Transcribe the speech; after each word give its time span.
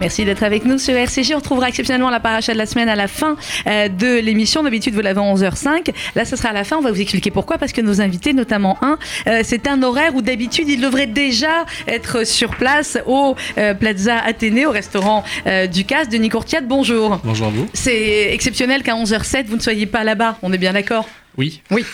Merci 0.00 0.24
d'être 0.24 0.44
avec 0.44 0.64
nous 0.64 0.78
sur 0.78 0.94
RCG. 0.94 1.34
On 1.34 1.38
retrouvera 1.38 1.68
exceptionnellement 1.68 2.10
la 2.10 2.20
paracha 2.20 2.52
de 2.52 2.58
la 2.58 2.66
semaine 2.66 2.88
à 2.88 2.94
la 2.94 3.08
fin 3.08 3.36
euh, 3.66 3.88
de 3.88 4.20
l'émission. 4.20 4.62
D'habitude, 4.62 4.94
vous 4.94 5.00
l'avez 5.00 5.20
à 5.20 5.24
11h05. 5.24 5.92
Là, 6.14 6.24
ce 6.24 6.36
sera 6.36 6.50
à 6.50 6.52
la 6.52 6.62
fin. 6.62 6.76
On 6.76 6.82
va 6.82 6.92
vous 6.92 7.00
expliquer 7.00 7.32
pourquoi. 7.32 7.58
Parce 7.58 7.72
que 7.72 7.80
nos 7.80 8.00
invités, 8.00 8.32
notamment 8.32 8.78
un, 8.80 8.96
euh, 9.26 9.40
c'est 9.42 9.66
un 9.66 9.82
horaire 9.82 10.14
où 10.14 10.22
d'habitude, 10.22 10.68
ils 10.68 10.80
devraient 10.80 11.08
déjà 11.08 11.66
être 11.88 12.24
sur 12.24 12.50
place 12.50 12.96
au 13.06 13.34
euh, 13.58 13.74
Plaza 13.74 14.18
Athénée, 14.18 14.66
au 14.66 14.70
restaurant 14.70 15.24
du 15.72 15.84
CAS. 15.84 16.08
Denis 16.08 16.28
Courtiade, 16.28 16.66
bonjour. 16.68 17.20
Bonjour 17.24 17.48
à 17.48 17.50
vous. 17.50 17.68
C'est 17.72 18.32
exceptionnel 18.32 18.82
qu'à 18.82 18.94
11h07, 18.94 19.46
vous 19.46 19.56
ne 19.56 19.62
soyez 19.62 19.86
pas 19.86 20.04
là-bas. 20.04 20.38
On 20.42 20.52
est 20.52 20.58
bien 20.58 20.72
d'accord? 20.72 21.08
Oui. 21.38 21.62
Oui. 21.70 21.84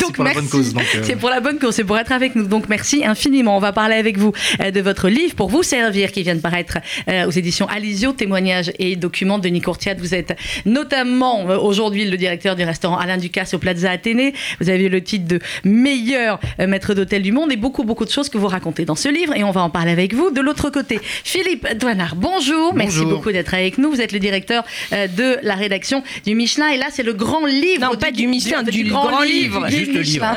donc 0.00 0.14
pour 0.14 0.22
La 0.22 0.32
bonne 0.32 0.48
cause, 0.48 0.72
euh. 0.76 1.00
C'est 1.02 1.16
pour 1.16 1.28
la 1.28 1.40
bonne 1.40 1.58
cause, 1.58 1.74
c'est 1.74 1.82
pour 1.82 1.98
être 1.98 2.12
avec 2.12 2.36
nous. 2.36 2.46
Donc 2.46 2.68
merci 2.68 3.04
infiniment. 3.04 3.56
On 3.56 3.60
va 3.60 3.72
parler 3.72 3.96
avec 3.96 4.16
vous 4.16 4.32
euh, 4.60 4.70
de 4.70 4.80
votre 4.80 5.08
livre 5.08 5.34
pour 5.34 5.48
vous 5.48 5.64
servir 5.64 6.12
qui 6.12 6.22
vient 6.22 6.36
de 6.36 6.40
paraître 6.40 6.78
euh, 7.08 7.26
aux 7.26 7.32
éditions 7.32 7.66
Alizio, 7.66 8.12
témoignages 8.12 8.70
et 8.78 8.94
documents 8.94 9.38
de 9.38 9.42
Denis 9.42 9.60
Courtiade. 9.60 9.98
Vous 9.98 10.14
êtes 10.14 10.38
notamment 10.66 11.46
aujourd'hui 11.46 12.08
le 12.08 12.16
directeur 12.16 12.54
du 12.54 12.62
restaurant 12.62 12.96
Alain 12.96 13.16
Ducasse 13.16 13.54
au 13.54 13.58
Plaza 13.58 13.90
Athénée. 13.90 14.34
Vous 14.60 14.68
avez 14.70 14.88
le 14.88 15.02
titre 15.02 15.26
de 15.26 15.40
meilleur 15.64 16.38
maître 16.60 16.94
d'hôtel 16.94 17.22
du 17.22 17.32
monde 17.32 17.50
et 17.50 17.56
beaucoup 17.56 17.82
beaucoup 17.82 18.04
de 18.04 18.10
choses 18.10 18.28
que 18.28 18.38
vous 18.38 18.46
racontez 18.46 18.84
dans 18.84 18.94
ce 18.94 19.08
livre 19.08 19.34
et 19.34 19.42
on 19.42 19.50
va 19.50 19.62
en 19.62 19.70
parler 19.70 19.90
avec 19.90 20.14
vous. 20.14 20.30
De 20.30 20.40
l'autre 20.40 20.70
côté, 20.70 21.00
Philippe 21.02 21.66
Douanard, 21.76 22.14
bonjour. 22.14 22.72
Merci 22.74 23.04
beaucoup 23.04 23.32
d'être 23.32 23.52
avec 23.52 23.78
nous. 23.78 23.90
Vous 23.90 24.00
êtes 24.00 24.12
le 24.12 24.20
directeur 24.20 24.62
de 24.92 25.38
la 25.42 25.56
rédaction 25.56 26.04
du 26.24 26.36
Michelin 26.36 26.68
et 26.68 26.76
là 26.76 26.86
c'est 26.92 27.02
le 27.02 27.14
grand 27.14 27.44
livre. 27.46 27.80
Non, 27.80 27.96
pas 27.96 28.12
du 28.12 28.28
Michelin, 28.28 28.62
du 28.62 28.91
grand, 28.92 29.22
livre. 29.22 29.68
Juste 29.68 29.92
le 29.92 30.00
livre. 30.00 30.26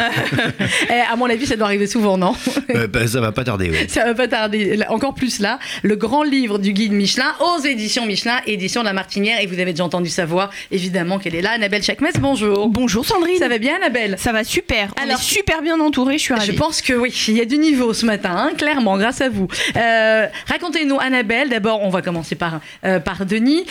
Eh, 0.89 1.11
à 1.11 1.15
mon 1.15 1.25
avis, 1.29 1.45
ça 1.45 1.55
doit 1.55 1.67
arriver 1.67 1.87
souvent, 1.87 2.17
non 2.17 2.35
euh, 2.75 2.87
bah, 2.87 3.07
Ça 3.07 3.19
va 3.19 3.31
pas 3.31 3.43
tarder, 3.43 3.69
oui. 3.69 3.77
Ça 3.87 4.05
va 4.05 4.13
pas 4.13 4.27
tarder. 4.27 4.79
Encore 4.89 5.13
plus 5.13 5.39
là, 5.39 5.59
le 5.83 5.95
grand 5.95 6.23
livre 6.23 6.59
du 6.59 6.73
guide 6.73 6.91
Michelin 6.91 7.33
aux 7.39 7.63
éditions 7.63 8.05
Michelin, 8.05 8.39
édition 8.45 8.81
de 8.81 8.85
la 8.85 8.93
Martinière. 8.93 9.41
Et 9.41 9.47
vous 9.47 9.59
avez 9.59 9.71
déjà 9.71 9.83
entendu 9.83 10.09
sa 10.09 10.25
voix, 10.25 10.49
évidemment, 10.71 11.19
qu'elle 11.19 11.35
est 11.35 11.41
là. 11.41 11.51
Annabelle 11.51 11.83
Chakmes, 11.83 12.07
bonjour. 12.19 12.67
Bonjour 12.69 13.05
Sandrine. 13.05 13.37
Ça 13.37 13.47
va 13.47 13.57
bien, 13.57 13.75
Annabelle? 13.75 14.15
Ça 14.19 14.31
va 14.31 14.43
super. 14.43 14.93
Alors, 15.01 15.19
super 15.19 15.61
bien 15.61 15.79
entourée, 15.79 16.17
je 16.17 16.23
suis 16.23 16.33
ravie. 16.33 16.45
Je 16.45 16.51
pense 16.53 16.81
que 16.81 16.93
oui, 16.93 17.13
il 17.27 17.37
y 17.37 17.41
a 17.41 17.45
du 17.45 17.57
niveau 17.57 17.93
ce 17.93 18.05
matin, 18.05 18.35
hein, 18.35 18.51
clairement, 18.57 18.97
grâce 18.97 19.21
à 19.21 19.29
vous. 19.29 19.47
Euh, 19.75 20.27
racontez-nous, 20.47 20.99
Annabelle, 20.99 21.49
d'abord, 21.49 21.81
on 21.83 21.89
va 21.89 22.01
commencer 22.01 22.35
par, 22.35 22.61
euh, 22.85 22.99
par 22.99 23.25
Denis. 23.25 23.65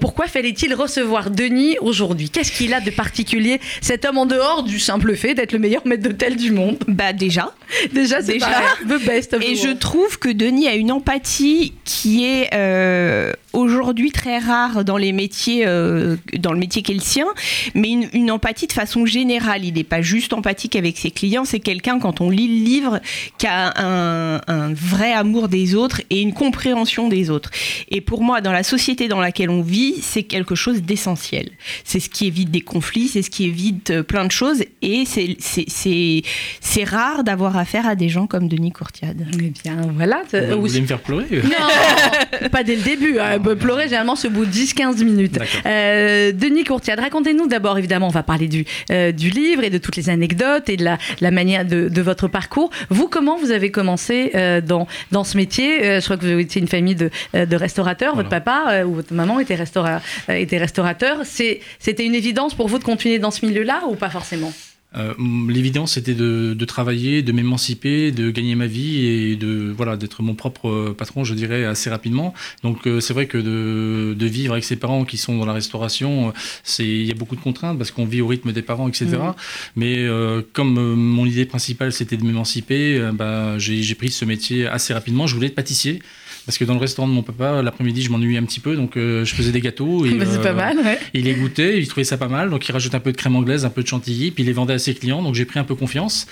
pourquoi 0.00 0.26
fallait-il 0.26 0.74
recevoir 0.74 1.30
Denis 1.30 1.76
aujourd'hui? 1.80 2.30
Qu'est-ce 2.30 2.52
qu'il 2.52 2.72
a 2.74 2.80
de 2.80 2.90
particulier, 2.90 3.60
cet 3.80 4.04
homme 4.04 4.13
en 4.16 4.26
dehors 4.26 4.62
du 4.62 4.78
simple 4.78 5.16
fait 5.16 5.34
d'être 5.34 5.52
le 5.52 5.58
meilleur 5.58 5.86
maître 5.86 6.02
d'hôtel 6.02 6.36
du 6.36 6.50
monde 6.50 6.78
Bah 6.88 7.12
déjà. 7.12 7.52
Déjà, 7.92 8.22
c'est 8.22 8.34
déjà. 8.34 8.62
the 8.86 9.04
best. 9.04 9.36
Et 9.40 9.56
je 9.56 9.70
trouve 9.70 10.18
que 10.18 10.28
Denis 10.28 10.68
a 10.68 10.74
une 10.74 10.92
empathie 10.92 11.72
qui 11.84 12.24
est 12.24 12.50
euh, 12.54 13.32
aujourd'hui 13.52 14.10
très 14.10 14.38
rare 14.38 14.84
dans 14.84 14.96
les 14.96 15.12
métiers, 15.12 15.64
euh, 15.66 16.16
dans 16.38 16.52
le 16.52 16.58
métier 16.58 16.82
qu'est 16.82 16.94
le 16.94 17.00
sien, 17.00 17.26
mais 17.74 17.90
une, 17.90 18.30
empathie 18.30 18.66
de 18.66 18.72
façon 18.72 19.06
générale. 19.06 19.64
Il 19.64 19.74
n'est 19.74 19.84
pas 19.84 20.02
juste 20.02 20.32
empathique 20.32 20.76
avec 20.76 20.98
ses 20.98 21.10
clients, 21.10 21.44
c'est 21.44 21.60
quelqu'un, 21.60 21.98
quand 21.98 22.20
on 22.20 22.30
lit 22.30 22.48
le 22.48 22.64
livre, 22.64 23.00
qui 23.38 23.46
a 23.46 23.72
un, 23.76 24.40
un, 24.46 24.72
vrai 24.72 25.12
amour 25.12 25.48
des 25.48 25.74
autres 25.74 26.00
et 26.10 26.20
une 26.20 26.32
compréhension 26.32 27.08
des 27.08 27.30
autres. 27.30 27.50
Et 27.90 28.00
pour 28.00 28.22
moi, 28.22 28.40
dans 28.40 28.52
la 28.52 28.62
société 28.62 29.08
dans 29.08 29.20
laquelle 29.20 29.50
on 29.50 29.62
vit, 29.62 29.96
c'est 30.02 30.22
quelque 30.22 30.54
chose 30.54 30.82
d'essentiel. 30.82 31.50
C'est 31.84 32.00
ce 32.00 32.08
qui 32.08 32.26
évite 32.26 32.50
des 32.50 32.60
conflits, 32.60 33.08
c'est 33.08 33.22
ce 33.22 33.30
qui 33.30 33.44
évite 33.44 33.90
euh, 33.90 34.02
plein 34.02 34.24
de 34.24 34.32
choses 34.32 34.64
et 34.82 35.04
c'est 35.06 36.84
rare 36.84 37.24
d'avoir 37.24 37.56
affaire 37.64 37.88
à 37.88 37.94
des 37.94 38.10
gens 38.10 38.26
comme 38.26 38.46
Denis 38.46 38.72
Courtiade. 38.72 39.26
Eh 39.32 39.48
bien, 39.48 39.76
voilà. 39.96 40.22
Vous, 40.30 40.60
voulez 40.60 40.82
me 40.82 40.86
faire 40.86 41.00
pleurer 41.00 41.24
Non, 41.30 42.48
pas 42.52 42.62
dès 42.62 42.76
le 42.76 42.82
début. 42.82 43.18
Hein. 43.18 43.38
Pleurer, 43.40 43.84
généralement, 43.84 44.16
ce 44.16 44.28
bout 44.28 44.44
de 44.44 44.50
10-15 44.50 45.02
minutes. 45.02 45.38
Euh, 45.64 46.30
Denis 46.32 46.64
Courtiade, 46.64 47.00
racontez-nous 47.00 47.46
d'abord, 47.46 47.78
évidemment, 47.78 48.08
on 48.08 48.10
va 48.10 48.22
parler 48.22 48.48
du, 48.48 48.66
euh, 48.90 49.12
du 49.12 49.30
livre 49.30 49.64
et 49.64 49.70
de 49.70 49.78
toutes 49.78 49.96
les 49.96 50.10
anecdotes 50.10 50.68
et 50.68 50.76
de 50.76 50.84
la, 50.84 50.98
la 51.22 51.30
manière 51.30 51.64
de, 51.64 51.88
de, 51.88 52.02
votre 52.02 52.28
parcours. 52.28 52.68
Vous, 52.90 53.08
comment 53.08 53.38
vous 53.38 53.50
avez 53.50 53.70
commencé 53.70 54.32
euh, 54.34 54.60
dans, 54.60 54.86
dans 55.10 55.24
ce 55.24 55.38
métier? 55.38 56.00
Je 56.00 56.04
crois 56.04 56.18
que 56.18 56.26
vous 56.26 56.38
étiez 56.38 56.60
une 56.60 56.68
famille 56.68 56.96
de, 56.96 57.10
de 57.32 57.56
restaurateurs. 57.56 58.14
Votre 58.14 58.28
papa 58.28 58.84
ou 58.84 58.96
votre 58.96 59.14
maman 59.14 59.40
était, 59.40 59.54
restaura, 59.54 60.02
était 60.28 60.58
restaurateur. 60.58 61.22
C'était 61.24 62.04
une 62.04 62.14
évidence 62.14 62.54
pour 62.54 62.68
vous 62.68 62.78
de 62.78 62.84
continuer 62.84 63.18
dans 63.18 63.30
ce 63.30 63.46
milieu-là 63.46 63.84
ou 63.88 63.94
pas 63.94 64.10
forcément? 64.10 64.52
Euh, 64.96 65.14
l'évidence 65.48 65.94
c'était 65.94 66.14
de, 66.14 66.64
travailler, 66.64 67.22
de 67.22 67.32
m'émanciper, 67.32 68.10
de 68.12 68.30
gagner 68.30 68.54
ma 68.54 68.66
vie 68.66 69.06
et 69.06 69.36
de 69.36 69.72
voilà 69.76 69.96
d'être 69.96 70.22
mon 70.22 70.34
propre 70.34 70.94
patron, 70.96 71.24
je 71.24 71.34
dirais 71.34 71.64
assez 71.64 71.90
rapidement. 71.90 72.34
Donc 72.62 72.86
euh, 72.86 73.00
c'est 73.00 73.12
vrai 73.12 73.26
que 73.26 73.38
de, 73.38 74.26
vivre 74.26 74.52
avec 74.52 74.64
ses 74.64 74.76
parents 74.76 75.04
qui 75.04 75.16
sont 75.18 75.36
dans 75.38 75.46
la 75.46 75.52
restauration, 75.52 76.32
c'est 76.62 76.86
il 76.86 77.04
y 77.04 77.10
a 77.10 77.14
beaucoup 77.14 77.36
de 77.36 77.40
contraintes 77.40 77.76
parce 77.76 77.90
qu'on 77.90 78.06
vit 78.06 78.20
au 78.20 78.26
rythme 78.26 78.52
des 78.52 78.62
parents, 78.62 78.88
etc. 78.88 79.06
Mmh. 79.06 79.34
Mais 79.76 79.98
euh, 79.98 80.42
comme 80.52 80.94
mon 80.94 81.26
idée 81.26 81.44
principale 81.44 81.92
c'était 81.92 82.16
de 82.16 82.24
m'émanciper, 82.24 83.10
bah, 83.12 83.58
j'ai 83.58 83.94
pris 83.94 84.10
ce 84.10 84.24
métier 84.24 84.66
assez 84.66 84.94
rapidement. 84.94 85.26
Je 85.26 85.34
voulais 85.34 85.48
être 85.48 85.54
pâtissier. 85.54 86.00
Parce 86.46 86.58
que 86.58 86.64
dans 86.64 86.74
le 86.74 86.80
restaurant 86.80 87.08
de 87.08 87.12
mon 87.12 87.22
papa, 87.22 87.62
l'après-midi, 87.62 88.02
je 88.02 88.10
m'ennuyais 88.10 88.38
un 88.38 88.44
petit 88.44 88.60
peu, 88.60 88.76
donc 88.76 88.96
euh, 88.96 89.24
je 89.24 89.34
faisais 89.34 89.52
des 89.52 89.60
gâteaux. 89.60 90.04
Et, 90.04 90.14
bah, 90.14 90.26
c'est 90.28 90.42
pas 90.42 90.50
euh, 90.50 90.54
mal, 90.54 90.78
ouais. 90.78 90.98
Il 91.14 91.24
les 91.24 91.34
goûtait, 91.34 91.78
il 91.78 91.88
trouvait 91.88 92.04
ça 92.04 92.18
pas 92.18 92.28
mal, 92.28 92.50
donc 92.50 92.68
il 92.68 92.72
rajoute 92.72 92.94
un 92.94 93.00
peu 93.00 93.12
de 93.12 93.16
crème 93.16 93.36
anglaise, 93.36 93.64
un 93.64 93.70
peu 93.70 93.82
de 93.82 93.86
chantilly, 93.86 94.30
puis 94.30 94.42
il 94.42 94.46
les 94.46 94.52
vendait 94.52 94.74
à 94.74 94.78
ses 94.78 94.94
clients, 94.94 95.22
donc 95.22 95.34
j'ai 95.34 95.46
pris 95.46 95.58
un 95.58 95.64
peu 95.64 95.74
confiance. 95.74 96.26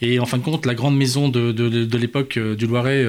Et 0.00 0.18
en 0.20 0.26
fin 0.26 0.38
de 0.38 0.42
compte, 0.42 0.64
la 0.64 0.74
grande 0.74 0.96
maison 0.96 1.28
de, 1.28 1.52
de, 1.52 1.68
de, 1.68 1.98
l'époque 1.98 2.38
euh, 2.38 2.54
du 2.54 2.66
Loiret, 2.66 3.06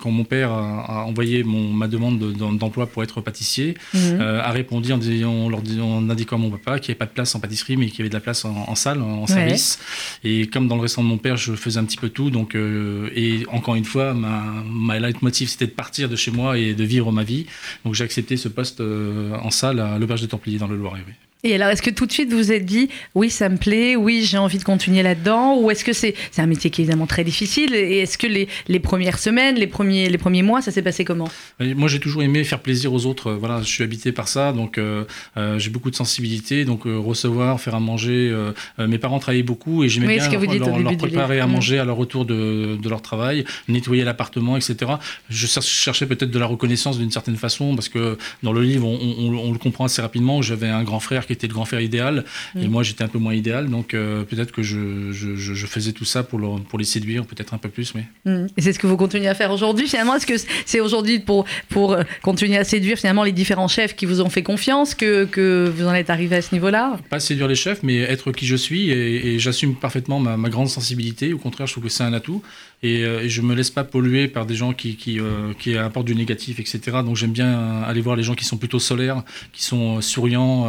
quand 0.00 0.10
mon 0.10 0.24
père 0.24 0.50
a, 0.50 1.04
envoyé 1.06 1.44
mon, 1.44 1.68
ma 1.68 1.86
demande 1.86 2.18
d'emploi 2.58 2.86
pour 2.86 3.02
être 3.02 3.20
pâtissier, 3.20 3.76
mhm. 3.94 4.20
a 4.20 4.50
répondu 4.50 4.92
en, 4.92 4.98
disant, 4.98 5.48
leur, 5.48 5.60
en 5.80 6.10
indiquant 6.10 6.36
à 6.36 6.38
mon 6.38 6.50
papa 6.50 6.78
qu'il 6.78 6.90
n'y 6.90 6.92
avait 6.92 6.98
pas 6.98 7.06
de 7.06 7.12
place 7.12 7.34
en 7.34 7.40
pâtisserie, 7.40 7.76
mais 7.76 7.86
qu'il 7.86 8.00
y 8.00 8.02
avait 8.02 8.08
de 8.08 8.14
la 8.14 8.20
place 8.20 8.44
en, 8.44 8.74
salle, 8.74 9.00
en, 9.00 9.26
service. 9.26 9.78
Et 10.24 10.48
comme 10.48 10.66
dans 10.66 10.76
le 10.76 10.82
restaurant 10.82 11.04
de 11.04 11.10
mon 11.10 11.18
père, 11.18 11.36
je 11.36 11.54
faisais 11.54 11.78
un 11.78 11.84
petit 11.84 11.96
peu 11.96 12.08
tout, 12.08 12.30
donc, 12.30 12.56
et 12.56 13.44
encore 13.52 13.76
une 13.76 13.84
fois, 13.84 14.14
ma, 14.14 14.42
ma 14.68 14.98
leitmotiv, 14.98 15.48
c'était 15.48 15.67
de 15.68 15.74
partir 15.74 16.08
de 16.08 16.16
chez 16.16 16.30
moi 16.30 16.58
et 16.58 16.74
de 16.74 16.84
vivre 16.84 17.12
ma 17.12 17.24
vie. 17.24 17.46
Donc 17.84 17.94
j'ai 17.94 18.04
accepté 18.04 18.36
ce 18.36 18.48
poste 18.48 18.80
euh, 18.80 19.34
en 19.36 19.50
salle 19.50 19.80
à 19.80 19.98
l'Auberge 19.98 20.22
de 20.22 20.26
Templiers 20.26 20.58
dans 20.58 20.68
le 20.68 20.76
Loiret. 20.76 21.04
Et 21.44 21.54
alors, 21.54 21.68
est-ce 21.68 21.82
que 21.82 21.90
tout 21.90 22.04
de 22.04 22.10
suite 22.10 22.32
vous 22.32 22.38
vous 22.38 22.52
êtes 22.52 22.64
dit, 22.64 22.88
oui, 23.14 23.30
ça 23.30 23.48
me 23.48 23.56
plaît, 23.56 23.94
oui, 23.94 24.24
j'ai 24.24 24.38
envie 24.38 24.58
de 24.58 24.64
continuer 24.64 25.04
là-dedans 25.04 25.56
Ou 25.60 25.70
est-ce 25.70 25.84
que 25.84 25.92
c'est 25.92 26.14
c'est 26.32 26.42
un 26.42 26.46
métier 26.46 26.70
qui 26.70 26.80
est 26.80 26.84
évidemment 26.84 27.06
très 27.06 27.22
difficile 27.22 27.74
Et 27.74 27.98
est-ce 27.98 28.18
que 28.18 28.26
les, 28.26 28.48
les, 28.66 28.80
premières 28.80 29.20
semaines, 29.20 29.54
les 29.54 29.68
premiers, 29.68 30.08
les 30.08 30.18
premiers 30.18 30.42
mois, 30.42 30.62
ça 30.62 30.72
s'est 30.72 30.82
passé 30.82 31.04
comment? 31.04 31.28
Moi, 31.60 31.88
j'ai 31.88 32.00
toujours 32.00 32.24
aimé 32.24 32.42
faire 32.42 32.58
plaisir 32.58 32.92
aux 32.92 33.06
autres. 33.06 33.32
Voilà, 33.32 33.60
je 33.62 33.68
suis 33.68 33.84
habité 33.84 34.10
par 34.10 34.26
ça, 34.26 34.52
donc 34.52 34.78
euh, 34.78 35.04
euh, 35.36 35.60
j'ai 35.60 35.70
beaucoup 35.70 35.90
de 35.90 35.96
sensibilité. 35.96 36.64
Donc, 36.64 36.86
euh, 36.86 36.96
recevoir, 36.96 37.60
faire 37.60 37.76
à 37.76 37.80
manger. 37.80 38.34
mes 38.78 38.98
parents 38.98 39.20
travaillaient 39.20 39.44
beaucoup 39.44 39.84
et 39.84 39.88
j'aimais 39.88 40.16
bien 40.16 40.28
leur, 40.58 40.78
leur 40.78 40.96
préparer 40.96 41.38
à 41.38 41.46
mmh. 41.46 41.50
manger 41.52 41.78
à 41.78 41.84
leur 41.84 41.96
retour 41.96 42.24
de, 42.24 42.76
de 42.82 42.88
leur 42.88 43.02
travail, 43.02 43.44
nettoyer 43.68 44.02
l'appartement, 44.02 44.56
etc. 44.56 44.92
Je 45.30 45.46
cherchais 45.46 46.06
peut-être 46.06 46.30
de 46.30 46.38
la 46.38 46.46
reconnaissance 46.46 46.98
d'une 46.98 47.12
certaine 47.12 47.36
façon, 47.36 47.76
parce 47.76 47.88
que 47.88 48.18
dans 48.42 48.52
le 48.52 48.62
livre, 48.62 48.88
on, 48.88 48.98
on, 49.18 49.38
on 49.38 49.52
le 49.52 49.58
comprend 49.58 49.84
assez 49.84 50.02
rapidement. 50.02 50.42
J'avais 50.42 50.68
un 50.68 50.82
grand 50.82 51.00
frère 51.00 51.26
qui 51.28 51.32
était 51.38 51.46
le 51.46 51.54
grand 51.54 51.64
frère 51.64 51.80
idéal, 51.80 52.24
et 52.56 52.66
mm. 52.66 52.70
moi 52.70 52.82
j'étais 52.82 53.04
un 53.04 53.08
peu 53.08 53.18
moins 53.18 53.34
idéal, 53.34 53.68
donc 53.68 53.94
euh, 53.94 54.24
peut-être 54.24 54.52
que 54.52 54.62
je, 54.62 55.12
je, 55.12 55.66
faisais 55.66 55.92
tout 55.92 56.04
ça 56.04 56.22
pour, 56.22 56.60
pour 56.62 56.78
les 56.78 56.84
séduire, 56.84 57.26
peut-être 57.26 57.54
un 57.54 57.58
peu 57.58 57.68
plus. 57.68 57.94
Mais... 57.94 58.06
Mm. 58.24 58.46
Et 58.56 58.62
c'est 58.62 58.72
ce 58.72 58.78
que 58.78 58.86
vous 58.86 58.96
continuez 58.96 59.28
à 59.28 59.34
faire 59.34 59.50
aujourd'hui 59.50 59.86
finalement? 59.86 60.16
Est-ce 60.16 60.26
que 60.26 60.34
c'est 60.66 60.80
aujourd'hui 60.80 61.18
pour, 61.20 61.44
pour 61.68 61.92
euh, 61.92 62.02
continuer 62.22 62.56
à 62.56 62.64
séduire 62.64 62.96
finalement 62.98 63.24
les 63.24 63.32
différents 63.32 63.68
chefs 63.68 63.94
qui 63.94 64.06
vous 64.06 64.20
ont 64.20 64.30
fait 64.30 64.42
confiance 64.42 64.94
que, 64.94 65.24
que 65.24 65.72
vous 65.74 65.86
en 65.86 65.94
êtes 65.94 66.10
arrivé 66.10 66.36
à 66.36 66.42
ce 66.42 66.54
niveau-là? 66.54 66.98
Pas 67.10 67.20
séduire 67.20 67.48
les 67.48 67.54
chefs, 67.54 67.82
mais 67.82 67.98
être 67.98 68.32
qui 68.32 68.46
je 68.46 68.56
suis, 68.56 68.90
et, 68.90 69.38
j'assume 69.38 69.74
parfaitement 69.74 70.18
ma, 70.18 70.36
ma, 70.36 70.48
grande 70.48 70.68
sensibilité. 70.68 71.32
Au 71.32 71.38
contraire, 71.38 71.66
je 71.66 71.72
trouve 71.72 71.84
que 71.84 71.90
c'est 71.90 72.02
un 72.02 72.12
atout, 72.12 72.42
et, 72.82 73.04
euh, 73.04 73.24
et, 73.24 73.28
je 73.28 73.42
me 73.42 73.54
laisse 73.54 73.70
pas 73.70 73.84
polluer 73.84 74.28
par 74.28 74.46
des 74.46 74.54
gens 74.54 74.72
qui, 74.72 74.96
qui, 74.96 75.18
qui 75.58 75.76
apportent 75.76 76.06
du 76.06 76.14
négatif, 76.14 76.60
etc. 76.60 76.80
Donc 77.04 77.16
j'aime 77.16 77.32
bien 77.32 77.82
aller 77.82 78.00
voir 78.00 78.16
les 78.16 78.22
gens 78.22 78.34
qui 78.34 78.44
sont 78.44 78.56
plutôt 78.56 78.78
solaires, 78.78 79.22
qui 79.52 79.62
sont 79.62 80.00
souriants 80.00 80.66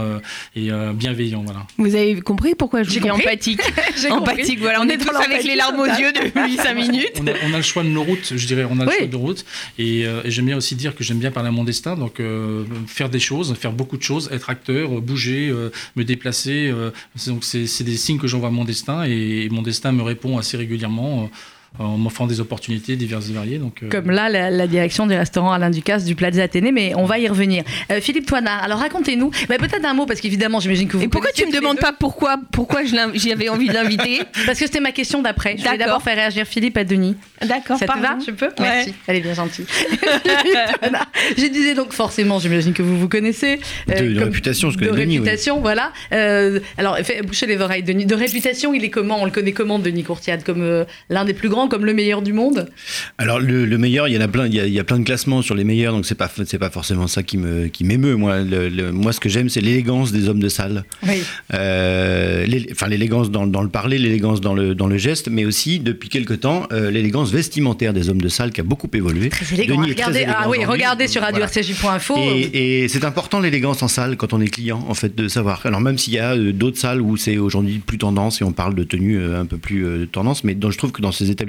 et 0.55 0.69
bienveillant. 0.93 1.43
Voilà. 1.43 1.65
Vous 1.77 1.95
avez 1.95 2.19
compris 2.21 2.55
pourquoi 2.55 2.83
je 2.83 2.89
dis 2.89 3.09
empathique 3.09 3.61
Empathique, 4.09 4.59
voilà. 4.59 4.81
On, 4.81 4.87
est 4.87 4.97
tous 4.97 5.15
avec 5.15 5.43
les 5.43 5.55
larmes 5.55 5.79
aux 5.79 5.85
yeux 5.85 6.11
depuis 6.13 6.57
5 6.57 6.73
minutes. 6.75 7.21
On 7.21 7.53
a, 7.53 7.57
le 7.57 7.63
choix 7.63 7.83
de 7.83 7.89
nos 7.89 8.03
routes, 8.03 8.33
je 8.35 8.47
dirais. 8.47 8.65
On 8.69 8.79
a 8.79 8.85
le 8.85 8.91
choix 8.91 9.07
de 9.07 9.11
nos 9.11 9.19
routes. 9.19 9.45
Euh, 9.79 10.21
et, 10.23 10.31
j'aime 10.31 10.45
bien 10.45 10.57
aussi 10.57 10.75
dire 10.75 10.95
que 10.95 11.03
j'aime 11.03 11.19
bien 11.19 11.31
parler 11.31 11.49
à 11.49 11.51
mon 11.51 11.63
destin. 11.63 11.95
Donc, 11.95 12.19
euh, 12.19 12.63
faire 12.87 13.09
des 13.09 13.19
choses, 13.19 13.53
faire 13.55 13.73
beaucoup 13.73 13.97
de 13.97 14.03
choses, 14.03 14.29
être 14.31 14.49
acteur, 14.49 15.01
bouger, 15.01 15.49
euh, 15.49 15.71
me 15.95 16.03
déplacer. 16.03 16.73
donc, 17.27 17.43
c'est 17.43 17.83
des 17.83 17.97
signes 17.97 18.19
que 18.19 18.27
j'envoie 18.27 18.49
à 18.49 18.51
mon 18.51 18.65
destin. 18.65 19.03
Et, 19.03 19.47
mon 19.51 19.61
destin 19.61 19.91
me 19.91 20.03
répond 20.03 20.37
assez 20.37 20.57
régulièrement 20.57 21.29
en 21.77 21.97
m'offrant 21.97 22.27
des 22.27 22.39
opportunités 22.39 22.95
diverses 22.95 23.29
et 23.29 23.33
variées. 23.33 23.57
Donc, 23.57 23.83
euh, 23.83 23.89
Comme 23.89 24.11
là, 24.11 24.27
la, 24.29 24.67
direction 24.67 25.05
du 25.07 25.15
restaurant 25.15 25.51
Alain 25.51 25.69
Ducasse 25.69 26.03
du 26.03 26.15
Plaza 26.15 26.43
Athénée, 26.43 26.71
mais 26.71 26.93
on 26.95 27.05
va 27.05 27.19
y 27.19 27.27
revenir. 27.27 27.63
Euh, 27.91 28.01
Philippe 28.01 28.25
Toinard, 28.25 28.63
alors 28.63 28.79
racontez-nous, 28.79 29.31
bah, 29.47 29.57
peut-être 29.57 29.85
un 29.85 29.93
mot, 29.93 30.05
parce 30.05 30.19
qu'évidemment, 30.19 30.59
j'imagine 30.59 30.87
que 30.87 30.97
vous. 30.97 31.03
Et 31.03 31.07
pourquoi 31.07 31.31
tu 31.31 31.45
me 31.45 31.51
demandes 31.51 31.79
pas 31.79 31.93
pourquoi, 31.93 32.37
pourquoi 32.51 32.81
j'avais 32.83 33.49
envie 33.49 33.67
de 33.67 33.73
l'inviter 33.73 34.21
Parce 34.45 34.59
que 34.59 34.65
c'était 34.65 34.79
ma 34.79 34.91
question 34.91 35.21
d'après. 35.21 35.55
Je 35.57 35.63
vais 35.63 35.77
d'abord 35.77 36.01
faire 36.01 36.15
réagir 36.15 36.45
Philippe 36.45 36.77
à 36.77 36.83
Denis. 36.83 37.15
D'accord. 37.41 37.77
Ça 37.77 37.85
te 37.85 37.99
va? 37.99 38.17
Je 38.25 38.31
peux? 38.31 38.49
Merci. 38.59 38.93
Elle 39.07 39.17
est 39.17 39.21
bien 39.21 39.33
gentille. 39.33 39.65
je 41.37 41.45
disais 41.47 41.75
donc 41.75 41.93
forcément, 41.93 42.39
j'imagine 42.39 42.73
que 42.73 42.81
vous 42.81 42.97
vous 42.97 43.09
connaissez. 43.09 43.59
Euh, 43.89 44.13
de, 44.15 44.23
réputation, 44.23 44.69
je 44.69 44.77
connais 44.77 44.91
De 44.91 44.95
réputation, 44.95 45.61
voilà. 45.61 45.93
alors, 46.77 46.97
bouchez 47.25 47.45
les 47.45 47.57
oreilles, 47.61 47.83
Denis. 47.83 48.05
De 48.05 48.15
réputation, 48.15 48.73
il 48.73 48.83
est 48.83 48.89
comment? 48.89 49.21
On 49.21 49.25
le 49.25 49.31
connaît 49.31 49.53
comment, 49.53 49.79
Denis 49.79 50.03
Courtiade 50.03 50.43
Comme 50.43 50.85
l'un 51.09 51.25
des 51.25 51.33
plus 51.33 51.49
grands 51.49 51.58
comme 51.67 51.85
le 51.85 51.93
meilleur 51.93 52.21
du 52.21 52.33
monde 52.33 52.69
Alors 53.17 53.39
le, 53.39 53.77
meilleur, 53.77 54.07
il 54.07 54.13
y 54.13 54.17
en 54.17 54.21
a 54.21 54.27
plein, 54.27 54.47
il 54.47 54.53
y 54.53 54.79
a, 54.79 54.83
plein 54.83 54.99
de 54.99 55.03
classements 55.03 55.41
sur 55.41 55.55
les 55.55 55.63
meilleurs, 55.63 55.93
donc 55.93 56.05
c'est 56.05 56.15
pas 56.15 56.29
c'est 56.45 56.57
pas 56.57 56.69
forcément 56.69 57.07
ça 57.07 57.23
qui 57.23 57.37
me 57.37 57.67
qui 57.67 57.83
m'émeut. 57.83 58.15
Moi, 58.15 58.39
le, 58.39 58.91
moi 58.91 59.11
ce 59.13 59.19
que 59.19 59.29
j'aime, 59.29 59.49
c'est 59.49 59.61
l'élégance 59.61 60.11
des 60.11 60.29
hommes 60.29 60.39
de 60.39 60.49
salle. 60.49 60.85
Oui. 61.07 61.23
Euh, 61.53 62.45
enfin 62.71 62.87
l'élégance 62.87 63.31
dans, 63.31 63.45
dans, 63.47 63.61
le 63.61 63.69
parler, 63.69 63.97
l'élégance 63.97 64.41
dans 64.41 64.53
le 64.53 64.75
dans 64.75 64.87
le 64.87 64.97
geste, 64.97 65.29
mais 65.29 65.45
aussi 65.45 65.79
depuis 65.79 66.09
quelque 66.09 66.33
temps 66.33 66.67
euh, 66.71 66.91
l'élégance 66.91 67.31
vestimentaire 67.31 67.93
des 67.93 68.09
hommes 68.09 68.21
de 68.21 68.29
salle 68.29 68.51
qui 68.51 68.61
a 68.61 68.63
beaucoup 68.63 68.89
évolué. 68.93 69.29
Très 69.29 69.55
élégant. 69.55 69.81
Regardez, 69.81 70.25
ah 70.27 70.47
oui, 70.49 70.63
regardez 70.65 71.07
sur 71.07 71.21
radio 71.21 71.43
Et, 72.17 72.83
et 72.83 72.87
c'est 72.87 73.03
important 73.03 73.39
l'élégance 73.39 73.83
en 73.83 73.87
salle 73.87 74.17
quand 74.17 74.33
on 74.33 74.41
est 74.41 74.47
client, 74.47 74.85
en 74.87 74.93
fait, 74.93 75.15
de 75.15 75.27
savoir. 75.27 75.65
Alors 75.65 75.81
même 75.81 75.97
s'il 75.97 76.13
y 76.13 76.19
a 76.19 76.35
euh, 76.35 76.53
d'autres 76.53 76.77
salles 76.77 77.01
où 77.01 77.17
c'est 77.17 77.37
aujourd'hui 77.37 77.79
plus 77.79 77.97
tendance 77.97 78.41
et 78.41 78.43
on 78.43 78.51
parle 78.51 78.75
de 78.75 78.83
tenue 78.83 79.21
un 79.23 79.45
peu 79.45 79.57
plus 79.57 80.07
tendance, 80.11 80.43
mais 80.43 80.55
je 80.59 80.77
trouve 80.77 80.91
que 80.91 81.01
dans 81.01 81.11
ces 81.11 81.31
établissements 81.31 81.48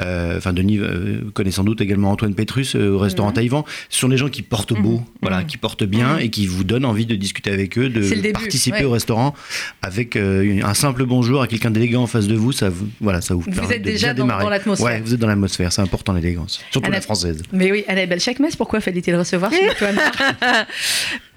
euh, 0.00 0.38
enfin, 0.38 0.52
Denis 0.52 0.78
euh, 0.78 1.20
connaît 1.32 1.50
sans 1.50 1.64
doute 1.64 1.80
également 1.80 2.10
Antoine 2.10 2.34
Petrus 2.34 2.76
euh, 2.76 2.90
au 2.90 2.98
restaurant 2.98 3.32
Taïwan. 3.32 3.62
Ce 3.88 3.98
sont 3.98 4.08
des 4.08 4.16
gens 4.16 4.28
qui 4.28 4.42
portent 4.42 4.74
beau, 4.74 4.98
mhm. 4.98 5.04
voilà, 5.22 5.40
mhm. 5.40 5.46
qui 5.46 5.56
portent 5.56 5.84
bien 5.84 6.14
mhm. 6.14 6.20
et 6.20 6.30
qui 6.30 6.46
vous 6.46 6.64
donnent 6.64 6.84
envie 6.84 7.06
de 7.06 7.14
discuter 7.14 7.50
avec 7.50 7.78
eux, 7.78 7.88
de 7.88 8.32
participer 8.32 8.84
au 8.84 8.90
restaurant 8.90 9.34
avec 9.82 10.16
un 10.16 10.74
simple 10.74 11.04
bonjour 11.06 11.42
à 11.42 11.46
quelqu'un 11.46 11.70
d'élégant 11.70 12.02
en 12.02 12.06
face 12.06 12.26
de 12.26 12.34
vous. 12.34 12.52
Ça 12.52 12.68
vous, 12.68 12.88
voilà, 13.00 13.20
ça 13.20 13.34
vous, 13.34 13.44
vous 13.46 13.72
êtes 13.72 13.82
déjà 13.82 14.14
dans, 14.14 14.26
l'atmosphère. 14.26 14.86
Ouais, 14.86 15.00
vous 15.00 15.14
êtes 15.14 15.20
dans 15.20 15.28
l'atmosphère. 15.28 15.72
C'est 15.72 15.82
important 15.82 16.12
l'élégance, 16.12 16.60
surtout 16.70 16.90
la 16.90 17.00
française. 17.00 17.42
Mais 17.52 17.70
oui, 17.70 17.84
Annabelle 17.88 18.20
Chakmes, 18.20 18.48
pourquoi 18.56 18.80
fallait-il 18.80 19.14
recevoir 19.16 19.50
chez 19.52 19.68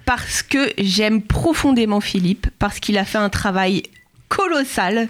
Parce 0.06 0.42
que 0.42 0.72
j'aime 0.78 1.22
profondément 1.22 2.00
Philippe, 2.00 2.48
parce 2.58 2.80
qu'il 2.80 2.98
a 2.98 3.04
fait 3.04 3.18
un 3.18 3.28
travail 3.28 3.84
colossal. 4.30 5.08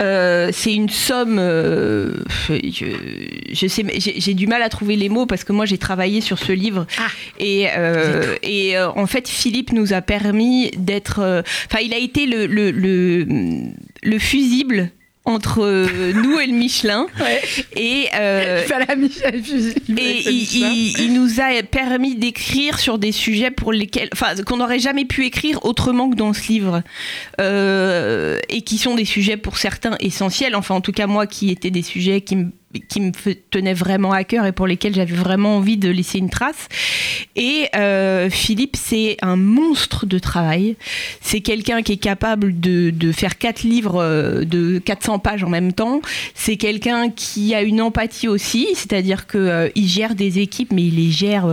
Euh, 0.00 0.50
c'est 0.52 0.72
une 0.72 0.88
somme. 0.88 1.36
Euh, 1.38 2.14
je, 2.48 3.66
sais, 3.66 3.84
j'ai 3.98 4.34
du 4.34 4.46
mal 4.46 4.62
à 4.62 4.70
trouver 4.70 4.96
les 4.96 5.10
mots 5.10 5.26
parce 5.26 5.44
que 5.44 5.52
moi 5.52 5.66
j'ai 5.66 5.76
travaillé 5.76 6.22
sur 6.22 6.38
ce 6.38 6.52
livre 6.52 6.86
ah. 6.98 7.08
et, 7.38 7.66
euh, 7.76 8.36
et 8.42 8.78
en 8.78 9.06
fait 9.06 9.28
Philippe 9.28 9.72
nous 9.72 9.92
a 9.92 10.00
permis 10.00 10.70
d'être. 10.78 11.42
Enfin, 11.66 11.80
il 11.82 11.92
a 11.92 11.98
été 11.98 12.24
le, 12.24 12.46
le, 12.46 12.70
le, 12.70 13.26
le 14.02 14.18
fusible 14.18 14.90
entre 15.26 15.62
euh, 15.62 16.12
nous 16.14 16.38
et 16.38 16.46
le 16.46 16.52
Michelin. 16.52 17.06
Et, 17.76 18.08
euh, 18.14 18.64
et 18.66 20.22
il, 20.98 21.12
nous 21.12 21.40
a 21.40 21.62
permis 21.62 22.14
d'écrire 22.14 22.78
sur 22.78 22.98
des 22.98 23.12
sujets 23.12 23.50
pour 23.50 23.72
lesquels, 23.72 24.08
enfin, 24.12 24.34
qu'on 24.44 24.56
n'aurait 24.56 24.78
jamais 24.78 25.04
pu 25.04 25.26
écrire 25.26 25.64
autrement 25.64 26.08
que 26.08 26.16
dans 26.16 26.32
ce 26.32 26.48
livre, 26.48 26.82
euh, 27.40 28.38
et 28.48 28.62
qui 28.62 28.78
sont 28.78 28.94
des 28.94 29.04
sujets 29.04 29.36
pour 29.36 29.58
certains 29.58 29.96
essentiels. 30.00 30.56
Enfin, 30.56 30.74
en 30.74 30.80
tout 30.80 30.92
cas 30.92 31.06
moi, 31.06 31.26
qui 31.26 31.50
étaient 31.50 31.70
des 31.70 31.82
sujets 31.82 32.22
qui 32.22 32.36
me 32.36 32.50
qui 32.80 33.00
me 33.00 33.12
tenaient 33.50 33.74
vraiment 33.74 34.12
à 34.12 34.24
cœur 34.24 34.46
et 34.46 34.52
pour 34.52 34.66
lesquels 34.66 34.94
j'avais 34.94 35.14
vraiment 35.14 35.56
envie 35.56 35.76
de 35.76 35.88
laisser 35.88 36.18
une 36.18 36.30
trace. 36.30 36.68
Et 37.36 37.68
euh, 37.76 38.30
Philippe, 38.30 38.76
c'est 38.76 39.16
un 39.22 39.36
monstre 39.36 40.06
de 40.06 40.18
travail. 40.18 40.76
C'est 41.20 41.40
quelqu'un 41.40 41.82
qui 41.82 41.92
est 41.92 41.98
capable 41.98 42.58
de, 42.58 42.90
de, 42.90 43.12
faire 43.12 43.38
quatre 43.38 43.62
livres 43.62 44.00
euh, 44.00 44.44
de 44.44 44.78
400 44.78 45.18
pages 45.18 45.44
en 45.44 45.48
même 45.48 45.72
temps. 45.72 46.00
C'est 46.34 46.56
quelqu'un 46.56 47.10
qui 47.10 47.54
a 47.54 47.62
une 47.62 47.80
empathie 47.80 48.28
aussi, 48.28 48.68
c'est-à-dire 48.74 49.26
qu'il 49.26 49.40
euh, 49.40 49.68
gère 49.76 50.14
des 50.14 50.38
équipes, 50.38 50.72
mais 50.72 50.84
il 50.84 50.96
les 50.96 51.10
gère 51.10 51.46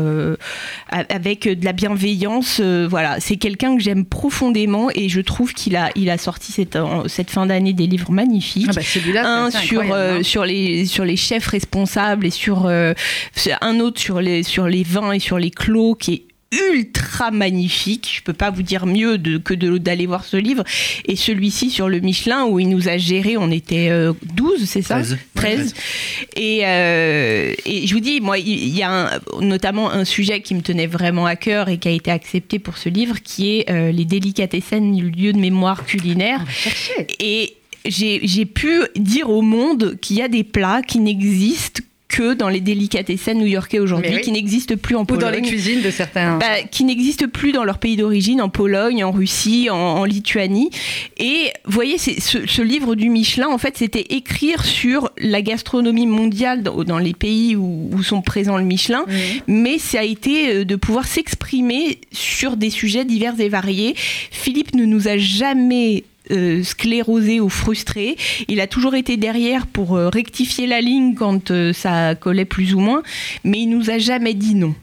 avec 0.89 1.47
de 1.47 1.65
la 1.65 1.73
bienveillance. 1.73 2.59
voilà, 2.59 3.19
c'est 3.19 3.37
quelqu'un 3.37 3.75
que 3.75 3.81
j'aime 3.81 4.05
profondément 4.05 4.89
et 4.95 5.09
je 5.09 5.21
trouve 5.21 5.53
qu'il 5.53 5.75
a, 5.75 5.89
il 5.95 6.09
a 6.09 6.17
sorti 6.17 6.51
cette, 6.51 6.77
cette 7.07 7.29
fin 7.29 7.45
d'année 7.45 7.73
des 7.73 7.87
livres 7.87 8.11
magnifiques. 8.11 8.67
Ah 8.69 8.73
bah 8.73 8.81
un 9.25 9.51
sur, 9.51 9.81
hein. 9.81 10.23
sur, 10.23 10.45
les, 10.45 10.85
sur 10.85 11.05
les 11.05 11.12
chefs 11.15 11.47
responsables 11.47 12.25
et 12.25 12.31
sur 12.31 12.65
euh, 12.65 12.93
un 13.61 13.79
autre 13.79 13.99
sur 13.99 14.21
les, 14.21 14.43
sur 14.43 14.67
les 14.67 14.83
vins 14.83 15.11
et 15.11 15.19
sur 15.19 15.39
les 15.39 15.51
clos 15.51 15.95
qui 15.95 16.13
est 16.13 16.23
ultra 16.71 17.31
magnifique. 17.31 18.11
Je 18.15 18.21
peux 18.21 18.33
pas 18.33 18.51
vous 18.51 18.61
dire 18.61 18.85
mieux 18.85 19.17
de, 19.17 19.37
que 19.37 19.53
d'aller 19.53 20.05
voir 20.05 20.23
ce 20.23 20.37
livre. 20.37 20.63
Et 21.05 21.15
celui-ci 21.15 21.71
sur 21.71 21.89
le 21.89 21.99
Michelin 21.99 22.45
où 22.45 22.59
il 22.59 22.69
nous 22.69 22.89
a 22.89 22.97
géré, 22.97 23.37
on 23.37 23.49
était 23.49 23.89
12, 24.35 24.61
euh, 24.61 24.65
c'est 24.65 24.83
ça? 24.83 25.01
13. 25.35 25.73
Et, 26.35 26.59
euh, 26.63 27.53
et, 27.65 27.87
je 27.87 27.93
vous 27.93 27.99
dis, 27.99 28.21
moi, 28.21 28.37
il 28.37 28.69
y 28.69 28.83
a 28.83 29.19
notamment 29.41 29.91
un 29.91 30.05
sujet 30.05 30.41
qui 30.41 30.53
me 30.53 30.61
tenait 30.61 30.87
vraiment 30.87 31.25
à 31.25 31.35
cœur 31.35 31.69
et 31.69 31.77
qui 31.77 31.87
a 31.87 31.91
été 31.91 32.11
accepté 32.11 32.59
pour 32.59 32.77
ce 32.77 32.89
livre, 32.89 33.19
qui 33.23 33.57
est 33.57 33.91
les 33.91 34.05
délicatessen, 34.05 34.95
lieu 34.95 35.33
de 35.33 35.39
mémoire 35.39 35.85
culinaire. 35.85 36.43
et 37.19 37.55
j'ai 37.85 38.45
pu 38.45 38.81
dire 38.95 39.29
au 39.29 39.41
monde 39.41 39.97
qu'il 40.01 40.17
y 40.17 40.21
a 40.21 40.27
des 40.27 40.43
plats 40.43 40.81
qui 40.81 40.99
n'existent 40.99 41.83
que 42.13 42.35
dans 42.35 42.47
les 42.47 42.61
délicatessen 42.61 43.39
new-yorkais 43.39 43.79
aujourd'hui, 43.79 44.21
qui 44.21 44.31
n'existent 44.31 44.75
plus 44.75 44.95
en 44.95 45.03
Pologne. 45.03 45.23
Ou 45.23 45.25
dans 45.25 45.35
les 45.35 45.41
cuisines 45.41 45.81
de 45.81 45.89
certains. 45.89 46.37
Bah, 46.37 46.61
qui 46.69 46.83
n'existent 46.83 47.27
plus 47.27 47.53
dans 47.53 47.63
leur 47.63 47.79
pays 47.79 47.95
d'origine, 47.95 48.39
en 48.39 48.49
Pologne, 48.49 49.03
en 49.03 49.11
Russie, 49.11 49.69
en, 49.71 50.03
Lituanie. 50.03 50.69
Et 51.17 51.51
vous 51.65 51.71
voyez, 51.71 51.97
ce, 51.97 52.11
ce, 52.45 52.61
livre 52.61 52.93
du 52.93 53.09
Michelin, 53.09 53.47
en 53.47 53.57
fait, 53.57 53.77
c'était 53.77 54.05
écrire 54.11 54.63
sur 54.63 55.09
la 55.17 55.41
gastronomie 55.41 56.05
mondiale 56.05 56.61
dans, 56.61 56.99
les 56.99 57.13
pays 57.13 57.55
où, 57.55 57.89
sont 58.03 58.21
présents 58.21 58.57
le 58.57 58.63
Michelin, 58.63 59.05
mais 59.47 59.79
ça 59.79 60.01
a 60.01 60.03
été 60.03 60.49
euh, 60.49 60.65
de 60.65 60.75
pouvoir 60.75 61.07
s'exprimer 61.07 61.99
sur 62.11 62.57
des 62.57 62.69
sujets 62.69 63.05
divers 63.05 63.39
et 63.39 63.49
variés. 63.49 63.95
Philippe 63.95 64.75
ne 64.75 64.85
nous 64.85 65.07
a 65.07 65.17
jamais 65.17 66.03
euh, 66.31 66.63
sclérosé 66.63 67.39
ou 67.39 67.49
frustré. 67.49 68.15
Il 68.47 68.61
a 68.61 68.67
toujours 68.67 68.95
été 68.95 69.17
derrière 69.17 69.67
pour 69.67 69.95
euh, 69.95 70.09
rectifier 70.09 70.67
la 70.67 70.79
ligne 70.79 71.15
quand 71.15 71.51
euh, 71.51 71.73
ça 71.73 72.15
collait 72.15 72.45
plus 72.45 72.73
ou 72.73 72.79
moins, 72.79 73.03
mais 73.43 73.59
il 73.59 73.67
nous 73.67 73.89
a 73.89 73.97
jamais 73.97 74.33
dit 74.33 74.55
non. 74.55 74.73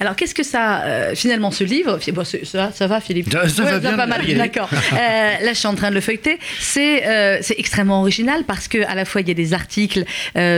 Alors, 0.00 0.16
qu'est-ce 0.16 0.34
que 0.34 0.42
ça, 0.42 0.82
euh, 0.82 1.14
finalement, 1.14 1.50
ce 1.50 1.64
livre, 1.64 1.98
ça, 2.44 2.72
ça, 2.72 2.86
va, 2.86 3.00
Philippe 3.00 3.30
Ça, 3.30 3.62
va 3.62 3.78
bien. 3.78 3.96
mal, 3.96 4.24
d'accord. 4.36 4.68
Euh, 4.72 4.96
là, 4.96 5.52
je 5.52 5.58
suis 5.58 5.68
en 5.68 5.74
train 5.74 5.90
de 5.90 5.94
le 5.94 6.00
feuilleter. 6.00 6.38
C'est 6.60 7.06
euh, 7.06 7.40
extrêmement 7.56 8.00
original 8.00 8.44
parce 8.46 8.68
que 8.68 8.84
à 8.86 8.94
la 8.94 9.04
fois, 9.04 9.20
il 9.20 9.28
y 9.28 9.30
a 9.30 9.34
des 9.34 9.54
articles 9.54 10.04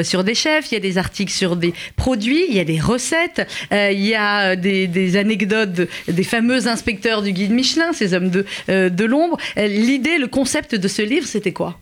sur 0.03 0.25
des 0.25 0.35
chefs, 0.35 0.71
il 0.71 0.75
y 0.75 0.77
a 0.77 0.81
des 0.81 0.99
articles 0.99 1.33
sur 1.33 1.57
des 1.57 1.73
produits, 1.97 2.45
il 2.49 2.55
y 2.55 2.61
a 2.61 2.65
des 2.65 2.81
recettes, 2.81 3.47
il 3.73 4.01
y 4.01 4.15
a 4.15 4.57
des, 4.57 5.17
anecdotes 5.17 5.89
des 6.09 6.25
fameux 6.25 6.69
inspecteurs 6.69 7.23
du 7.23 7.33
guide 7.33 7.53
Michelin, 7.53 7.93
ces 7.93 8.15
hommes 8.15 8.31
de, 8.31 8.45
de 8.69 9.05
l'ombre. 9.05 9.37
L'idée, 9.57 10.19
le 10.19 10.29
concept 10.29 10.75
de 10.75 10.89
ce 10.89 11.03
livre, 11.03 11.27
c'était 11.27 11.53
quoi? 11.53 11.79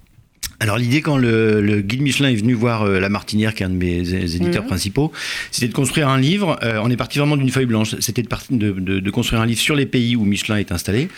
Alors 0.61 0.77
l'idée 0.77 1.03
quand 1.03 1.17
le, 1.17 1.81
guide 1.81 2.03
Michelin 2.03 2.31
est 2.31 2.37
venu 2.37 2.55
voir 2.55 2.83
euh, 2.83 2.99
La 2.99 3.09
Martinière, 3.09 3.55
qui 3.55 3.63
est 3.63 3.67
un 3.67 3.71
de 3.71 3.77
mes 3.77 4.13
éditeurs 4.15 4.63
mhm. 4.63 4.69
principaux, 4.69 5.13
c'était 5.51 5.69
de 5.69 5.73
construire 5.73 6.09
un 6.09 6.19
livre. 6.19 6.59
Euh, 6.63 6.81
on 6.83 6.91
est 6.91 6.97
parti 6.97 7.19
vraiment 7.19 7.37
d'une 7.37 7.51
feuille 7.51 7.67
blanche. 7.67 7.95
C'était 8.01 8.23
de, 8.23 8.29
de, 8.51 9.01
de, 9.01 9.11
construire 9.11 9.41
un 9.41 9.47
livre 9.47 9.61
sur 9.61 9.77
les 9.77 9.87
pays 9.87 10.17
où 10.17 10.25
Michelin 10.25 10.57
est 10.57 10.73
installé 10.73 11.09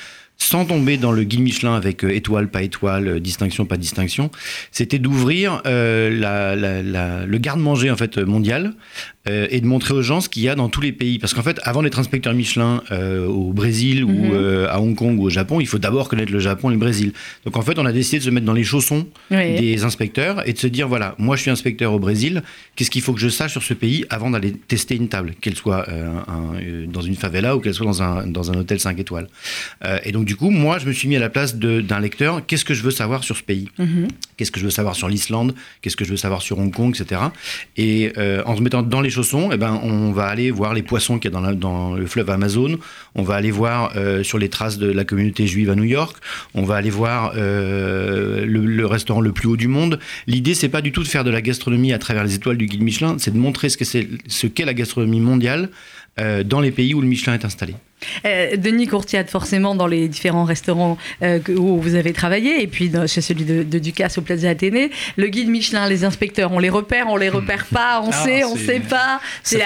sans 0.41 0.65
tomber 0.65 0.97
dans 0.97 1.13
le 1.13 1.23
guide 1.23 1.41
Michelin 1.41 1.75
avec 1.75 2.03
euh, 2.03 2.09
étoile, 2.09 2.49
pas 2.49 2.63
étoile, 2.63 3.07
euh, 3.07 3.21
distinction, 3.21 3.67
pas 3.67 3.77
distinction, 3.77 4.31
c'était 4.73 4.99
d'ouvrir 4.99 5.63
euh, 5.67 7.27
le 7.27 7.39
garde-manger 7.39 7.91
en 7.91 7.97
fait 7.97 8.17
mondial 8.19 8.73
et 9.27 9.61
de 9.61 9.67
montrer 9.67 9.95
aux 9.95 10.03
gens 10.03 10.21
ce 10.21 10.29
qu'il 10.29 10.43
y 10.43 10.49
a 10.49 10.55
dans 10.55 10.69
tous 10.69 10.81
les 10.81 10.93
pays. 10.93 11.19
Parce 11.19 11.35
qu'en 11.35 11.43
fait, 11.43 11.61
avant 11.63 11.83
d'être 11.83 11.99
inspecteur 11.99 12.33
Michelin 12.33 12.83
au 13.29 13.53
Brésil 13.53 14.05
ou 14.05 14.09
mhm. 14.09 14.67
à 14.69 14.81
Hong 14.81 14.95
Kong 14.95 15.19
ou 15.21 15.25
au 15.25 15.31
Japon, 15.31 15.61
il 15.61 15.67
faut 15.67 15.79
d'abord 15.79 16.09
connaître 16.09 16.33
le 16.33 16.39
Japon 16.39 16.71
et 16.71 16.73
le 16.73 16.79
Brésil. 16.79 17.13
Donc 17.45 17.57
en 17.57 17.63
fait, 17.63 17.79
on 17.79 17.85
a 17.85 17.93
décidé 17.93 18.19
de 18.19 18.25
se 18.25 18.31
mettre 18.31 18.47
dans 18.47 18.55
les 18.55 18.65
chaussons 18.65 19.07
des 19.31 19.85
inspecteurs 19.85 20.49
et 20.49 20.53
de 20.53 20.59
se 20.59 20.67
dire 20.67 20.89
voilà, 20.89 21.15
moi 21.19 21.37
je 21.37 21.43
suis 21.43 21.51
inspecteur 21.51 21.93
au 21.93 21.99
Brésil, 21.99 22.43
qu'est-ce 22.77 22.91
qu'il 22.91 23.03
faut 23.03 23.13
que 23.13 23.21
je 23.21 23.29
sache 23.29 23.53
sur 23.53 23.63
ce 23.63 23.75
pays 23.75 24.07
avant 24.09 24.31
d'aller 24.31 24.53
tester 24.53 24.97
une 24.97 25.09
table, 25.09 25.35
qu'elle 25.41 25.57
soit 25.57 25.87
dans 26.89 27.03
une 27.03 27.17
favela 27.17 27.57
ou 27.57 27.61
qu'elle 27.61 27.75
soit 27.75 27.87
dans 27.87 28.03
un, 28.03 28.27
dans 28.27 28.51
un 28.51 28.55
hôtel 28.55 28.81
5 28.81 28.99
étoiles. 28.99 29.29
et 30.05 30.13
donc 30.13 30.25
du 30.25 30.37
coup, 30.37 30.51
moi, 30.51 30.79
je 30.79 30.87
me 30.87 30.93
suis 30.93 31.09
mis 31.09 31.17
à 31.17 31.21
la 31.21 31.29
place 31.29 31.57
d'un 31.57 32.01
lecteur. 32.01 32.47
Qu'est-ce 32.47 32.65
que 32.65 32.75
je 32.75 32.83
veux 32.83 32.91
savoir 32.91 33.25
sur 33.25 33.37
ce 33.37 33.43
pays? 33.43 33.69
Mhm. 33.79 34.09
Qu'est-ce 34.37 34.51
que 34.51 34.61
je 34.61 34.65
veux 34.65 34.71
savoir 34.71 34.95
sur 34.95 35.09
l'Islande? 35.09 35.55
Qu'est-ce 35.83 35.97
que 35.97 36.05
je 36.05 36.11
veux 36.11 36.17
savoir 36.17 36.43
sur 36.43 36.59
Hong 36.59 36.73
Kong, 36.73 36.95
etc. 36.99 37.21
Et 37.77 38.13
euh, 38.17 38.43
en 38.47 38.57
se 38.57 38.63
mettant 38.63 38.83
dans 38.83 39.01
les 39.01 39.10
chaussons, 39.11 39.51
eh 39.53 39.57
ben, 39.57 39.81
on 39.83 40.13
va 40.13 40.27
aller 40.27 40.51
voir 40.51 40.75
les 40.75 40.83
poissons 40.83 41.19
qu'il 41.19 41.31
y 41.31 41.37
a 41.37 41.55
dans, 41.55 41.95
le 41.95 42.07
fleuve 42.07 42.31
Amazon. 42.31 42.79
On 43.15 43.23
va 43.23 43.35
aller 43.35 43.51
voir 43.51 43.93
euh, 43.97 44.23
sur 44.23 44.39
les 44.39 44.49
traces 44.49 44.79
de 44.79 44.91
la 44.91 45.05
communauté 45.05 45.47
juive 45.47 45.71
à 45.71 45.75
New 45.75 45.85
York. 45.85 46.17
On 46.55 46.65
va 46.65 46.77
aller 46.77 46.91
voir 46.91 47.33
euh, 47.37 48.45
le, 48.47 48.87
restaurant 48.87 49.21
le 49.21 49.33
plus 49.33 49.49
haut 49.49 49.57
du 49.57 49.69
monde. 49.69 49.99
L'idée, 50.27 50.55
c'est 50.55 50.69
pas 50.69 50.83
du 50.83 50.93
tout 50.93 51.03
de 51.03 51.09
faire 51.09 51.25
de 51.25 51.31
la 51.31 51.43
gastronomie 51.43 51.93
à 51.93 51.99
travers 51.99 52.25
les 52.25 52.35
étoiles 52.35 52.57
du 52.57 52.67
guide 52.67 52.83
Michelin, 52.83 53.17
c'est 53.19 53.33
de 53.33 53.39
montrer 53.39 53.69
ce 53.69 54.47
qu'est 54.47 54.65
la 54.65 54.75
gastronomie 54.75 55.21
mondiale 55.21 55.71
euh, 56.19 56.43
dans 56.43 56.61
les 56.61 56.71
pays 56.71 56.95
où 56.95 57.01
le 57.01 57.07
Michelin 57.07 57.35
est 57.35 57.45
installé. 57.45 57.75
Euh, 58.25 58.57
Denis 58.57 58.87
Courtiade, 58.87 59.29
forcément, 59.29 59.75
dans 59.75 59.87
les 59.87 60.09
différents 60.09 60.45
restaurants 60.45 60.97
euh, 61.23 61.39
où 61.57 61.81
vous 61.81 61.95
avez 61.95 62.13
travaillé, 62.13 62.63
et 62.63 62.67
puis 62.67 62.89
dans- 62.89 63.07
chez 63.07 63.21
celui 63.21 63.45
de, 63.45 63.63
de 63.63 63.79
Ducasse 63.79 64.19
au 64.19 64.23
Plaza 64.23 64.49
Athénée, 64.51 64.91
le 65.17 65.27
guide 65.29 65.49
Michelin, 65.49 65.89
les 65.89 66.05
inspecteurs, 66.05 66.53
on 66.53 66.59
les 66.59 66.71
repère, 66.71 67.07
on 67.09 67.17
les 67.17 67.29
repère 67.29 67.67
pas, 67.67 68.01
on 68.05 68.11
Ah, 68.13 68.25
sait, 68.25 68.45
on 68.45 68.57
sait 68.57 68.81
pas. 68.81 69.21
C'est 69.43 69.63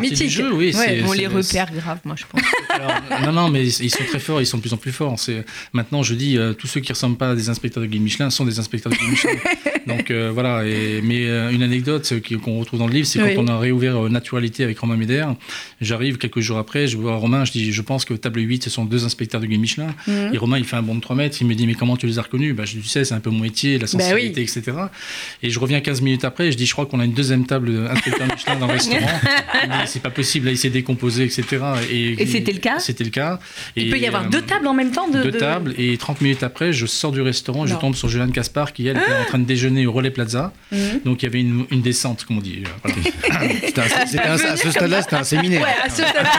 mythique. 0.00 0.30
jeu, 0.30 0.52
oui, 0.52 0.72
c'est- 0.72 1.02
On 1.06 1.12
les 1.12 1.26
repère 1.26 1.72
grave, 1.72 1.98
moi 2.04 2.16
je 2.18 2.24
pense. 2.30 2.42
Alors, 2.70 2.92
non, 3.26 3.32
non, 3.32 3.48
mais 3.48 3.66
ils 3.66 3.90
sont 3.90 4.04
très 4.08 4.18
forts, 4.18 4.40
ils 4.40 4.46
sont 4.46 4.56
de 4.58 4.62
plus 4.62 4.72
en 4.72 4.76
plus 4.76 4.92
forts. 4.92 5.18
C'est 5.18 5.44
maintenant, 5.72 6.02
je 6.02 6.14
dis, 6.14 6.36
euh, 6.36 6.52
tous 6.52 6.66
ceux 6.66 6.80
qui 6.80 6.92
ressemblent 6.92 7.16
pas 7.16 7.30
à 7.30 7.34
des 7.34 7.48
inspecteurs 7.48 7.82
de 7.82 7.88
guide 7.88 8.02
Michelin 8.02 8.30
sont 8.30 8.44
des 8.44 8.58
inspecteurs 8.58 8.92
de 8.92 8.96
guide 8.98 9.10
Michelin. 9.10 9.32
Donc 9.86 10.10
euh, 10.10 10.30
voilà. 10.32 10.64
Et, 10.66 11.00
mais 11.02 11.26
euh, 11.26 11.50
une 11.50 11.62
anecdote 11.62 12.12
qu'on 12.44 12.58
retrouve 12.60 12.78
dans 12.78 12.86
le 12.86 12.92
livre, 12.92 13.06
c'est 13.06 13.22
Oui. 13.22 13.34
quand 13.34 13.42
on 13.44 13.48
a 13.48 13.58
réouvert 13.58 14.04
euh, 14.04 14.08
Naturalité 14.08 14.64
avec 14.64 14.78
Romain 14.78 14.96
Méder. 14.96 15.24
J'arrive 15.80 16.18
quelques 16.18 16.40
jours 16.40 16.58
après, 16.58 16.86
je 16.86 16.96
vois 16.96 17.16
Romain, 17.16 17.44
je 17.44 17.52
dis, 17.52 17.67
je 17.72 17.82
pense 17.82 18.04
que 18.04 18.14
table 18.14 18.40
8, 18.40 18.64
ce 18.64 18.70
sont 18.70 18.84
deux 18.84 19.04
inspecteurs 19.04 19.40
de 19.40 19.46
guide 19.46 19.60
Michelin. 19.60 19.94
Mhm. 20.06 20.30
Et 20.34 20.38
Romain, 20.38 20.58
il 20.58 20.64
fait 20.64 20.76
un 20.76 20.82
bond 20.82 20.94
de 20.94 21.00
3 21.00 21.16
mètres. 21.16 21.36
Il 21.40 21.46
me 21.46 21.54
dit, 21.54 21.66
mais 21.66 21.74
comment 21.74 21.96
tu 21.96 22.06
les 22.06 22.18
as 22.18 22.22
reconnus? 22.22 22.54
Bah, 22.54 22.64
Je 22.64 22.74
dis, 22.76 22.82
tu 22.82 22.88
sais, 22.88 23.04
c'est 23.04 23.14
un 23.14 23.20
peu 23.20 23.30
mon 23.30 23.40
métier, 23.40 23.78
la 23.78 23.86
sensibilité, 23.86 24.42
etc. 24.42 24.62
Et 25.42 25.50
je 25.50 25.58
reviens 25.58 25.80
15 25.80 26.00
minutes 26.02 26.24
après, 26.24 26.48
et 26.48 26.52
je 26.52 26.56
dis, 26.56 26.66
je 26.66 26.72
crois 26.72 26.86
qu'on 26.86 27.00
a 27.00 27.04
une 27.04 27.12
deuxième 27.12 27.46
table 27.46 27.88
inspecteur 27.90 28.26
Michelin 28.26 28.56
dans 28.56 28.66
le 28.66 28.72
restaurant. 28.74 29.06
C'est 29.86 30.02
pas 30.02 30.10
possible, 30.10 30.46
là, 30.46 30.52
il 30.52 30.58
s'est 30.58 30.70
décomposé, 30.70 31.24
etc. 31.24 31.44
Et 31.90 32.26
c'était 32.26 32.52
le 32.52 32.58
cas? 32.58 32.78
C'était 32.78 33.04
le 33.04 33.10
cas. 33.10 33.38
Il 33.76 33.90
peut 33.90 33.98
y 33.98 34.06
avoir 34.06 34.24
euh, 34.24 34.28
deux 34.28 34.42
tables 34.42 34.66
en 34.66 34.74
même 34.74 34.90
temps 34.92 35.08
de, 35.08 35.22
deux 35.22 35.30
de- 35.30 35.38
tables 35.38 35.74
et 35.78 35.96
30 35.96 36.20
minutes 36.20 36.42
après, 36.42 36.72
je 36.72 36.86
sors 36.86 37.12
du 37.12 37.20
restaurant, 37.20 37.66
je 37.66 37.74
Non. 37.74 37.80
tombe 37.80 37.94
sur 37.94 38.08
Juliane 38.08 38.32
Caspar 38.32 38.72
qui 38.72 38.86
elle 38.86 38.96
était 38.96 39.12
en 39.12 39.24
train 39.26 39.38
de 39.38 39.44
déjeuner 39.44 39.86
au 39.86 39.92
Relais 39.92 40.10
Plaza. 40.10 40.52
Mhm. 40.72 40.78
Donc 41.04 41.22
il 41.22 41.26
y 41.26 41.28
avait 41.28 41.40
une, 41.40 41.64
une 41.70 41.80
descente, 41.82 42.24
comme 42.24 42.38
on 42.38 42.40
dit. 42.40 42.62
voilà. 42.82 43.48
C'était 43.64 43.80
un- 43.80 44.06
c'était 44.06 44.22
un- 44.26 44.32
à 44.52 44.56
ce 44.56 44.70
stade-là, 44.70 45.02
c'était 45.02 45.16
un 45.16 45.24
séminaire. 45.24 45.62
Ouais, 45.62 45.74
à 45.84 45.88
ce 45.88 46.02
stade-là, 46.02 46.32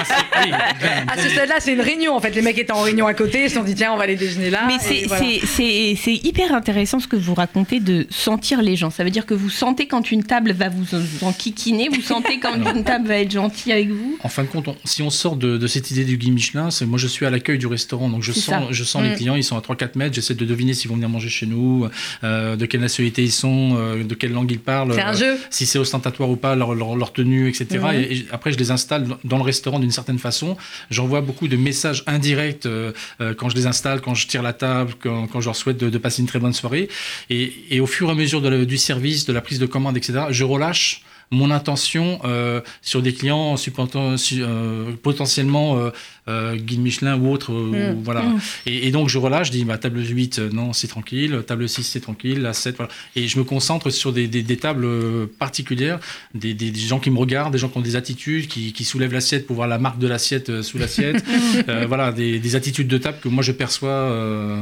Oui, 0.43 0.49
bien. 0.49 1.05
À 1.19 1.23
ce 1.23 1.29
stade-là, 1.29 1.55
c'est 1.59 1.73
une 1.73 1.81
réunion 1.81 2.15
en 2.15 2.19
fait. 2.19 2.31
Les 2.35 2.41
mecs 2.41 2.57
étaient 2.57 2.71
en 2.73 2.81
réunion 2.81 3.05
à 3.07 3.13
côté, 3.13 3.43
ils 3.43 3.49
se 3.49 3.55
sont 3.55 3.63
dit 3.63 3.75
tiens, 3.75 3.93
on 3.93 3.97
va 3.97 4.03
aller 4.03 4.15
déjeuner 4.15 4.49
là. 4.49 4.63
Mais 4.67 4.77
c'est 4.79 5.05
voilà. 5.07 5.23
c'est- 5.25 5.45
c'est- 5.45 5.95
c'est 6.03 6.15
hyper 6.15 6.53
intéressant 6.53 6.99
ce 6.99 7.07
que 7.07 7.15
vous 7.15 7.33
racontez 7.33 7.79
de 7.79 8.07
sentir 8.09 8.61
les 8.61 8.75
gens. 8.75 8.89
Ça 8.89 9.03
veut 9.03 9.09
dire 9.11 9.25
que 9.25 9.33
vous 9.33 9.49
sentez 9.49 9.87
quand 9.87 10.11
une 10.11 10.23
table 10.23 10.51
va 10.53 10.69
vous 10.69 10.85
enquiquiner, 11.21 11.89
vous 11.89 12.01
sentez 12.01 12.39
quand 12.39 12.55
une 12.75 12.83
table 12.83 13.07
va 13.07 13.17
être 13.17 13.31
gentille 13.31 13.71
avec 13.71 13.89
vous. 13.89 14.17
En 14.23 14.29
fin 14.29 14.43
de 14.43 14.47
compte, 14.47 14.67
on- 14.67 14.75
si 14.85 15.01
on 15.01 15.09
sort 15.09 15.35
de, 15.35 15.57
de 15.57 15.67
cette 15.67 15.91
idée 15.91 16.05
du 16.05 16.17
guide 16.17 16.33
Michelin, 16.33 16.71
c'est 16.71 16.85
moi 16.85 16.97
je 16.99 17.07
suis 17.07 17.25
à 17.25 17.29
l'accueil 17.29 17.57
du 17.57 17.67
restaurant, 17.67 18.09
donc 18.09 18.23
je 18.23 18.31
C'est 18.31 18.39
sens, 18.41 18.49
ça. 18.49 18.67
je 18.71 18.83
sens 18.83 19.01
Mm. 19.01 19.05
les 19.05 19.15
clients, 19.15 19.35
ils 19.35 19.43
sont 19.43 19.57
à 19.57 19.61
3-4 19.61 19.95
mètres, 19.95 20.13
j'essaie 20.15 20.33
de 20.35 20.45
deviner 20.45 20.73
s'ils 20.73 20.89
vont 20.89 20.95
venir 20.95 21.09
manger 21.09 21.29
chez 21.29 21.45
nous, 21.45 21.87
euh, 22.23 22.55
de 22.55 22.65
quelle 22.65 22.81
nationalité 22.81 23.23
ils 23.23 23.31
sont, 23.31 23.75
euh, 23.77 24.03
de 24.03 24.15
quelle 24.15 24.31
langue 24.31 24.51
ils 24.51 24.59
parlent. 24.59 24.93
C'est 24.93 25.01
un 25.01 25.13
euh, 25.13 25.17
jeu. 25.17 25.37
si 25.49 25.65
c'est 25.65 25.79
ostentatoire 25.79 26.29
ou 26.29 26.35
pas, 26.35 26.55
leur, 26.55 26.73
leur, 26.75 26.95
leur 26.95 27.13
tenue, 27.13 27.47
etc. 27.49 27.67
Et, 27.95 28.17
et 28.17 28.25
après, 28.31 28.51
je 28.51 28.57
les 28.57 28.71
installe 28.71 29.07
dans 29.23 29.37
le 29.37 29.43
restaurant 29.43 29.79
d'une 29.79 29.91
certaine 29.91 30.19
façon. 30.19 30.57
J'envoie 31.09 31.21
beaucoup 31.21 31.47
de 31.47 31.57
messages 31.57 32.03
indirects 32.05 32.67
euh, 32.67 32.91
euh, 33.19 33.33
quand 33.33 33.49
je 33.49 33.55
les 33.55 33.65
installe, 33.65 33.99
quand 33.99 34.13
je 34.13 34.27
tire 34.27 34.43
la 34.43 34.53
table, 34.53 34.93
quand, 35.01 35.25
quand 35.25 35.41
je 35.41 35.45
leur 35.47 35.55
souhaite 35.55 35.77
de, 35.77 35.97
passer 35.97 36.21
une 36.21 36.27
très 36.27 36.37
bonne 36.37 36.53
soirée. 36.53 36.87
Et, 37.31 37.79
au 37.79 37.87
fur 37.87 38.09
et 38.09 38.11
à 38.11 38.13
mesure 38.13 38.41
du 38.43 38.77
service, 38.77 39.25
de 39.25 39.33
la 39.33 39.41
prise 39.41 39.57
de 39.57 39.65
commande, 39.65 39.97
etc., 39.97 40.25
je 40.29 40.43
relâche 40.43 41.01
mon 41.31 41.51
intention 41.51 42.19
euh, 42.25 42.61
sur 42.81 43.01
des 43.01 43.13
clients 43.13 43.55
euh, 43.57 44.91
potentiellement 45.03 45.77
euh, 45.77 45.89
euh, 46.27 46.55
guide 46.55 46.79
Michelin 46.81 47.17
ou 47.17 47.31
autre. 47.31 47.51
euh, 47.53 47.93
Mm. 47.93 47.97
ou 47.97 48.01
voilà. 48.03 48.21
Mm. 48.23 48.39
Et, 48.65 48.87
et 48.87 48.91
donc 48.91 49.09
je 49.09 49.17
relâche, 49.17 49.47
je 49.47 49.51
dis 49.51 49.65
bah, 49.65 49.77
table 49.77 50.03
8, 50.05 50.39
euh, 50.39 50.49
non, 50.51 50.73
c'est 50.73 50.87
tranquille, 50.87 51.43
table 51.45 51.67
6, 51.69 51.83
c'est 51.83 51.99
tranquille, 51.99 52.41
la 52.41 52.53
7, 52.53 52.77
voilà. 52.77 52.91
Et 53.15 53.27
je 53.27 53.37
me 53.37 53.43
concentre 53.43 53.89
sur 53.91 54.11
des, 54.13 54.27
des- 54.27 54.41
des 54.43 54.57
tables 54.57 54.87
particulières, 55.39 55.99
des, 56.33 56.53
des- 56.53 56.73
gens 56.73 56.99
qui 56.99 57.11
me 57.11 57.19
regardent, 57.19 57.51
des 57.53 57.59
gens 57.59 57.69
qui 57.69 57.77
ont 57.77 57.81
des 57.81 57.95
attitudes, 57.95 58.47
qui, 58.47 58.73
qui 58.73 58.83
soulèvent 58.83 59.13
l'assiette 59.13 59.45
pour 59.45 59.55
voir 59.57 59.67
la 59.67 59.77
marque 59.77 59.99
de 59.99 60.07
l'assiette 60.07 60.61
sous 60.61 60.77
l'assiette. 60.77 61.23
Euh, 61.67 61.85
voilà, 61.87 62.11
des, 62.11 62.39
des 62.39 62.55
attitudes 62.55 62.87
de 62.87 62.97
table 62.97 63.17
que 63.21 63.27
moi 63.29 63.43
je 63.43 63.51
perçois. 63.51 63.89
euh, 63.89 64.55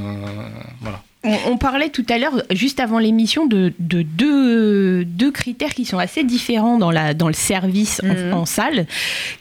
voilà. 0.81 1.03
On, 1.27 1.51
on 1.53 1.57
parlait 1.57 1.89
tout 1.89 2.05
à 2.09 2.17
l'heure, 2.17 2.41
juste 2.51 2.79
avant 2.79 2.99
l'émission, 2.99 3.45
de, 3.47 3.73
de 3.79 4.01
deux, 4.01 5.03
deux 5.05 5.31
critères 5.31 5.73
qui 5.73 5.85
sont 5.85 5.97
assez 5.97 6.23
différents 6.23 6.77
dans, 6.77 6.91
la, 6.91 7.13
dans 7.13 7.27
le 7.27 7.33
service 7.33 8.01
en- 8.03 8.07
Mhm. 8.07 8.33
en, 8.33 8.45
salle, 8.45 8.87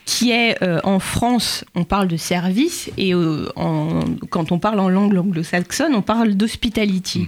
qui 0.05 0.31
est 0.33 0.62
euh, 0.62 0.81
en 0.85 0.99
France, 0.99 1.64
on 1.75 1.85
parle 1.85 2.09
de 2.09 2.16
service, 2.16 2.90
et 2.99 3.14
euh, 3.14 3.49
en- 3.57 4.00
quand 4.31 4.50
on 4.52 4.59
parle 4.59 4.81
en 4.81 4.88
langue 4.88 5.16
anglo-saxonne, 5.16 5.95
on 5.95 6.02
parle 6.02 6.35
d'hospitality. 6.35 7.21
Mhm. 7.21 7.26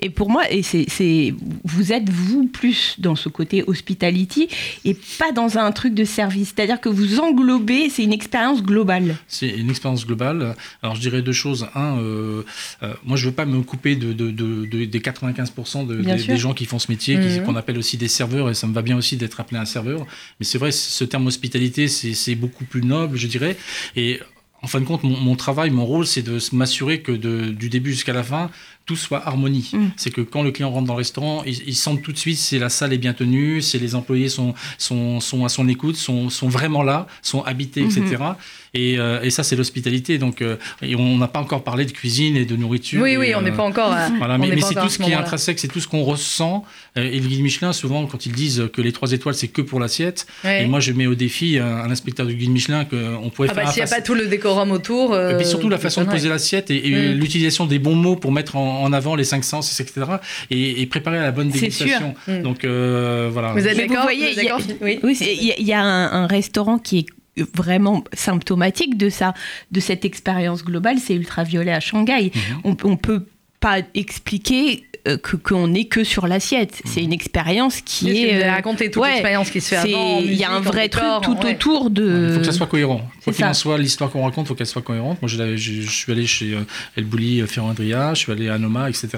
Et 0.00 0.10
pour 0.10 0.30
moi, 0.30 0.42
et 0.50 0.62
c'est, 0.62 1.34
vous 1.64 1.92
êtes 1.92 2.08
vous 2.10 2.46
plus 2.48 2.96
dans 2.98 3.14
ce 3.16 3.28
côté 3.28 3.62
hospitality 3.66 4.48
et 4.84 4.94
pas 5.18 5.32
dans 5.32 5.58
un 5.58 5.70
truc 5.72 5.94
de 5.94 6.04
service. 6.04 6.52
C'est-à-dire 6.54 6.80
que 6.80 6.88
vous 6.88 7.20
englobez, 7.20 7.88
c'est 7.90 8.02
une 8.02 8.12
expérience 8.12 8.62
globale. 8.62 9.16
C'est 9.28 9.48
une 9.48 9.70
expérience 9.70 10.04
globale. 10.06 10.54
Alors 10.82 10.96
je 10.96 11.00
dirais 11.00 11.22
deux 11.22 11.32
choses. 11.32 11.66
Un, 11.74 11.98
euh, 11.98 12.42
euh, 12.82 12.94
moi 13.04 13.16
je 13.16 13.26
veux 13.26 13.32
pas 13.34 13.44
me 13.46 13.60
couper 13.62 13.94
de, 14.00 14.12
de- 14.12 14.30
de- 14.32 14.64
de- 14.66 14.84
des 14.86 15.00
95% 15.00 15.84
de- 15.86 15.96
Bien 15.96 16.16
des, 16.16 16.36
gens 16.36 16.54
qui 16.54 16.64
font 16.66 16.80
ce 16.80 16.90
métier, 16.90 17.16
Mhm. 17.16 17.44
qu'on 17.44 17.54
appelle 17.56 17.78
aussi 17.78 17.96
des 17.96 18.08
serveurs, 18.08 18.50
et 18.50 18.54
ça 18.54 18.66
me 18.66 18.74
va 18.74 18.82
bien 18.82 18.96
aussi 18.96 19.16
d'être 19.16 19.38
appelé 19.38 19.60
un 19.60 19.64
serveur. 19.64 20.04
Mais 20.40 20.46
c'est 20.46 20.58
vrai, 20.58 20.72
ce 20.72 21.04
terme 21.04 21.26
hospitalité, 21.28 21.86
c'est 21.86 22.14
c'est 22.14 22.34
beaucoup 22.34 22.64
plus 22.64 22.82
noble, 22.82 23.16
je 23.16 23.28
dirais. 23.28 23.56
Et 23.94 24.18
en 24.62 24.66
fin 24.66 24.80
de 24.80 24.84
compte, 24.84 25.04
mon, 25.04 25.16
mon 25.18 25.36
travail, 25.36 25.70
mon 25.70 25.86
rôle, 25.86 26.06
c'est 26.06 26.22
de 26.22 26.38
m'assurer 26.52 27.00
que 27.00 27.12
de- 27.12 27.50
du 27.50 27.68
début 27.70 27.92
jusqu'à 27.92 28.12
la 28.12 28.22
fin, 28.24 28.50
tout 28.90 28.96
soit 28.96 29.22
harmonie. 29.24 29.70
Mm. 29.72 29.86
C'est 29.96 30.10
que 30.10 30.20
quand 30.20 30.42
le 30.42 30.50
client 30.50 30.70
rentre 30.70 30.88
dans 30.88 30.94
le 30.94 30.98
restaurant, 30.98 31.44
il, 31.46 31.56
il 31.68 31.76
sent 31.76 32.00
tout 32.02 32.10
de 32.12 32.18
suite 32.18 32.38
si 32.38 32.58
la 32.58 32.68
salle 32.68 32.92
est 32.92 32.98
bien 32.98 33.12
tenue, 33.12 33.62
si 33.62 33.78
les 33.78 33.94
employés 33.94 34.28
sont, 34.28 34.52
sont, 34.78 35.20
sont 35.20 35.44
à 35.44 35.48
son 35.48 35.68
écoute, 35.68 35.94
sont, 35.96 36.28
sont 36.30 36.48
vraiment 36.48 36.82
là, 36.82 37.06
sont 37.22 37.42
habités, 37.42 37.82
etc. 37.82 38.16
Et, 38.74 38.98
euh, 38.98 39.20
et 39.22 39.30
ça, 39.30 39.42
c'est 39.42 39.56
l'hospitalité. 39.56 40.18
Donc, 40.18 40.42
euh, 40.42 40.56
et 40.82 40.94
on 40.96 41.18
n'a 41.18 41.28
pas 41.28 41.40
encore 41.40 41.62
parlé 41.64 41.84
de 41.84 41.92
cuisine 41.92 42.36
et 42.36 42.44
de 42.44 42.56
nourriture. 42.56 43.02
Oui, 43.02 43.10
et, 43.12 43.16
oui, 43.18 43.32
on 43.36 43.42
n'est 43.42 43.50
euh, 43.50 43.56
pas 43.56 43.62
encore. 43.64 43.92
à- 43.92 44.08
Voilà, 44.18 44.38
mais, 44.38 44.60
c'est 44.60 44.74
tout 44.74 44.88
ce 44.88 44.98
ce 44.98 45.02
qui 45.02 45.10
est 45.10 45.14
intrinsèque, 45.14 45.58
c'est 45.60 45.68
tout 45.68 45.80
ce 45.80 45.88
qu'on 45.88 46.02
ressent. 46.04 46.64
Et 46.96 47.18
le 47.20 47.26
guide 47.28 47.42
Michelin, 47.42 47.72
souvent, 47.72 48.06
quand 48.06 48.26
ils 48.26 48.32
disent 48.32 48.68
que 48.72 48.80
les 48.82 48.92
trois 48.92 49.12
étoiles, 49.12 49.34
c'est 49.34 49.48
que 49.48 49.62
pour 49.62 49.78
l'assiette, 49.80 50.26
Ouais. 50.44 50.64
et 50.64 50.66
moi, 50.66 50.80
je 50.80 50.92
mets 50.92 51.06
au 51.06 51.14
défi 51.14 51.58
un, 51.58 51.66
un 51.86 51.90
inspecteur 51.90 52.26
du 52.26 52.34
guide 52.34 52.50
Michelin 52.50 52.84
qu'on 52.84 53.30
pourrait 53.30 53.48
Ah 53.50 53.54
faire 53.54 53.64
bah 53.66 53.70
s'il 53.72 53.82
n'y 53.84 53.88
a 53.90 53.94
pas 53.94 54.00
tout 54.02 54.14
le 54.14 54.26
décorum 54.26 54.70
autour. 54.72 55.16
et 55.18 55.36
puis 55.36 55.46
surtout 55.46 55.68
la 55.68 55.78
façon 55.78 56.04
de 56.04 56.08
poser 56.10 56.28
l'assiette 56.28 56.70
et, 56.70 56.86
et 56.88 56.90
Mm. 56.90 57.18
l'utilisation 57.20 57.66
des 57.66 57.78
bons 57.78 57.94
mots 57.94 58.16
pour 58.16 58.32
mettre 58.32 58.56
en, 58.56 58.79
en 58.80 58.92
avant 58.92 59.14
les 59.14 59.24
cinq 59.24 59.44
sens, 59.44 59.78
etc. 59.80 60.06
Et, 60.50 60.82
et 60.82 60.86
préparer 60.86 61.18
à 61.18 61.22
la 61.22 61.30
bonne 61.32 61.50
dégustation. 61.50 62.14
sûr. 62.24 62.34
Mm. 62.34 62.42
Donc 62.42 62.64
euh, 62.64 63.28
voilà. 63.32 63.52
Vous 63.52 63.66
êtes 63.66 63.76
d'accord 63.76 64.02
voyez, 64.02 64.32
il 64.36 64.42
y 64.44 64.48
a- 64.48 64.56
Oui. 64.80 64.98
Oui, 65.02 65.16
y, 65.20 65.52
a- 65.52 65.58
il 65.58 65.66
y 65.66 65.72
a 65.72 65.80
un, 65.82 66.22
un 66.22 66.26
restaurant 66.26 66.78
qui 66.78 66.98
est 67.00 67.06
vraiment 67.54 68.02
symptomatique 68.12 68.98
de 68.98 69.08
ça, 69.08 69.34
de 69.70 69.80
cette 69.80 70.04
expérience 70.04 70.64
globale, 70.64 70.98
c'est 70.98 71.14
Ultraviolet 71.14 71.72
à 71.72 71.80
Shanghai. 71.80 72.32
Mhm. 72.34 72.60
On, 72.64 72.76
on 72.84 72.96
peut 72.96 73.26
pas 73.60 73.78
expliquer 73.94 74.84
euh, 75.08 75.16
que 75.16 75.36
qu'on 75.36 75.68
n'est 75.68 75.84
que 75.86 76.04
sur 76.04 76.26
l'assiette. 76.26 76.82
C'est 76.84 77.02
une 77.02 77.12
expérience 77.12 77.80
qui 77.80 78.10
est 78.24 78.44
euh, 78.44 78.50
raconté 78.50 78.90
toute 78.90 79.02
ouais, 79.02 79.10
l'expérience 79.10 79.50
qui 79.50 79.60
se 79.60 79.68
fait 79.68 79.76
avant. 79.76 80.18
Il 80.20 80.34
y 80.34 80.44
a 80.44 80.50
un 80.50 80.60
vrai 80.60 80.88
truc 80.88 81.04
tout 81.22 81.36
ouais. 81.42 81.54
autour 81.54 81.90
de. 81.90 82.26
Il 82.28 82.34
faut 82.34 82.40
que 82.40 82.46
ça 82.46 82.52
soit 82.52 82.66
cohérent. 82.66 83.08
Quoi 83.24 83.32
qu'il 83.32 83.44
en 83.44 83.54
soit, 83.54 83.78
l'histoire 83.78 84.10
qu'on 84.10 84.24
raconte, 84.24 84.46
il 84.46 84.48
faut 84.48 84.54
qu'elle 84.54 84.66
soit 84.66 84.82
cohérente. 84.82 85.20
Moi, 85.22 85.28
je, 85.28 85.38
l'avais- 85.38 85.56
je- 85.58 85.82
je 85.82 85.90
suis 85.90 86.10
allé 86.12 86.26
chez 86.26 86.54
euh, 86.54 86.60
El 86.96 87.04
Bouli, 87.04 87.40
euh, 87.40 87.46
Ferrand 87.46 87.70
Adria, 87.70 88.14
je 88.14 88.20
suis 88.20 88.32
allé 88.32 88.48
à 88.48 88.58
Noma, 88.58 88.88
etc. 88.88 89.08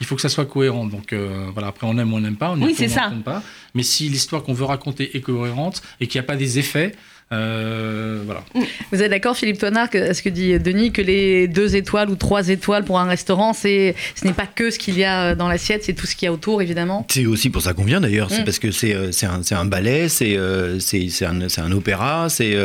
Il 0.00 0.06
faut 0.06 0.14
que 0.16 0.22
ça 0.22 0.28
soit 0.28 0.46
cohérent. 0.46 0.86
Donc 0.86 1.12
euh, 1.12 1.46
voilà, 1.52 1.68
après, 1.68 1.86
on 1.86 1.96
aime 1.98 2.12
ou 2.12 2.16
on 2.16 2.20
n'aime 2.20 2.36
pas. 2.36 2.50
On 2.50 2.60
Oui, 2.62 2.74
c'est 2.76 2.86
on 2.86 2.94
ça. 2.94 3.12
pas. 3.24 3.42
Mais 3.74 3.82
si 3.82 4.08
l'histoire 4.08 4.42
qu'on 4.42 4.52
veut 4.54 4.64
raconter 4.64 5.16
est 5.16 5.20
cohérente 5.20 5.82
et 6.00 6.06
qu'il 6.06 6.20
n'y 6.20 6.24
a 6.24 6.26
pas 6.26 6.36
des 6.36 6.58
effets, 6.58 6.92
euh, 7.32 8.20
voilà. 8.24 8.44
Vous 8.92 9.02
êtes 9.02 9.10
d'accord, 9.10 9.36
Philippe 9.36 9.58
Toinard, 9.58 9.88
que 9.90 10.12
ce 10.12 10.22
que 10.22 10.28
dit 10.28 10.58
Denis, 10.58 10.92
que 10.92 11.02
les 11.02 11.48
deux 11.48 11.74
étoiles 11.76 12.10
ou 12.10 12.14
trois 12.16 12.48
étoiles 12.48 12.84
pour 12.84 12.98
un 13.00 13.04
restaurant, 13.06 13.52
c'est 13.52 13.94
ce 14.14 14.26
n'est 14.26 14.32
pas 14.34 14.46
que 14.46 14.70
ce 14.70 14.78
qu'il 14.78 14.98
y 14.98 15.04
a 15.04 15.30
euh, 15.30 15.34
dans 15.34 15.48
l'assiette, 15.48 15.82
c'est 15.84 15.94
tout 15.94 16.06
ce 16.06 16.14
qu'il 16.14 16.26
y 16.26 16.28
a 16.28 16.32
autour, 16.32 16.62
évidemment. 16.62 17.06
C'est 17.10 17.26
aussi 17.26 17.50
pour 17.50 17.62
ça 17.62 17.72
qu'on 17.72 17.84
vient 17.84 18.00
d'ailleurs, 18.00 18.30
c'est 18.30 18.42
Mm. 18.42 18.44
parce 18.44 18.58
que 18.58 18.70
c'est 18.70 18.94
euh, 18.94 19.12
c'est 19.12 19.26
un, 19.26 19.42
c'est 19.42 19.54
un 19.54 19.64
ballet, 19.64 20.08
c'est 20.08 20.36
c'est 20.78 21.08
c'est 21.08 21.24
un, 21.26 21.48
c'est 21.48 21.60
un 21.60 21.72
opéra, 21.72 22.28
c'est 22.28 22.56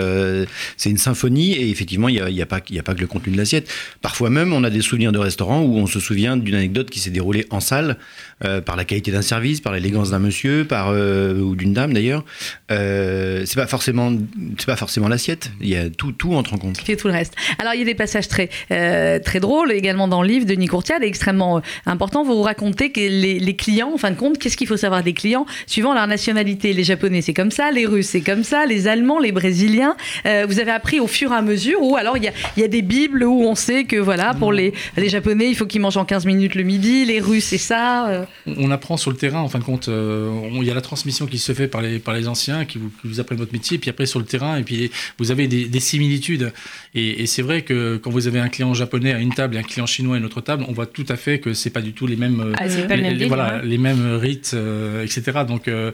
c'est 0.75 0.89
une 0.89 0.97
symphonie, 0.97 1.53
et 1.53 1.69
effectivement, 1.69 2.09
il 2.09 2.15
n'y 2.15 2.21
a, 2.21 2.29
il 2.29 2.35
y 2.35 2.41
a, 2.41 2.45
pas- 2.45 2.61
il 2.69 2.75
y 2.75 2.79
a 2.79 2.83
pas 2.83 2.93
que 2.93 2.99
le 3.01 3.07
contenu 3.07 3.33
de 3.33 3.37
l'assiette. 3.37 3.69
Parfois 4.01 4.29
même, 4.29 4.53
on 4.53 4.63
a 4.63 4.69
des 4.69 4.81
souvenirs 4.81 5.11
de 5.11 5.19
restaurants 5.19 5.61
où 5.63 5.77
on 5.77 5.87
se 5.87 5.99
souvient 5.99 6.35
d'une 6.37 6.55
anecdote 6.55 6.89
qui 6.89 6.99
s'est 6.99 7.09
déroulée 7.09 7.45
en 7.51 7.59
salle, 7.59 7.97
euh, 8.43 8.61
par 8.61 8.75
la 8.75 8.85
qualité 8.85 9.11
d'un 9.11 9.21
service, 9.21 9.61
par 9.61 9.73
l'élégance 9.73 10.11
d'un 10.11 10.19
monsieur, 10.19 10.65
par, 10.65 10.89
euh, 10.89 11.39
ou 11.39 11.55
d'une 11.55 11.73
dame 11.73 11.93
d'ailleurs. 11.93 12.23
Euh, 12.71 13.43
c'est 13.45 13.55
pas 13.55 13.67
forcément 13.67 14.11
c'est 14.59 14.65
pas 14.67 14.75
forcément 14.75 15.07
l'assiette. 15.07 15.51
Il 15.61 15.69
y 15.69 15.75
a 15.75 15.89
tout, 15.89 16.11
tout 16.11 16.33
entre 16.33 16.53
en 16.53 16.57
compte. 16.57 16.77
Fait 16.79 16.95
tout 16.95 17.07
le 17.07 17.13
reste. 17.13 17.35
Alors 17.59 17.73
il 17.73 17.79
y 17.79 17.81
a 17.81 17.85
des 17.85 17.95
passages 17.95 18.27
très, 18.27 18.49
euh, 18.71 19.19
très 19.19 19.39
drôles 19.39 19.71
également 19.71 20.07
dans 20.07 20.21
le 20.21 20.27
livre 20.27 20.45
de 20.45 20.53
Denis 20.53 20.67
Courtiade, 20.67 21.03
extrêmement 21.03 21.57
euh, 21.57 21.61
important. 21.85 22.23
Vous 22.23 22.35
vous 22.35 22.41
racontez 22.43 22.91
que 22.91 22.99
les, 22.99 23.39
les 23.39 23.55
clients, 23.55 23.91
en 23.93 23.97
fin 23.97 24.11
de 24.11 24.15
compte, 24.15 24.37
qu'est-ce 24.37 24.57
qu'il 24.57 24.67
faut 24.67 24.77
savoir 24.77 25.03
des 25.03 25.13
clients 25.13 25.45
suivant 25.65 25.93
leur 25.93 26.07
nationalité? 26.07 26.73
Les 26.73 26.83
Japonais, 26.83 27.21
c'est 27.21 27.33
comme 27.33 27.51
ça, 27.51 27.71
les 27.71 27.85
Russes, 27.85 28.07
c'est 28.09 28.21
comme 28.21 28.43
ça, 28.43 28.65
les 28.65 28.87
Allemands, 28.87 29.19
les 29.19 29.31
Brésiliens. 29.31 29.95
Euh, 30.25 30.45
vous 30.47 30.59
avez 30.59 30.71
appris 30.71 30.99
au 30.99 31.07
fur 31.07 31.31
et 31.31 31.35
à 31.35 31.41
mesure, 31.41 31.81
ou 31.81 31.95
alors 31.95 32.17
il 32.17 32.23
y 32.23 32.27
a, 32.27 32.31
il 32.55 32.61
y 32.61 32.63
a 32.63 32.67
des 32.67 32.81
bibles 32.81 33.23
où 33.23 33.43
on 33.43 33.55
sait 33.55 33.83
que 33.85 33.95
voilà, 33.97 34.33
pour 34.33 34.51
les, 34.51 34.73
les 34.97 35.09
Japonais, 35.09 35.49
il 35.49 35.55
faut 35.55 35.65
qu'ils 35.65 35.81
mangent 35.81 35.97
en 35.97 36.05
15 36.05 36.25
minutes 36.25 36.55
le 36.55 36.63
midi, 36.63 37.05
les 37.05 37.19
Russes, 37.19 37.45
c'est 37.45 37.57
ça. 37.57 38.07
euh. 38.09 38.25
On 38.57 38.71
apprend 38.71 38.97
sur 38.97 39.11
le 39.11 39.17
terrain, 39.17 39.39
en 39.41 39.47
fin 39.49 39.59
de 39.59 39.63
compte. 39.63 39.87
euh, 39.89 40.31
Il 40.53 40.63
y 40.63 40.71
a 40.71 40.73
la 40.73 40.81
transmission 40.81 41.25
qui 41.27 41.37
se 41.37 41.53
fait 41.53 41.67
par 41.67 41.81
les, 41.81 41.99
par 41.99 42.13
les 42.13 42.27
anciens 42.27 42.65
qui 42.65 42.77
vous, 42.77 42.89
qui 43.01 43.07
vous 43.07 43.19
apprennent 43.19 43.37
votre 43.39 43.53
métier, 43.53 43.77
puis 43.77 43.89
après 43.89 44.05
sur 44.05 44.19
le 44.19 44.25
terrain, 44.25 44.46
et 44.55 44.63
puis 44.63 44.91
vous 45.17 45.31
avez 45.31 45.47
des, 45.47 45.65
des 45.65 45.79
similitudes. 45.79 46.53
Et, 46.97 47.21
et 47.21 47.27
c'est 47.27 47.41
vrai 47.43 47.61
que 47.61 47.97
quand 47.97 48.09
vous 48.09 48.27
avez 48.27 48.39
un 48.39 48.49
client 48.49 48.73
japonais 48.73 49.13
à 49.13 49.19
une 49.19 49.33
table 49.33 49.55
et 49.55 49.59
un 49.59 49.63
client 49.63 49.85
chinois 49.85 50.15
à 50.15 50.19
une 50.19 50.25
autre 50.25 50.41
table, 50.41 50.65
on 50.67 50.73
voit 50.73 50.87
tout 50.87 51.05
à 51.09 51.15
fait 51.15 51.39
que 51.39 51.53
c'est 51.53 51.69
pas 51.69 51.81
du 51.81 51.93
tout 51.93 52.07
les 52.07 52.15
mêmes. 52.15 52.39
euh, 52.41 52.53
Ah, 52.57 52.67
le 52.67 52.87
même 52.87 53.15
les- 53.17 53.25
voilà, 53.27 53.55
hein. 53.57 53.61
les 53.63 53.77
mêmes 53.77 54.15
rites, 54.15 54.51
euh, 54.55 55.03
etc. 55.03 55.39
Donc 55.47 55.67
euh, 55.67 55.91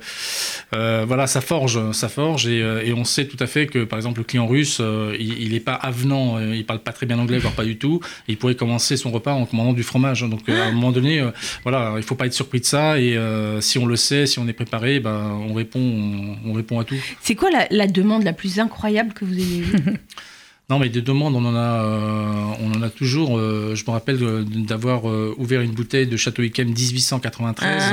euh, 0.73 1.03
voilà, 1.07 1.27
ça 1.27 1.41
forge, 1.41 1.91
ça 1.91 2.07
forge, 2.09 2.47
et, 2.47 2.61
euh, 2.61 2.81
et 2.85 2.93
on 2.93 3.03
sait 3.03 3.25
tout 3.27 3.37
à 3.39 3.47
fait 3.47 3.67
que 3.67 3.83
par 3.83 3.99
exemple 3.99 4.19
le 4.19 4.23
client 4.23 4.47
russe, 4.47 4.77
euh, 4.79 5.15
il 5.19 5.51
n'est 5.51 5.59
pas 5.59 5.73
avenant, 5.75 6.37
euh, 6.37 6.55
il 6.55 6.65
parle 6.65 6.79
pas 6.79 6.93
très 6.93 7.05
bien 7.05 7.19
anglais, 7.19 7.37
voire 7.37 7.53
pas 7.53 7.65
du 7.65 7.77
tout. 7.77 7.99
Et 8.27 8.33
il 8.33 8.37
pourrait 8.37 8.55
commencer 8.55 8.95
son 8.97 9.11
repas 9.11 9.33
en 9.33 9.45
commandant 9.45 9.73
du 9.73 9.83
fromage. 9.83 10.21
Donc 10.21 10.47
euh, 10.49 10.61
à 10.61 10.67
un 10.67 10.71
moment 10.71 10.91
donné, 10.91 11.19
euh, 11.19 11.31
voilà, 11.63 11.95
il 11.97 12.03
faut 12.03 12.15
pas 12.15 12.27
être 12.27 12.33
surpris 12.33 12.59
de 12.61 12.65
ça. 12.65 12.99
Et 12.99 13.17
euh, 13.17 13.59
si 13.61 13.77
on 13.77 13.85
le 13.85 13.95
sait, 13.97 14.25
si 14.25 14.39
on 14.39 14.47
est 14.47 14.53
préparé, 14.53 14.99
ben, 15.01 15.37
on 15.49 15.53
répond, 15.53 15.79
on, 15.79 16.49
on 16.49 16.53
répond 16.53 16.79
à 16.79 16.85
tout. 16.85 16.95
C'est 17.21 17.35
quoi 17.35 17.49
la, 17.51 17.67
la 17.71 17.87
demande 17.87 18.23
la 18.23 18.33
plus 18.33 18.59
incroyable 18.59 19.13
que 19.13 19.25
vous 19.25 19.33
ayez 19.37 19.59
eue? 19.59 19.65
Non, 20.69 20.79
mais 20.79 20.87
des 20.89 21.01
demandes, 21.01 21.35
on 21.35 21.43
en 21.43 21.55
a, 21.55 21.83
euh, 21.83 22.45
on 22.61 22.71
en 22.71 22.81
a 22.81 22.89
toujours. 22.89 23.37
euh, 23.37 23.75
je 23.75 23.83
me 23.85 23.91
rappelle 23.91 24.17
euh, 24.23 24.43
d'avoir 24.47 25.09
euh, 25.09 25.35
ouvert 25.37 25.59
une 25.61 25.71
bouteille 25.71 26.07
de 26.07 26.15
Château 26.15 26.41
Yquem 26.41 26.69
1893. 26.69 27.83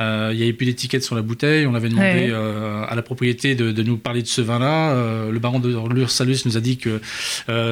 Ah. 0.00 0.30
Il 0.32 0.36
n'y 0.36 0.42
avait 0.42 0.52
plus 0.52 0.66
d'étiquette 0.66 1.04
sur 1.04 1.14
la 1.14 1.22
bouteille. 1.22 1.66
On 1.66 1.74
avait 1.74 1.88
demandé 1.88 2.30
Ouais, 2.30 2.86
à 2.88 2.94
la 2.94 3.02
propriété 3.02 3.54
de, 3.54 3.70
de 3.70 3.82
nous 3.82 3.96
parler 3.96 4.22
de 4.22 4.26
ce 4.26 4.40
vin-là. 4.40 4.94
Le 5.30 5.38
baron 5.38 5.60
de 5.60 5.68
Lursalus 5.94 6.38
nous 6.46 6.56
a 6.56 6.60
dit 6.60 6.78
que 6.78 7.00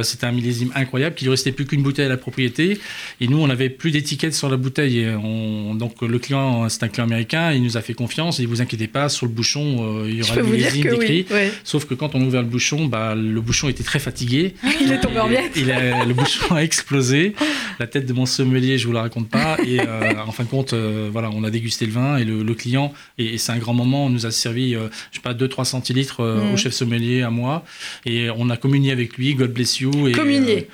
c'était 0.03 0.27
un 0.27 0.33
millésime 0.33 0.71
incroyable, 0.75 1.15
qu'il 1.17 1.27
ne 1.27 1.31
restait 1.33 1.53
plus 1.53 1.65
qu'une 1.67 1.83
bouteille 1.83 2.05
à 2.07 2.09
la 2.11 2.17
propriété. 2.19 2.79
Et 3.21 3.29
nous, 3.29 3.39
on 3.39 3.47
n'avait 3.49 3.71
plus 3.71 3.91
d'étiquette 3.91 4.35
sur 4.35 4.49
la 4.51 4.57
bouteille. 4.57 5.01
Et 5.01 5.11
on- 5.11 5.75
donc 5.75 6.01
le 6.03 6.19
client, 6.19 6.69
c'est 6.69 6.83
un 6.85 6.89
client 6.89 7.07
américain, 7.07 7.53
il 7.53 7.63
nous 7.63 7.77
a 7.77 7.81
fait 7.81 7.95
confiance. 7.95 8.41
Et 8.41 8.47
vous 8.47 8.61
inquiétez 8.61 8.89
pas, 8.89 9.09
sur 9.09 9.27
le 9.27 9.33
bouchon, 9.33 10.05
il 10.07 10.15
y 10.17 10.23
aura 10.23 10.35
dire 10.35 10.45
millésime 10.45 10.83
décrit. 10.91 11.27
oui. 11.31 11.35
ouais. 11.35 11.53
Sauf 11.65 11.87
que 11.87 11.95
quand 11.95 12.15
on 12.15 12.21
a 12.21 12.25
ouvert 12.25 12.43
le 12.43 12.49
bouchon, 12.49 12.87
bah, 12.87 13.15
le 13.17 13.41
bouchon 13.41 13.69
était 13.71 13.85
très 13.85 13.99
fatigué. 13.99 14.28
Il 14.81 14.93
est 14.93 15.01
tombé 15.01 15.19
en 15.21 15.29
miettes. 15.29 15.53
il 15.57 15.71
a- 15.73 16.05
le 16.05 16.15
bouchon 16.15 16.55
a 16.55 16.61
explosé. 16.63 17.35
La 17.79 17.87
tête 17.87 18.07
de 18.07 18.13
mon 18.13 18.27
sommelier, 18.27 18.79
je 18.79 18.87
vous 18.87 18.93
la 18.93 19.03
raconte 19.03 19.29
pas. 19.29 19.57
Et 19.67 19.81
euh, 19.81 20.13
en 20.27 20.33
fin 20.33 20.45
de 20.45 20.49
compte, 20.49 20.73
euh, 20.73 21.09
voilà, 21.13 21.31
on 21.33 21.45
a 21.45 21.51
dégusté 21.51 21.87
le 21.87 21.93
vin 21.93 22.17
et 22.19 22.25
le, 22.25 22.43
le 22.43 22.55
client, 22.55 22.93
et, 23.19 23.35
et 23.35 23.39
c'est 23.39 23.53
un 23.53 23.59
grand 23.59 23.75
moment, 23.75 24.07
on 24.07 24.11
nous 24.11 24.27
a 24.27 24.31
servi, 24.31 24.75
euh, 24.75 24.89
je 25.11 25.17
sais 25.17 25.23
pas, 25.23 25.35
2-3 25.35 25.65
centilitres 25.65 26.21
euh, 26.21 26.51
Mm. 26.51 26.55
au 26.55 26.57
chef 26.57 26.73
sommelier, 26.73 27.23
à 27.23 27.31
moi. 27.31 27.65
Et 28.07 28.29
on 28.37 28.51
a 28.51 28.57
communié 28.57 28.93
avec 28.93 29.17
lui, 29.17 29.35
God 29.35 29.53
bless 29.53 29.81
you. 29.81 30.09
Et, 30.09 30.13
Communier. 30.13 30.69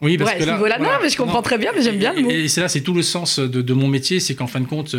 oui, 0.00 0.18
parce 0.18 0.32
Ouais, 0.32 0.38
que 0.38 0.44
là, 0.44 0.56
voilà. 0.58 0.78
non, 0.78 0.88
mais 1.02 1.08
je 1.08 1.16
comprends 1.16 1.42
très 1.42 1.58
bien, 1.58 1.70
mais 1.74 1.82
j'aime 1.82 1.98
bien 1.98 2.12
le 2.12 2.22
mot. 2.22 2.30
Et, 2.30 2.48
c'est 2.48 2.60
là, 2.60 2.68
c'est 2.68 2.80
tout 2.82 2.94
le 2.94 3.02
sens 3.02 3.38
de, 3.38 3.62
de 3.62 3.72
mon 3.74 3.88
métier, 3.88 4.20
c'est 4.20 4.34
qu'en 4.34 4.46
fin 4.46 4.60
de 4.60 4.66
compte, 4.66 4.96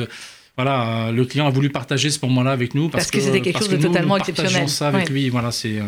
voilà, 0.55 1.09
le 1.11 1.25
client 1.25 1.47
a 1.47 1.49
voulu 1.49 1.69
partager 1.69 2.09
ce 2.11 2.19
moment-là 2.23 2.51
avec 2.51 2.75
nous 2.75 2.87
parce, 2.89 3.05
Parce 3.05 3.11
que 3.11 3.19
c'était 3.21 3.41
quelque 3.41 3.57
chose 3.59 3.69
de 3.69 3.75
que 3.77 3.81
nous, 3.81 3.87
totalement 3.87 4.15
nous 4.17 4.23
partageons 4.23 4.43
exceptionnel. 4.43 4.69
ça 4.69 4.87
avec 4.89 5.07
Ouais. 5.07 5.13
lui, 5.13 5.29
voilà, 5.29 5.51
c'est 5.51 5.79
euh, 5.79 5.83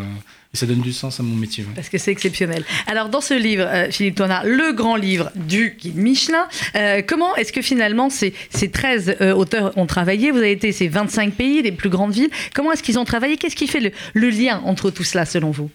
et 0.56 0.58
ça 0.58 0.66
donne 0.66 0.80
du 0.80 0.94
sens 0.94 1.20
à 1.20 1.24
mon 1.24 1.36
métier. 1.36 1.66
ouais. 1.66 1.72
Parce 1.76 1.90
que 1.90 1.98
c'est 1.98 2.12
exceptionnel. 2.12 2.64
Alors, 2.88 3.10
dans 3.10 3.20
ce 3.20 3.34
livre, 3.34 3.66
euh, 3.68 3.92
Philippe 3.92 4.16
Toinard, 4.16 4.46
le 4.46 4.72
grand 4.74 4.96
livre 4.96 5.32
du 5.36 5.76
guide 5.78 5.98
Michelin, 5.98 6.48
euh, 6.78 7.02
comment 7.06 7.36
est-ce 7.36 7.52
que 7.52 7.62
finalement 7.62 8.10
ces, 8.10 8.34
ces 8.50 8.70
13 8.72 9.18
euh, 9.20 9.34
auteurs 9.34 9.78
ont 9.78 9.86
travaillé? 9.86 10.32
Vous 10.32 10.38
avez 10.38 10.52
été 10.54 10.72
ces 10.72 10.88
25 10.88 11.34
pays, 11.34 11.62
les 11.62 11.74
plus 11.74 11.90
grandes 11.90 12.14
villes. 12.14 12.30
Comment 12.54 12.72
est-ce 12.72 12.84
qu'ils 12.84 12.98
ont 12.98 13.04
travaillé? 13.04 13.36
Qu'est-ce 13.36 13.56
qui 13.58 13.68
fait 13.68 13.82
le, 13.82 13.92
le 14.14 14.30
lien 14.30 14.62
entre 14.64 14.92
tout 14.92 15.04
cela, 15.04 15.26
selon 15.26 15.52
vous? 15.52 15.70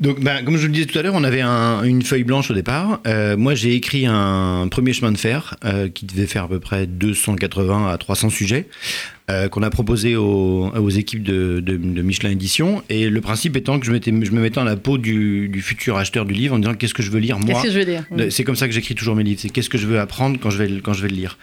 Donc, 0.00 0.20
ben, 0.20 0.44
comme 0.44 0.58
je 0.58 0.66
le 0.66 0.72
disais 0.74 0.84
tout 0.86 0.98
à 0.98 1.02
l'heure, 1.02 1.14
on 1.14 1.24
avait 1.24 1.40
un- 1.40 1.82
une 1.84 2.02
feuille 2.02 2.24
blanche 2.24 2.50
au 2.50 2.54
départ. 2.54 3.00
Euh, 3.06 3.36
moi, 3.38 3.54
j'ai 3.54 3.74
écrit 3.74 4.04
un 4.06 4.68
premier 4.70 4.92
chemin 4.92 5.12
de 5.12 5.16
fer 5.18 5.56
euh, 5.64 5.88
qui 5.88 6.04
devait 6.04 6.26
faire 6.26 6.44
à 6.44 6.48
peu 6.48 6.60
près 6.60 6.86
280 6.86 7.88
à 7.90 7.96
300 7.96 8.28
sujets. 8.30 8.66
Euh, 9.30 9.48
qu'on 9.48 9.62
a 9.62 9.70
proposé 9.70 10.16
aux, 10.16 10.70
aux 10.74 10.88
équipes 10.90 11.22
de, 11.22 11.60
de- 11.60 11.76
de 11.76 12.02
Michelin 12.02 12.30
Édition. 12.30 12.82
Et 12.88 13.10
le 13.10 13.20
principe 13.20 13.56
étant 13.56 13.78
que 13.78 13.86
je, 13.86 13.92
je 13.92 14.10
me 14.10 14.40
mettais 14.40 14.54
dans 14.56 14.64
la 14.64 14.76
peau 14.76 14.96
du, 14.98 15.48
du 15.48 15.60
futur 15.62 15.96
acheteur 15.98 16.24
du 16.24 16.34
livre 16.34 16.54
en 16.54 16.58
disant 16.58 16.74
qu'est-ce 16.74 16.94
que 16.94 17.02
je 17.02 17.10
veux 17.10 17.18
lire 17.20 17.38
moi. 17.38 17.48
Qu'est-ce 17.60 17.62
que 17.62 17.70
je 17.70 17.78
veux 17.78 17.84
Euh, 18.18 18.30
C'est 18.30 18.44
comme 18.44 18.56
ça 18.56 18.66
que 18.68 18.72
j'écris 18.74 18.94
toujours 18.94 19.14
mes 19.16 19.24
livres. 19.24 19.40
C'est 19.42 19.50
qu'est-ce 19.50 19.68
que 19.70 19.78
je 19.78 19.86
veux 19.86 20.00
apprendre 20.00 20.38
quand 20.40 20.50
je 20.50 20.58
vais, 20.58 20.68
le- 20.68 20.80
quand 20.80 20.92
je 20.94 21.02
vais 21.02 21.08
le 21.08 21.16
lire. 21.16 21.36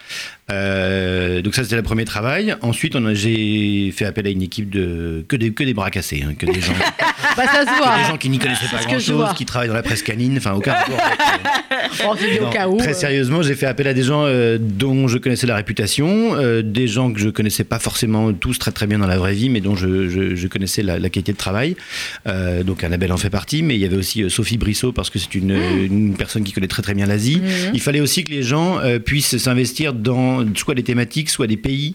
Euh, 0.50 1.42
donc 1.42 1.54
ça, 1.54 1.64
c'était 1.64 1.76
le 1.76 1.82
premier 1.82 2.04
travail. 2.04 2.54
Ensuite, 2.62 2.96
j'ai 3.14 3.90
fait 3.92 4.04
appel 4.04 4.26
à 4.26 4.30
une 4.30 4.42
équipe 4.42 4.70
de 4.70 5.24
que 5.28 5.36
des, 5.36 5.50
que 5.52 5.64
des 5.64 5.74
bras 5.74 5.90
cassés, 5.90 6.22
hein, 6.26 6.34
que 6.38 6.46
des 6.46 6.60
gens, 6.60 6.72
Bah, 7.36 7.44
ça 7.46 7.60
se 7.66 7.76
voit. 7.78 7.98
des 7.98 8.04
gens 8.08 8.16
qui 8.16 8.28
n'y 8.30 8.38
connaissaient 8.38 8.66
pas 8.70 8.82
grand-chose, 8.84 9.28
qui 9.36 9.44
travaillent 9.44 9.68
dans 9.68 9.74
la 9.74 9.82
presse 9.82 10.02
canine, 10.02 10.36
enfin 10.38 10.52
aucun 10.54 10.72
rapport. 10.74 10.98
avec, 10.98 11.20
euh, 12.40 12.40
non, 12.66 12.72
où. 12.72 12.76
Très 12.78 12.90
euh, 12.90 12.94
sérieusement, 12.94 13.42
j'ai 13.42 13.54
fait 13.54 13.66
appel 13.66 13.86
à 13.88 13.94
des 13.94 14.02
gens 14.02 14.24
euh, 14.24 14.58
dont 14.60 15.08
je 15.08 15.18
connaissais 15.18 15.46
la 15.46 15.56
réputation, 15.56 16.34
euh, 16.36 16.62
des 16.62 16.88
gens 16.88 17.12
que 17.12 17.20
je 17.20 17.28
connaissais 17.28 17.64
pas 17.64 17.78
forcément 17.78 18.32
tous 18.32 18.58
très 18.58 18.72
très 18.72 18.86
bien 18.86 18.98
dans 18.98 19.06
la 19.06 19.18
vraie 19.18 19.34
vie, 19.34 19.48
mais 19.50 19.60
dont 19.60 19.76
je, 19.76 20.08
je- 20.08 20.34
je 20.34 20.46
connaissais 20.48 20.82
la, 20.82 20.98
la 20.98 21.08
qualité 21.10 21.32
de 21.32 21.36
travail. 21.38 21.76
Donc 22.64 22.84
Annabelle 22.84 23.12
en 23.12 23.16
fait 23.16 23.30
partie, 23.30 23.62
mais 23.62 23.74
il 23.74 23.80
y 23.80 23.84
avait 23.84 23.96
aussi 23.96 24.28
Sophie 24.30 24.58
Brissot 24.58 24.92
parce 24.92 25.10
que 25.10 25.18
c'est 25.18 25.34
une, 25.34 25.50
une 25.90 26.14
personne 26.16 26.44
qui 26.44 26.52
connaît 26.52 26.66
très 26.68 26.82
très 26.82 26.94
bien 26.94 27.06
l'Asie. 27.06 27.36
Mhm. 27.42 27.70
Il 27.74 27.80
fallait 27.80 28.00
aussi 28.00 28.24
que 28.24 28.32
les 28.32 28.42
gens 28.42 28.78
puissent 29.04 29.36
s'investir 29.36 29.92
dans 29.92 30.44
soit 30.54 30.74
des 30.74 30.82
thématiques, 30.82 31.30
soit 31.30 31.46
des 31.46 31.56
pays, 31.56 31.94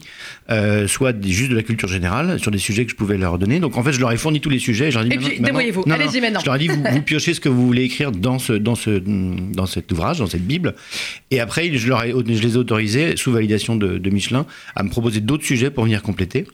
soit 0.88 1.13
des- 1.13 1.30
juste 1.30 1.51
de 1.51 1.56
la 1.56 1.63
culture 1.63 1.88
générale 1.88 2.39
sur 2.39 2.51
des 2.51 2.58
sujets 2.60 2.86
que 2.86 2.91
je 2.91 2.95
pouvais 2.95 3.17
leur 3.17 3.38
donner. 3.38 3.60
Donc 3.60 3.77
en 3.77 3.84
fait, 3.84 3.91
je 3.93 3.99
leur 3.99 4.12
ai 4.12 4.17
fourni 4.17 4.39
tous 4.41 4.49
les 4.49 4.60
sujets. 4.60 4.88
Et, 4.88 4.91
je 4.91 4.97
leur 4.97 5.06
ai 5.06 5.10
dit, 5.10 5.15
Et 5.15 5.17
puis, 5.17 5.31
débrouillez-vous. 5.39 5.84
Allez-y 5.89 6.22
maintenant. 6.22 6.39
Je 6.41 6.46
leur 6.46 6.56
ai 6.56 6.60
dit, 6.60 6.67
vous, 6.67 6.84
vous 6.91 7.02
piochez 7.02 7.34
ce 7.34 7.39
que 7.39 7.50
vous 7.50 7.65
voulez 7.65 7.84
écrire 7.84 8.12
dans, 8.12 8.39
ce, 8.39 8.54
dans, 8.54 8.76
ce, 8.76 9.00
dans 9.00 9.65
cet 9.65 9.91
ouvrage, 9.91 10.20
dans 10.20 10.28
cette 10.28 10.46
Bible. 10.46 10.76
Et 11.32 11.39
après, 11.39 11.72
je, 11.78 11.88
leur 11.88 12.04
ai, 12.04 12.12
je 12.12 12.41
les 12.41 12.54
ai 12.54 12.58
autorisés, 12.58 13.15
sous 13.17 13.32
validation 13.32 13.76
de, 13.76 13.98
de 13.98 14.10
Michelin, 14.10 14.46
à 14.76 14.84
me 14.84 14.89
proposer 14.89 15.20
d'autres 15.22 15.46
sujets 15.46 15.72
pour 15.72 15.84
venir 15.86 16.02
compléter. 16.02 16.46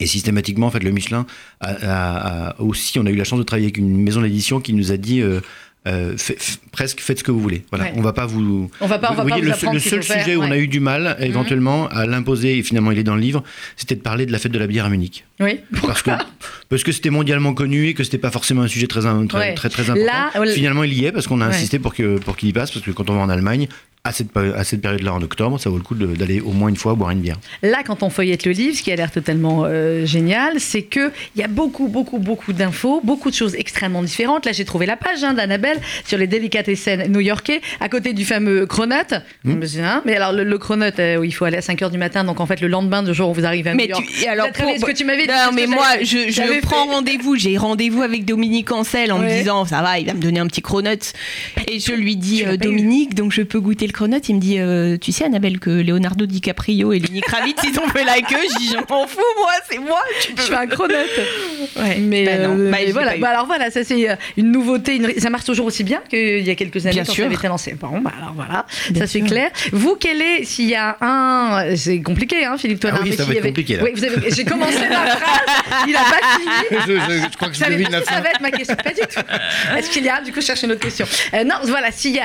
Et 0.00 0.06
systématiquement, 0.06 0.66
en 0.66 0.70
fait, 0.70 0.82
le 0.82 0.90
Michelin 0.90 1.24
a, 1.60 1.68
a- 1.70 2.48
a 2.50 2.60
aussi, 2.60 2.98
on 2.98 3.06
a 3.06 3.10
eu 3.10 3.16
la 3.16 3.24
chance 3.24 3.38
de 3.38 3.44
travailler 3.44 3.66
avec 3.66 3.78
une 3.78 3.96
maison 4.02 4.22
d'édition 4.22 4.60
qui 4.60 4.72
nous 4.72 4.90
a 4.90 4.96
dit 4.96 5.20
euh, 5.20 5.40
euh, 5.86 6.16
fait- 6.16 6.38
presque 6.72 7.00
faites 7.00 7.18
ce 7.18 7.24
que 7.24 7.30
vous 7.30 7.40
voulez. 7.40 7.62
Voilà, 7.70 7.84
Ouais. 7.86 7.92
on 7.96 8.00
va 8.00 8.12
pas 8.12 8.26
vous. 8.26 8.70
On 8.80 8.86
va 8.86 8.98
pas, 8.98 9.08
on 9.12 9.14
va 9.14 9.22
vous 9.22 9.28
pas 9.28 9.36
voyez, 9.36 9.50
vous 9.52 9.72
le, 9.72 9.78
seul 9.80 10.02
faire, 10.02 10.20
sujet 10.22 10.36
où 10.36 10.40
on 10.40 10.44
a. 10.44 10.56
Mhm. 10.56 10.62
eu 10.62 10.66
du 10.68 10.80
mal 10.80 11.16
éventuellement 11.20 11.88
à 11.88 12.06
l'imposer, 12.06 12.58
et 12.58 12.62
finalement 12.62 12.90
il 12.90 12.98
est 12.98 13.02
dans 13.04 13.14
le 13.16 13.20
livre, 13.20 13.42
c'était 13.76 13.94
de 13.96 14.00
parler 14.00 14.24
de 14.26 14.32
la 14.32 14.38
fête 14.38 14.52
de 14.52 14.58
la 14.58 14.66
bière 14.66 14.86
à 14.86 14.88
Munich. 14.88 15.24
Oui. 15.40 15.60
Parce 15.86 16.02
que 16.02 16.10
parce 16.68 16.82
que 16.82 16.92
c'était 16.92 17.10
mondialement 17.10 17.52
connu 17.54 17.88
et 17.88 17.94
que 17.94 18.02
c'était 18.04 18.18
pas 18.18 18.30
forcément 18.30 18.62
un 18.62 18.68
sujet 18.68 18.86
très 18.86 19.00
très 19.00 19.10
Ouais. 19.38 19.54
très, 19.54 19.68
très, 19.68 19.82
important. 19.90 20.04
Là, 20.06 20.30
on- 20.36 20.46
Finalement, 20.46 20.84
il 20.84 20.92
y 20.94 21.04
est 21.04 21.12
parce 21.12 21.26
qu'on 21.26 21.40
a 21.40 21.46
insisté 21.46 21.78
pour 21.78 21.94
que 21.94 22.18
pour 22.18 22.36
qu'il 22.36 22.48
y 22.48 22.52
passe 22.52 22.70
parce 22.70 22.84
que 22.84 22.90
quand 22.90 23.10
on 23.10 23.14
va 23.14 23.20
en 23.20 23.28
Allemagne 23.28 23.68
à 24.06 24.12
cette 24.12 24.30
pé- 24.32 24.52
à 24.54 24.64
cette 24.64 24.82
période-là 24.82 25.14
en 25.14 25.22
octobre, 25.22 25.58
ça 25.58 25.70
vaut 25.70 25.78
le 25.78 25.82
coup 25.82 25.94
d'aller 25.94 26.38
au 26.42 26.50
moins 26.52 26.68
une 26.68 26.76
fois 26.76 26.94
boire 26.94 27.10
une 27.10 27.20
bière. 27.20 27.38
Là, 27.62 27.78
quand 27.86 28.02
on 28.02 28.10
feuillette 28.10 28.44
le 28.44 28.52
livre, 28.52 28.76
ce 28.76 28.82
qui 28.82 28.92
a 28.92 28.96
l'air 28.96 29.10
totalement 29.10 29.62
euh, 29.64 30.04
génial, 30.04 30.60
c'est 30.60 30.82
que 30.82 31.10
il 31.34 31.40
y 31.40 31.42
a 31.42 31.48
beaucoup, 31.48 31.88
beaucoup, 31.88 32.18
beaucoup 32.18 32.52
d'infos, 32.52 33.00
beaucoup 33.02 33.30
de 33.30 33.34
choses 33.34 33.54
extrêmement 33.54 34.02
différentes. 34.02 34.44
Là, 34.44 34.52
j'ai 34.52 34.66
trouvé 34.66 34.84
la 34.84 34.98
page 34.98 35.24
hein, 35.24 35.32
d'Annabelle 35.32 35.78
sur 36.04 36.18
les 36.18 36.26
délicatessen 36.26 37.10
new-yorkais, 37.10 37.62
à 37.80 37.88
côté 37.88 38.12
du 38.12 38.26
fameux 38.26 38.66
cronut. 38.66 38.92
Hmm. 39.44 39.62
Hein, 39.80 40.02
Mais 40.04 40.16
alors, 40.16 40.32
le, 40.34 40.44
le 40.44 40.58
cronut, 40.58 40.92
euh, 40.98 41.16
où 41.16 41.24
il 41.24 41.32
faut 41.32 41.46
aller 41.46 41.56
à 41.56 41.62
5 41.62 41.80
h 41.80 41.90
du 41.90 41.96
matin, 41.96 42.24
donc 42.24 42.40
en 42.40 42.46
fait, 42.46 42.60
le 42.60 42.68
lendemain 42.68 43.02
du 43.02 43.14
jour 43.14 43.30
où 43.30 43.32
vous 43.32 43.46
arrivez 43.46 43.70
à 43.70 43.74
Mais 43.74 43.84
New 43.84 43.88
York. 43.92 44.04
tu, 44.06 44.24
et 44.24 44.28
alors 44.28 44.52
pour- 44.52 44.68
ce 44.78 44.84
que 44.84 44.92
tu 44.92 45.06
m'avais 45.06 45.22
dit. 45.22 45.28
Non, 45.28 45.52
mais 45.54 45.66
moi, 45.66 45.86
je, 46.02 46.60
prends 46.60 46.84
rendez-vous. 46.88 47.36
J'ai 47.36 47.56
rendez-vous 47.56 48.02
avec 48.02 48.26
Dominique 48.26 48.70
Ancel 48.70 49.12
en 49.12 49.20
Ouais. 49.20 49.32
me 49.32 49.38
disant 49.38 49.64
ça 49.64 49.80
va, 49.80 49.98
il 49.98 50.04
va 50.06 50.12
me 50.12 50.20
donner 50.20 50.40
un 50.40 50.46
petit 50.46 50.60
cronut. 50.60 51.14
Et 51.68 51.80
je 51.80 51.92
lui 51.94 52.16
dis 52.16 52.44
euh. 52.44 52.58
Dominique, 52.58 53.14
donc 53.14 53.32
je 53.32 53.40
peux 53.40 53.60
goûter 53.60 53.86
le 53.86 53.93
cronut. 53.94 54.20
Il 54.28 54.34
me 54.36 54.40
dit 54.40 54.58
euh, 54.58 54.98
tu 55.00 55.10
sais 55.12 55.24
Annabelle 55.24 55.58
que 55.58 55.70
Leonardo 55.70 56.26
DiCaprio 56.26 56.92
et 56.92 56.98
Lenny 56.98 57.20
Kravitz 57.22 57.62
ils 57.64 57.78
ont 57.80 57.88
fait 57.88 58.04
la 58.04 58.16
queue. 58.20 58.36
Je 58.52 58.58
dis 58.58 58.68
je 58.68 58.76
m'en 58.76 59.06
fous 59.06 59.20
moi, 59.38 59.52
c'est 59.70 59.78
moi. 59.78 60.00
Tu 60.20 60.32
Je 60.36 60.42
fais 60.42 60.54
un. 60.54 60.66
Ouais. 60.66 61.96
Mais, 62.00 62.24
Bah 62.24 62.36
non, 62.48 62.58
euh, 62.58 62.70
bah, 62.70 62.76
mais 62.80 62.86
je 62.88 62.92
voilà. 62.92 63.16
Bah 63.16 63.28
alors 63.30 63.46
voilà, 63.46 63.70
ça 63.70 63.82
c'est 63.84 64.10
euh, 64.10 64.16
une 64.36 64.50
nouveauté. 64.52 64.96
une- 64.96 65.18
Ça 65.18 65.30
marche 65.30 65.44
toujours 65.44 65.66
aussi 65.66 65.84
bien 65.84 66.00
qu'il 66.10 66.40
y 66.46 66.50
a 66.50 66.54
quelques 66.54 66.84
années 66.86 66.94
Bien 66.94 67.04
quand 67.04 67.12
sûr. 67.12 67.22
ça 67.24 67.26
avait 67.26 67.34
été 67.36 67.48
lancé. 67.48 67.74
Bon, 67.80 68.00
bah 68.00 68.12
alors 68.20 68.32
voilà, 68.34 68.66
Bien 68.90 69.02
ça 69.06 69.12
c'est 69.12 69.20
clair. 69.20 69.50
Vous, 69.72 69.96
quel 69.98 70.20
est, 70.20 70.44
s'il 70.44 70.68
y 70.68 70.74
a 70.74 70.96
un, 71.00 71.76
c'est 71.76 72.00
compliqué, 72.02 72.44
hein, 72.44 72.56
Philippe 72.58 72.80
Toinard. 72.80 73.00
Ah 73.02 73.04
oui, 73.04 73.10
mais 73.10 73.16
ça 73.16 73.24
va 73.24 73.32
être 73.32 73.38
avait- 73.38 73.48
compliqué, 73.48 73.76
là. 73.76 73.84
Oui, 73.84 73.90
vous 73.94 74.04
avez- 74.04 74.30
j'ai 74.30 74.44
commencé 74.44 74.78
ma 74.88 75.06
phrase, 75.06 75.86
il 75.88 75.96
a 75.96 76.00
pas 76.00 76.20
fini. 76.38 76.80
je, 76.86 76.92
je- 76.92 77.30
je 77.30 77.36
crois 77.36 77.48
que 77.48 77.54
Vous 77.54 77.60
savez 77.62 77.82
pas 77.84 78.00
si 78.00 78.06
ça 78.06 78.20
va 78.20 78.30
être 78.30 78.40
ma 78.40 78.50
question, 78.50 78.76
pas 78.76 78.90
du 78.90 79.00
tout. 79.00 79.20
Est-ce 79.78 79.90
qu'il 79.90 80.04
y 80.04 80.08
a, 80.08 80.20
du 80.20 80.32
coup, 80.32 80.40
je 80.40 80.46
cherche 80.46 80.62
une 80.62 80.72
autre 80.72 80.80
question. 80.80 81.06
Euh, 81.34 81.44
non, 81.44 81.54
voilà, 81.64 81.90
s'il 81.92 82.14
y 82.14 82.18
a. 82.20 82.24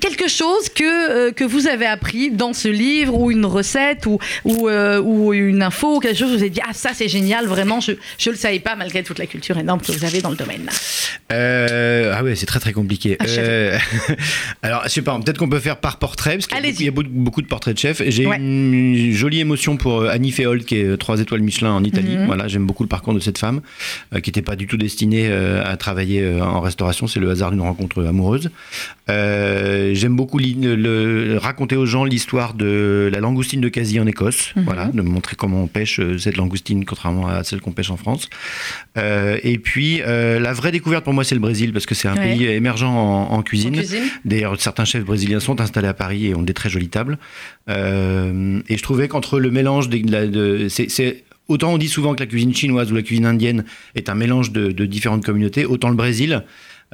quelque 0.00 0.28
chose 0.28 0.68
que, 0.68 1.30
que 1.30 1.44
vous 1.44 1.66
avez 1.66 1.86
appris 1.86 2.30
dans 2.30 2.52
ce 2.52 2.68
livre 2.68 3.18
ou 3.18 3.30
une 3.30 3.46
recette 3.46 4.06
ou, 4.06 4.18
ou, 4.44 4.68
ou 4.68 5.34
une 5.34 5.62
info, 5.62 6.00
quelque 6.00 6.18
chose 6.18 6.30
vous 6.30 6.38
avez 6.40 6.50
dit 6.50 6.60
ah 6.66 6.72
ça 6.72 6.90
c'est 6.94 7.08
génial, 7.08 7.46
vraiment 7.46 7.80
je 7.80 7.92
ne 7.92 8.30
le 8.30 8.36
savais 8.36 8.60
pas 8.60 8.76
malgré 8.76 9.02
toute 9.02 9.18
la 9.18 9.26
culture 9.26 9.58
énorme 9.58 9.80
que 9.80 9.92
vous 9.92 10.04
avez 10.04 10.20
dans 10.20 10.30
le 10.30 10.36
domaine. 10.36 10.68
ah 11.30 12.22
ouais, 12.24 12.34
c'est 12.34 12.46
très 12.46 12.60
très 12.60 12.72
compliqué. 12.72 13.16
Ah, 13.20 13.24
alors 14.62 14.82
je 14.84 14.88
sais 14.88 15.02
pas, 15.02 15.18
peut-être 15.18 15.38
qu'on 15.38 15.48
peut 15.48 15.60
faire 15.60 15.76
par 15.76 15.98
portrait 15.98 16.38
parce 16.38 16.46
qu'il 16.46 16.84
y, 16.84 16.88
a 16.88 16.90
beaucoup, 16.90 17.42
de 17.42 17.46
portraits 17.46 17.74
de 17.74 17.78
chefs. 17.78 18.02
J'ai 18.08 18.24
une 18.24 19.12
jolie 19.12 19.40
émotion 19.40 19.76
pour 19.76 20.04
Annie 20.04 20.32
Féol 20.32 20.64
qui 20.64 20.76
est 20.76 20.96
3 20.96 21.20
étoiles 21.20 21.42
Michelin 21.42 21.72
en 21.72 21.84
Italie. 21.84 22.16
Mhm. 22.16 22.26
Voilà, 22.26 22.48
j'aime 22.48 22.66
beaucoup 22.66 22.82
le 22.82 22.88
parcours 22.88 23.14
de 23.14 23.20
cette 23.20 23.38
femme 23.38 23.60
qui 24.22 24.28
n'était 24.28 24.42
pas 24.42 24.56
du 24.56 24.66
tout 24.66 24.76
destinée 24.76 25.30
à 25.30 25.76
travailler 25.76 26.40
en 26.40 26.60
restauration. 26.60 27.06
C'est 27.06 27.20
le 27.20 27.30
hasard 27.30 27.50
d'une 27.50 27.60
rencontre 27.60 28.04
amoureuse. 28.04 28.50
Euh, 29.08 29.85
j'aime 29.94 30.16
beaucoup 30.16 30.38
le, 30.38 31.38
raconter 31.38 31.76
aux 31.76 31.86
gens 31.86 32.04
l'histoire 32.04 32.54
de 32.54 33.10
la 33.12 33.20
langoustine 33.20 33.60
de 33.60 33.68
Casie 33.68 34.00
en 34.00 34.06
Écosse, 34.06 34.52
mhm. 34.56 34.64
voilà, 34.64 34.86
de 34.86 35.02
montrer 35.02 35.36
comment 35.36 35.62
on 35.62 35.66
pêche 35.66 36.00
euh, 36.00 36.18
cette 36.18 36.36
langoustine 36.36 36.84
contrairement 36.84 37.28
à 37.28 37.44
celle 37.44 37.60
qu'on 37.60 37.72
pêche 37.72 37.90
en 37.90 37.96
France. 37.96 38.28
Euh, 38.96 39.38
et 39.42 39.58
puis 39.58 39.98
la 39.98 40.52
vraie 40.52 40.72
découverte 40.72 41.04
pour 41.04 41.12
moi 41.12 41.24
c'est 41.24 41.34
le 41.34 41.40
Brésil 41.40 41.72
parce 41.72 41.86
que 41.86 41.94
c'est 41.94 42.08
un 42.08 42.16
pays 42.16 42.44
émergent 42.46 42.84
en, 42.84 43.42
cuisine. 43.42 43.82
D'ailleurs 44.24 44.60
certains 44.60 44.84
chefs 44.84 45.04
brésiliens 45.04 45.40
sont 45.40 45.60
installés 45.60 45.88
à 45.88 45.94
Paris 45.94 46.26
et 46.26 46.34
ont 46.34 46.42
des 46.42 46.54
très 46.54 46.68
jolies 46.68 46.88
tables. 46.88 47.18
et 47.68 47.72
je 47.72 48.82
trouvais 48.82 49.08
qu'entre 49.08 49.38
le 49.38 49.50
mélange 49.50 49.88
de, 49.88 49.98
de 49.98 50.68
c'est 50.68 51.24
Autant 51.48 51.72
on 51.72 51.78
dit 51.78 51.88
souvent 51.88 52.14
que 52.14 52.20
la 52.20 52.26
cuisine 52.26 52.54
chinoise 52.54 52.90
ou 52.90 52.96
la 52.96 53.02
cuisine 53.02 53.26
indienne 53.26 53.64
est 53.94 54.08
un 54.08 54.16
mélange 54.16 54.50
de, 54.50 54.72
de 54.72 54.86
différentes 54.86 55.24
communautés, 55.24 55.64
autant 55.64 55.90
le 55.90 55.94
Brésil, 55.94 56.42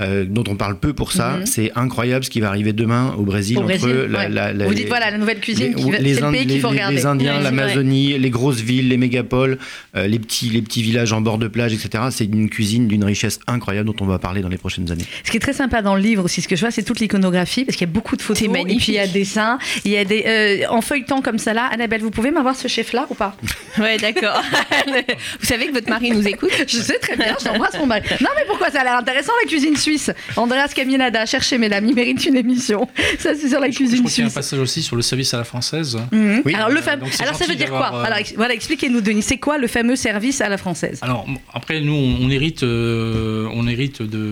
euh, 0.01 0.25
dont 0.25 0.45
on 0.49 0.57
parle 0.57 0.79
peu 0.79 0.95
pour 0.95 1.13
ça. 1.13 1.33
Mhm. 1.33 1.47
C'est 1.47 1.73
incroyable 1.75 2.25
ce 2.25 2.31
qui 2.31 2.41
va 2.41 2.49
arriver 2.49 2.73
demain 2.73 3.15
au 3.19 3.25
Brésil. 3.25 3.59
entre 3.59 3.89
la, 3.89 4.53
Vous 4.67 4.73
dites 4.75 4.89
voilà, 4.89 5.11
la 5.11 5.19
nouvelle 5.19 5.39
cuisine, 5.39 5.75
les, 5.77 5.99
les, 5.99 6.15
le 6.15 6.31
pays 6.31 6.47
qu'il 6.47 6.61
faut 6.61 6.71
regarder. 6.71 6.97
les 6.97 7.05
Indiens, 7.05 7.41
l'Amazonie, 7.41 8.19
les 8.19 8.31
grosses 8.31 8.61
villes, 8.61 8.89
les 8.89 8.97
mégapoles, 8.97 9.59
euh, 9.95 10.07
les, 10.07 10.19
petits, 10.19 10.49
les 10.49 10.63
petits 10.63 10.83
villages 10.83 11.13
en 11.13 11.21
bord 11.21 11.37
de 11.37 11.47
plage, 11.47 11.75
etc. 11.75 12.05
C'est 12.11 12.25
une 12.25 12.49
cuisine 12.49 12.89
d'une 12.89 13.05
richesse 13.05 13.39
incroyable 13.47 13.87
dont 13.87 13.97
on 14.01 14.07
va 14.07 14.19
parler 14.19 14.41
dans 14.41 14.49
les 14.49 14.57
prochaines 14.57 14.91
années. 14.91 15.05
Ce 15.25 15.31
qui 15.31 15.37
est 15.37 15.41
très 15.41 15.53
sympa 15.53 15.83
dans 15.83 15.95
le 15.95 16.01
livre 16.01 16.25
aussi, 16.25 16.41
ce 16.41 16.49
que 16.49 16.57
je 16.57 16.63
vois, 16.63 16.71
c'est 16.71 16.85
toute 16.85 17.01
l'iconographie, 17.01 17.67
parce 17.67 17.77
qu'il 17.77 17.87
y 17.87 17.91
a 17.91 17.93
beaucoup 17.93 18.17
de 18.17 18.23
photos, 18.23 18.49
et 18.49 18.77
puis 18.77 18.87
il 18.89 18.95
y 18.95 18.99
a 18.99 19.07
des 19.07 19.21
dessins, 19.21 19.59
il 19.85 19.91
y 19.91 19.99
a 19.99 20.05
des, 20.07 20.25
euh, 20.27 20.71
en 20.71 20.81
feuilletant 20.81 21.21
comme 21.21 21.39
ça 21.39 21.53
là. 21.53 21.67
Annabelle, 21.67 22.01
vous 22.01 22.11
pouvez 22.11 22.31
m'avoir 22.31 22.57
ce 22.57 22.67
chef-là 22.67 23.07
ou 23.11 23.15
pas? 23.15 23.37
Ouais, 23.79 23.97
d'accord. 23.97 24.43
vous 25.41 25.47
savez 25.47 25.69
que 25.69 25.73
votre 25.73 25.89
mari 25.89 26.11
nous 26.11 26.29
écoute? 26.29 26.51
Je 26.69 26.77
sais 26.77 26.99
très 26.99 27.17
bien, 27.17 27.35
j'embrasse 27.43 27.79
mon 27.79 27.87
mari. 27.87 28.03
Non, 28.21 28.29
mais 28.37 28.45
pourquoi 28.47 28.71
ça 28.71 28.83
a 28.83 28.85
l'air 28.85 28.99
intéressant 28.99 29.33
la 29.43 29.49
cuisine? 29.49 29.75
Suisse 29.83 30.11
Andreas 30.37 30.69
Caminada, 30.75 31.27
cherchez 31.27 31.59
mesdames, 31.59 31.87
il 31.87 31.95
mérite 31.95 32.25
une 32.25 32.37
émission. 32.37 32.89
Ça, 33.19 33.35
c'est 33.35 33.49
sur 33.49 33.61
la 33.61 33.69
cuisine 33.69 33.97
je 33.97 34.03
crois 34.03 34.11
suisse. 34.11 34.19
Il 34.19 34.21
y 34.23 34.25
a 34.25 34.31
un 34.31 34.35
passage 34.35 34.59
aussi 34.59 34.83
sur 34.83 34.97
le 34.97 35.03
service 35.03 35.35
à 35.35 35.39
la 35.39 35.45
française. 35.45 35.99
Mhm. 36.11 36.43
Oui. 36.45 36.55
Alors, 36.55 36.71
le 36.71 36.81
fameux. 36.81 37.07
Alors 37.21 37.35
ça 37.35 37.47
veut 37.47 37.55
dire 37.55 37.71
quoi 37.71 37.91
euh, 37.95 38.05
Alors, 38.05 38.19
voilà, 38.37 38.55
expliquez-nous, 38.55 39.01
Denis, 39.01 39.23
c'est 39.23 39.39
quoi 39.39 39.59
le 39.59 39.67
fameux 39.67 39.97
service 39.97 40.41
à 40.41 40.49
la 40.49 40.57
française? 40.57 40.99
Alors, 41.03 41.27
après, 41.53 41.81
nous, 41.81 41.95
on, 41.95 42.31
hérite, 42.31 42.63
euh, 42.63 43.49
on 43.53 43.67
hérite 43.67 44.03
de, 44.03 44.31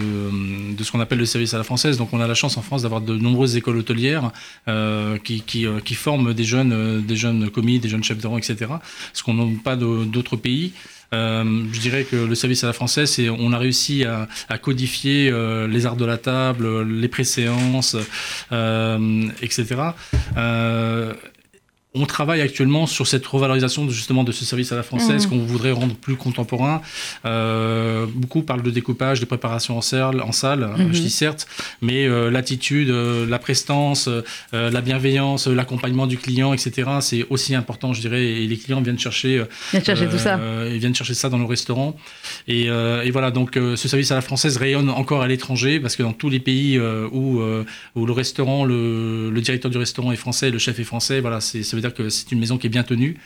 de 0.77 0.85
ce 0.85 0.91
qu'on 0.91 1.01
appelle 1.01 1.19
le 1.19 1.27
service 1.27 1.55
à 1.55 1.59
la 1.59 1.65
française. 1.65 1.99
Donc, 1.99 2.11
on 2.13 2.21
a 2.21 2.27
la 2.27 2.35
chance 2.35 2.57
en 2.57 2.63
France 2.63 2.83
d'avoir 2.83 3.01
de 3.01 3.17
nombreuses 3.17 3.57
écoles 3.57 3.79
hôtelières 3.79 4.31
euh, 4.69 5.19
qui, 5.19 5.43
qui, 5.43 5.67
qui, 5.85 5.95
forment 5.95 6.33
des 6.33 6.45
jeunes, 6.45 7.03
des 7.07 7.17
jeunes 7.17 7.51
commis, 7.51 7.79
des 7.79 7.89
jeunes 7.89 8.05
chefs 8.05 8.19
de 8.19 8.27
rang, 8.27 8.39
etc. 8.39 8.57
Ce 9.13 9.23
qu'on 9.23 9.35
n'a 9.35 9.45
pas 9.63 9.77
d'autres 9.77 10.37
pays. 10.37 10.73
Euh, 11.12 11.64
je 11.73 11.81
dirais 11.81 12.05
que 12.05 12.16
le 12.16 12.35
service 12.35 12.64
à 12.64 12.68
la 12.68 12.73
française, 12.73 13.11
c'est 13.11 13.29
on 13.29 13.53
a 13.53 13.59
réussi 13.59 14.05
à, 14.05 14.29
à 14.49 14.59
codifier 14.59 15.31
euh, 15.31 15.66
les 15.66 15.87
arts 15.87 15.96
de 15.96 16.05
la 16.05 16.18
table, 16.18 16.83
les 16.83 17.09
préséances, 17.09 17.96
euh, 18.53 19.29
etc. 19.42 19.77
On 21.92 22.07
travaille 22.07 22.40
actuellement 22.40 22.87
sur 22.87 23.09
cette 23.09 23.26
revalorisation 23.26 23.90
justement 23.90 24.22
de 24.22 24.31
ce 24.31 24.44
service 24.44 24.70
à 24.70 24.76
la 24.76 24.85
française 24.85 25.26
mmh. 25.26 25.31
qu'on 25.31 25.38
voudrait 25.38 25.72
rendre 25.72 25.96
plus 25.96 26.14
contemporain. 26.14 26.83
Euh, 27.24 28.07
beaucoup 28.14 28.42
parlent 28.42 28.62
de 28.62 28.70
découpage, 28.70 29.18
de 29.18 29.24
préparation 29.24 29.76
en 29.76 29.81
salle, 29.81 30.20
en 30.20 30.31
salle 30.31 30.68
mmh. 30.79 30.92
je 30.92 31.00
dis 31.00 31.11
certes, 31.11 31.48
mais 31.83 32.07
euh, 32.07 32.31
l'attitude, 32.31 32.90
euh, 32.90 33.26
la 33.26 33.40
prestance, 33.40 34.09
euh, 34.09 34.22
la 34.53 34.81
bienveillance, 34.83 35.48
l'accompagnement 35.48 36.07
du 36.07 36.16
client, 36.16 36.53
etc. 36.53 36.88
C'est 37.00 37.26
aussi 37.29 37.57
important, 37.57 37.92
je 37.92 38.00
dirais, 38.00 38.24
et 38.24 38.46
les 38.46 38.57
clients 38.57 38.81
viennent 38.81 38.96
chercher, 38.96 39.42
viennent 39.72 39.85
chercher 39.85 40.09
tout 40.09 40.18
ça. 40.18 40.38
Ils 40.68 40.79
viennent 40.79 40.94
chercher 40.94 41.14
ça 41.14 41.29
dans 41.29 41.38
nos 41.38 41.48
restaurants. 41.48 41.96
Et, 42.46 42.66
et 42.66 43.11
voilà, 43.11 43.33
donc 43.33 43.55
ce 43.55 43.88
service 43.88 44.12
à 44.12 44.14
la 44.14 44.20
française 44.20 44.59
rayonne 44.59 44.90
encore 44.90 45.22
à 45.22 45.26
l'étranger 45.26 45.81
parce 45.81 45.96
que 45.96 46.05
dans 46.05 46.12
tous 46.12 46.29
les 46.29 46.38
pays 46.38 46.79
où, 46.79 47.42
où 47.96 48.07
le 48.07 48.12
restaurant, 48.12 48.64
le, 48.64 49.31
le, 49.31 49.40
directeur 49.40 49.72
du 49.72 49.79
restaurant 49.79 50.12
est 50.12 50.16
français, 50.16 50.50
le 50.50 50.59
chef 50.59 50.79
est 50.79 50.85
français, 50.85 51.18
voilà, 51.18 51.40
c'est 51.40 51.80
dire 51.81 51.95
que 51.95 52.09
c'est 52.09 52.33
une 52.33 52.38
maison 52.38 52.59
qui 52.59 52.66
est 52.66 52.71
bien 52.71 52.83
tenue. 52.83 53.16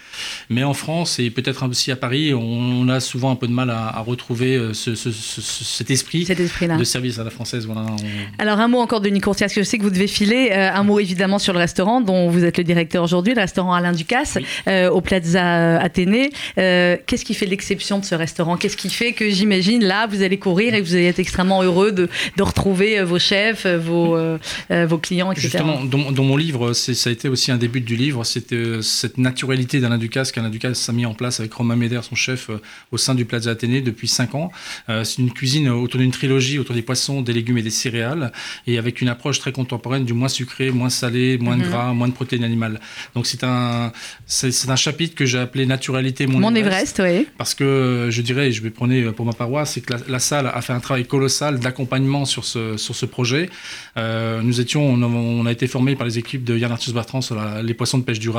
Mais 0.49 0.65
en 0.65 0.75
France 0.75 1.19
et 1.19 1.31
peut-être 1.31 1.67
aussi 1.69 1.91
à 1.91 1.97
Paris, 1.97 2.35
on, 2.35 2.89
a 2.89 3.01
souvent 3.01 3.31
un 3.31 3.37
peu 3.37 3.47
de 3.47 3.53
mal 3.53 3.71
à, 3.71 4.01
retrouver 4.01 4.57
euh, 4.57 4.73
cet 4.75 5.91
esprit 5.91 6.25
de 6.25 6.85
service 6.85 7.19
à 7.19 7.25
la 7.25 7.31
française. 7.31 7.67
Voilà, 7.67 7.87
Alors 8.39 8.61
un 8.61 8.69
mot 8.69 8.79
encore 8.79 9.01
de 9.01 9.09
Nicourtias, 9.09 9.47
parce 9.47 9.55
que 9.55 9.63
je 9.63 9.67
sais 9.67 9.79
que 9.79 9.83
vous 9.83 9.91
devez 9.91 10.07
filer. 10.07 10.51
Euh, 10.53 10.71
un 10.75 10.83
mot 10.83 10.99
évidemment 11.01 11.39
sur 11.39 11.53
le 11.53 11.59
restaurant 11.59 12.01
dont 12.01 12.29
vous 12.29 12.45
êtes 12.45 12.59
le 12.59 12.65
directeur 12.65 13.03
aujourd'hui, 13.03 13.35
le 13.35 13.41
restaurant 13.41 13.73
Alain 13.73 13.93
Ducasse, 13.93 14.39
euh, 14.69 14.91
au 14.91 15.01
Plaza 15.01 15.79
Athénée. 15.79 16.31
Qu'est-ce 16.57 17.25
qui 17.25 17.35
fait 17.35 17.47
l'exception 17.47 17.99
de 17.99 18.05
ce 18.05 18.15
restaurant? 18.15 18.57
Qu'est-ce 18.57 18.77
qui 18.77 18.91
fait 18.91 19.13
que 19.13 19.31
j'imagine 19.31 19.85
là, 19.85 20.07
vous 20.07 20.23
allez 20.23 20.39
courir 20.39 20.75
et 20.75 20.81
que 20.81 20.87
vous 20.87 20.95
allez 20.95 21.07
être 21.07 21.19
extrêmement 21.19 21.63
heureux 21.63 21.93
de, 21.93 22.09
de 22.37 22.43
retrouver 22.43 23.03
vos 23.03 23.19
chefs, 23.19 23.67
vos, 23.67 24.19
vos 24.71 24.99
clients, 24.99 25.33
etc. 25.33 25.49
Justement, 25.49 25.85
dans, 25.85 26.13
dans 26.13 26.25
mon 26.25 26.37
livre, 26.37 26.73
ça 26.73 27.11
a 27.11 27.13
été 27.13 27.29
aussi 27.29 27.51
un 27.51 27.57
début 27.57 27.81
du 27.81 27.97
livre, 27.97 28.25
c'était 28.25 28.44
cette 28.83 29.19
naturalité 29.19 29.81
d'Alain 29.81 29.99
Ducasse 29.99 30.33
qu'Alain 30.33 30.51
Ducasse 30.51 30.89
a 30.89 30.93
mis 30.93 31.07
en 31.07 31.15
place 31.15 31.41
avec 31.41 31.53
Romain 31.53 31.77
Méder, 31.77 32.01
son 32.03 32.15
chef, 32.15 32.51
euh, 32.51 32.61
au 32.93 32.99
sein 32.99 33.15
du 33.15 33.25
Plaza 33.25 33.51
Athénée 33.51 33.81
depuis 33.81 34.09
5 34.09 34.35
ans. 34.35 34.51
Euh, 34.89 35.05
c'est 35.05 35.23
une 35.23 35.33
cuisine 35.33 35.69
autour 35.69 36.01
d'une 36.01 36.11
trilogie, 36.11 36.59
autour 36.59 36.75
des 36.75 36.83
poissons, 36.83 37.23
des 37.23 37.33
légumes 37.33 37.59
et 37.59 37.63
des 37.63 37.71
céréales, 37.71 38.33
et 38.67 38.79
avec 38.79 39.01
une 39.01 39.09
approche 39.09 39.39
très 39.39 39.53
contemporaine 39.53 40.05
du 40.05 40.13
moins 40.13 40.29
sucré, 40.29 40.71
moins 40.71 40.91
salé, 40.91 41.39
moins 41.39 41.57
de 41.57 41.65
mhm. 41.65 41.71
gras, 41.71 41.93
moins 41.93 42.09
de 42.09 42.13
protéines 42.13 42.45
animales. 42.45 42.81
Donc 43.15 43.27
c'est 43.27 43.45
un, 43.45 43.93
c'est, 44.27 44.69
un 44.69 44.77
chapitre 44.77 45.15
que 45.15 45.27
j'ai 45.27 45.39
appelé 45.39 45.67
Naturalité 45.67 46.27
Mon, 46.27 46.41
Mon 46.41 46.55
Everest. 46.55 47.01
oui. 47.03 47.27
Parce 47.39 47.55
que 47.55 48.09
je 48.11 48.23
dirais, 48.23 48.53
je 48.53 48.63
vais 48.63 48.71
prendre 48.71 49.11
pour 49.13 49.27
ma 49.27 49.33
paroisse, 49.33 49.73
c'est 49.73 49.81
que 49.81 49.95
la, 50.09 50.19
salle 50.19 50.51
a 50.53 50.61
fait 50.63 50.73
un 50.73 50.81
travail 50.81 51.07
colossal 51.07 51.59
d'accompagnement 51.59 52.25
sur 52.25 52.45
ce, 52.45 52.77
sur 52.77 52.95
ce 52.95 53.07
projet. 53.07 53.51
Euh, 53.97 54.41
nous 54.43 54.61
étions, 54.61 54.85
on 54.85 55.47
a, 55.47 55.53
été 55.53 55.67
formés 55.67 55.97
par 55.97 56.07
les 56.07 56.19
équipes 56.19 56.45
de 56.45 56.57
Yann 56.57 56.73
Arthus 56.73 56.93
Bertrand 56.93 57.21
sur 57.21 57.37
les 57.63 57.75
poissons 57.75 57.99
de 57.99 58.05
pêche 58.05 58.19
durable 58.19 58.34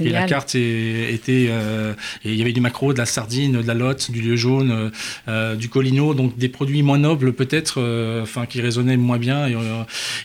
et 0.00 0.10
la 0.10 0.26
carte 0.26 0.54
était, 0.54 1.46
euh, 1.48 1.92
et 2.24 2.32
il 2.32 2.36
y 2.36 2.42
avait 2.42 2.52
du 2.52 2.60
maquereau, 2.60 2.92
de 2.92 2.98
la 2.98 3.06
sardine, 3.06 3.60
de 3.60 3.66
la 3.66 3.74
lotte, 3.74 4.10
du 4.10 4.20
lieu 4.20 4.36
jaune, 4.36 4.90
euh, 5.28 5.56
du 5.56 5.68
colino, 5.68 6.14
donc 6.14 6.36
des 6.36 6.48
produits 6.48 6.82
moins 6.82 6.98
nobles 6.98 7.32
peut-être, 7.32 7.76
euh, 7.78 8.22
enfin 8.22 8.46
qui 8.46 8.60
résonnaient 8.60 8.96
moins 8.96 9.18
bien. 9.18 9.48
Et, 9.48 9.56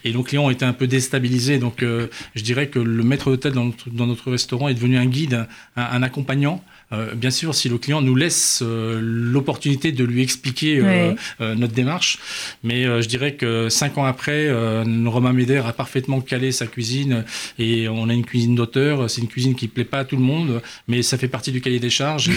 et, 0.05 0.13
nos 0.13 0.23
clients 0.23 0.45
ont 0.45 0.49
été 0.49 0.65
un 0.65 0.73
peu 0.73 0.87
déstabilisés. 0.87 1.59
Donc 1.59 1.81
je 1.81 2.43
dirais 2.43 2.67
que 2.67 2.79
le 2.79 3.03
maître 3.03 3.29
d'hôtel 3.29 3.53
dans 3.53 4.07
notre 4.07 4.31
restaurant 4.31 4.67
est 4.67 4.73
devenu 4.73 4.97
un 4.97 5.05
guide, 5.05 5.47
un 5.75 6.03
accompagnant. 6.03 6.63
Euh, 6.91 7.13
bien 7.13 7.31
sûr, 7.31 7.53
si 7.53 7.69
le 7.69 7.77
client 7.77 8.01
nous 8.01 8.15
laisse 8.15 8.61
euh, 8.63 8.99
l'opportunité 9.01 9.91
de 9.91 10.03
lui 10.03 10.23
expliquer 10.23 10.79
euh, 10.79 11.15
notre 11.55 11.73
démarche, 11.73 12.17
mais 12.63 12.83
je 12.83 13.07
dirais 13.07 13.33
que 13.33 13.69
cinq 13.69 13.97
ans 13.97 14.05
après, 14.05 14.49
Romain 15.05 15.33
Médère 15.33 15.67
a 15.67 15.73
parfaitement 15.73 16.21
calé 16.21 16.51
sa 16.51 16.67
cuisine 16.67 17.23
et 17.57 17.87
on 17.87 18.09
a 18.09 18.13
une 18.13 18.25
cuisine 18.25 18.55
d'auteur. 18.55 19.09
C'est 19.09 19.21
une 19.21 19.27
cuisine 19.27 19.55
qui 19.55 19.67
plaît 19.67 19.83
pas 19.83 19.99
à 19.99 20.05
tout 20.05 20.15
le 20.15 20.21
monde, 20.21 20.61
mais 20.87 21.01
ça 21.01 21.17
fait 21.17 21.27
partie 21.27 21.51
du 21.51 21.61
cahier 21.61 21.79
des 21.79 21.89
charges. 21.89 22.29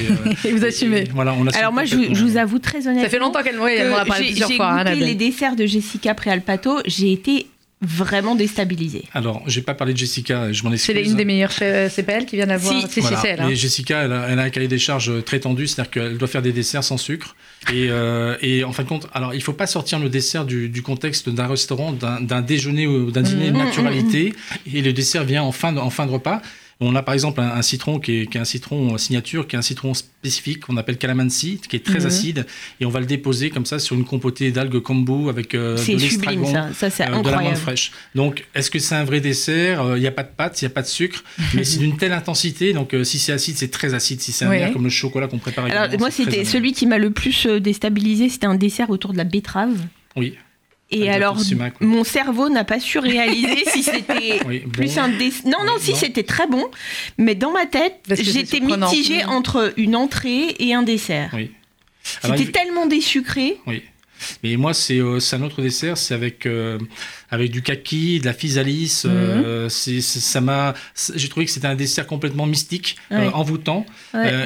Et, 0.44 0.50
vous 0.52 0.64
assumez. 0.64 1.04
voilà, 1.12 1.34
on 1.34 1.46
Alors 1.48 1.72
moi, 1.72 1.84
je, 1.84 1.96
vous 1.96 2.36
avoue 2.36 2.58
très 2.58 2.86
honnêtement. 2.86 3.04
Ça 3.04 3.08
fait 3.08 3.18
longtemps 3.18 3.42
qu'elle 3.42 3.56
m'en 3.56 3.64
a 3.64 4.04
parlé 4.04 4.26
plusieurs 4.26 4.52
fois. 4.52 4.84
J'ai 4.84 4.92
goûté 4.92 5.06
les 5.06 5.14
desserts 5.14 5.56
de 5.56 5.66
Jessica 5.66 6.14
Préalpato. 6.14 6.80
J'ai 6.86 7.12
été 7.12 7.46
vraiment 7.82 8.34
déstabilisée. 8.34 9.04
Alors, 9.12 9.42
j'ai 9.46 9.60
pas 9.60 9.74
parlé 9.74 9.92
de 9.92 9.98
Jessica, 9.98 10.52
je 10.52 10.62
m'en 10.62 10.72
excuse. 10.72 10.94
C'est 10.94 11.02
une 11.04 11.16
des 11.16 11.24
meilleures 11.24 11.52
CPL 11.52 12.26
qui 12.26 12.36
vient 12.36 12.46
d'avoir. 12.46 12.72
Si, 12.88 13.02
c'est 13.02 13.28
elle. 13.28 13.40
Hein. 13.40 13.54
Jessica, 13.54 14.04
elle 14.04 14.12
a, 14.12 14.28
elle 14.28 14.38
a, 14.38 14.42
un 14.44 14.50
cahier 14.50 14.68
des 14.68 14.78
charges 14.78 15.24
très 15.24 15.40
tendu, 15.40 15.66
c'est-à-dire 15.66 15.90
qu'elle 15.90 16.18
doit 16.18 16.28
faire 16.28 16.42
des 16.42 16.52
desserts 16.52 16.84
sans 16.84 16.96
sucre. 16.96 17.34
Et, 17.72 17.88
euh, 17.90 18.36
et, 18.40 18.64
en 18.64 18.72
fin 18.72 18.84
de 18.84 18.88
compte, 18.88 19.08
alors 19.12 19.34
il 19.34 19.42
faut 19.42 19.52
pas 19.52 19.66
sortir 19.66 19.98
le 19.98 20.08
dessert 20.08 20.44
du, 20.44 20.68
du 20.68 20.82
contexte 20.82 21.28
d'un 21.28 21.46
restaurant, 21.46 21.92
d'un 21.92 22.40
déjeuner 22.40 22.86
ou 22.86 23.10
d'un 23.10 23.22
dîner 23.22 23.50
de 23.50 23.56
mmh, 23.56 23.60
mmh, 23.60 23.64
naturalité. 23.64 24.34
Mmh, 24.34 24.76
et 24.76 24.82
le 24.82 24.92
dessert 24.92 25.24
vient 25.24 25.42
en 25.42 25.52
fin 25.52 25.72
de, 25.72 25.78
en 25.78 25.90
fin 25.90 26.06
de 26.06 26.12
repas. 26.12 26.40
On 26.84 26.96
a 26.96 27.02
par 27.02 27.14
exemple 27.14 27.40
un, 27.40 27.62
citron 27.62 28.00
qui 28.00 28.22
est, 28.22 28.36
un 28.36 28.44
citron 28.44 28.98
signature, 28.98 29.46
qui 29.46 29.54
est 29.54 29.58
un 29.58 29.62
citron 29.62 29.94
spécifique 29.94 30.60
qu'on 30.60 30.76
appelle 30.76 30.98
calamansi, 30.98 31.60
qui 31.68 31.76
est 31.76 31.84
très 31.84 32.00
mhm. 32.00 32.06
acide, 32.06 32.46
et 32.80 32.86
on 32.86 32.90
va 32.90 32.98
le 32.98 33.06
déposer 33.06 33.50
comme 33.50 33.66
ça 33.66 33.78
sur 33.78 33.94
une 33.94 34.04
compotée 34.04 34.50
d'algues 34.50 34.80
kombu 34.80 35.28
avec 35.28 35.54
euh, 35.54 35.76
de 35.76 35.96
l'estragon, 35.96 36.52
ça, 36.74 36.90
ça 36.90 37.08
euh, 37.08 37.22
de 37.22 37.30
la 37.30 37.40
menthe 37.40 37.56
fraîche. 37.56 37.92
Donc, 38.16 38.44
est-ce 38.54 38.70
que 38.70 38.80
c'est 38.80 38.96
un 38.96 39.04
vrai 39.04 39.20
dessert? 39.20 39.80
Il 39.84 39.90
euh, 39.90 39.98
n'y 40.00 40.08
a 40.08 40.12
pas 40.12 40.24
de 40.24 40.30
pâte, 40.36 40.60
il 40.60 40.64
n'y 40.64 40.72
a 40.72 40.74
pas 40.74 40.82
de 40.82 40.88
sucre, 40.88 41.22
mais 41.54 41.62
c'est 41.62 41.78
d'une 41.78 41.96
telle 41.96 42.12
intensité. 42.12 42.72
Donc, 42.72 42.96
si 43.04 43.20
c'est 43.20 43.32
acide, 43.32 43.56
c'est 43.56 43.70
très 43.70 43.94
acide. 43.94 44.20
Si 44.20 44.32
c'est 44.32 44.44
un 44.44 44.50
ouais. 44.50 44.70
comme 44.72 44.84
le 44.84 44.90
chocolat 44.90 45.28
qu'on 45.28 45.38
prépare. 45.38 45.66
Alors, 45.66 45.86
moi, 46.00 46.10
c'était 46.10 46.44
celui 46.44 46.72
qui 46.72 46.86
m'a 46.86 46.98
le 46.98 47.10
plus 47.12 47.46
déstabilisé, 47.46 48.28
c'était 48.28 48.46
un 48.46 48.56
dessert 48.56 48.90
autour 48.90 49.12
de 49.12 49.18
la 49.18 49.24
betterave. 49.24 49.76
Oui. 50.16 50.34
Et 50.92 51.10
alors, 51.10 51.36
mon 51.80 52.04
cerveau 52.04 52.48
n'a 52.48 52.64
pas 52.64 52.78
su 52.78 52.98
réaliser 52.98 53.64
si 53.66 53.82
c'était 53.82 54.40
plus 54.72 54.98
un 54.98 55.08
dessin. 55.08 55.48
Non, 55.48 55.64
non, 55.64 55.74
si 55.78 55.94
c'était 55.96 56.22
très 56.22 56.46
bon, 56.46 56.66
mais 57.18 57.34
dans 57.34 57.50
ma 57.50 57.66
tête, 57.66 58.00
j'étais 58.08 58.60
mitigée 58.60 59.24
entre 59.24 59.72
une 59.76 59.96
entrée 59.96 60.54
et 60.58 60.74
un 60.74 60.82
dessert. 60.82 61.30
Oui. 61.32 61.50
C'était 62.02 62.50
tellement 62.50 62.86
désucré. 62.86 63.58
Oui. 63.66 63.82
Mais 64.42 64.56
moi, 64.56 64.74
c'est 64.74 64.98
euh, 64.98 65.18
un 65.32 65.42
autre 65.42 65.62
dessert, 65.62 65.96
c'est 65.96 66.14
avec 66.14 66.46
euh, 66.46 66.78
avec 67.30 67.50
du 67.50 67.62
kaki, 67.62 68.20
de 68.20 68.26
la 68.26 68.32
physalis. 68.32 69.02
Euh, 69.06 69.64
mhm. 69.64 70.00
ça 70.00 70.40
m'a, 70.40 70.74
j'ai 71.14 71.28
trouvé 71.28 71.46
que 71.46 71.52
c'était 71.52 71.66
un 71.66 71.74
dessert 71.74 72.06
complètement 72.06 72.46
mystique, 72.46 72.96
envoûtant. 73.10 73.86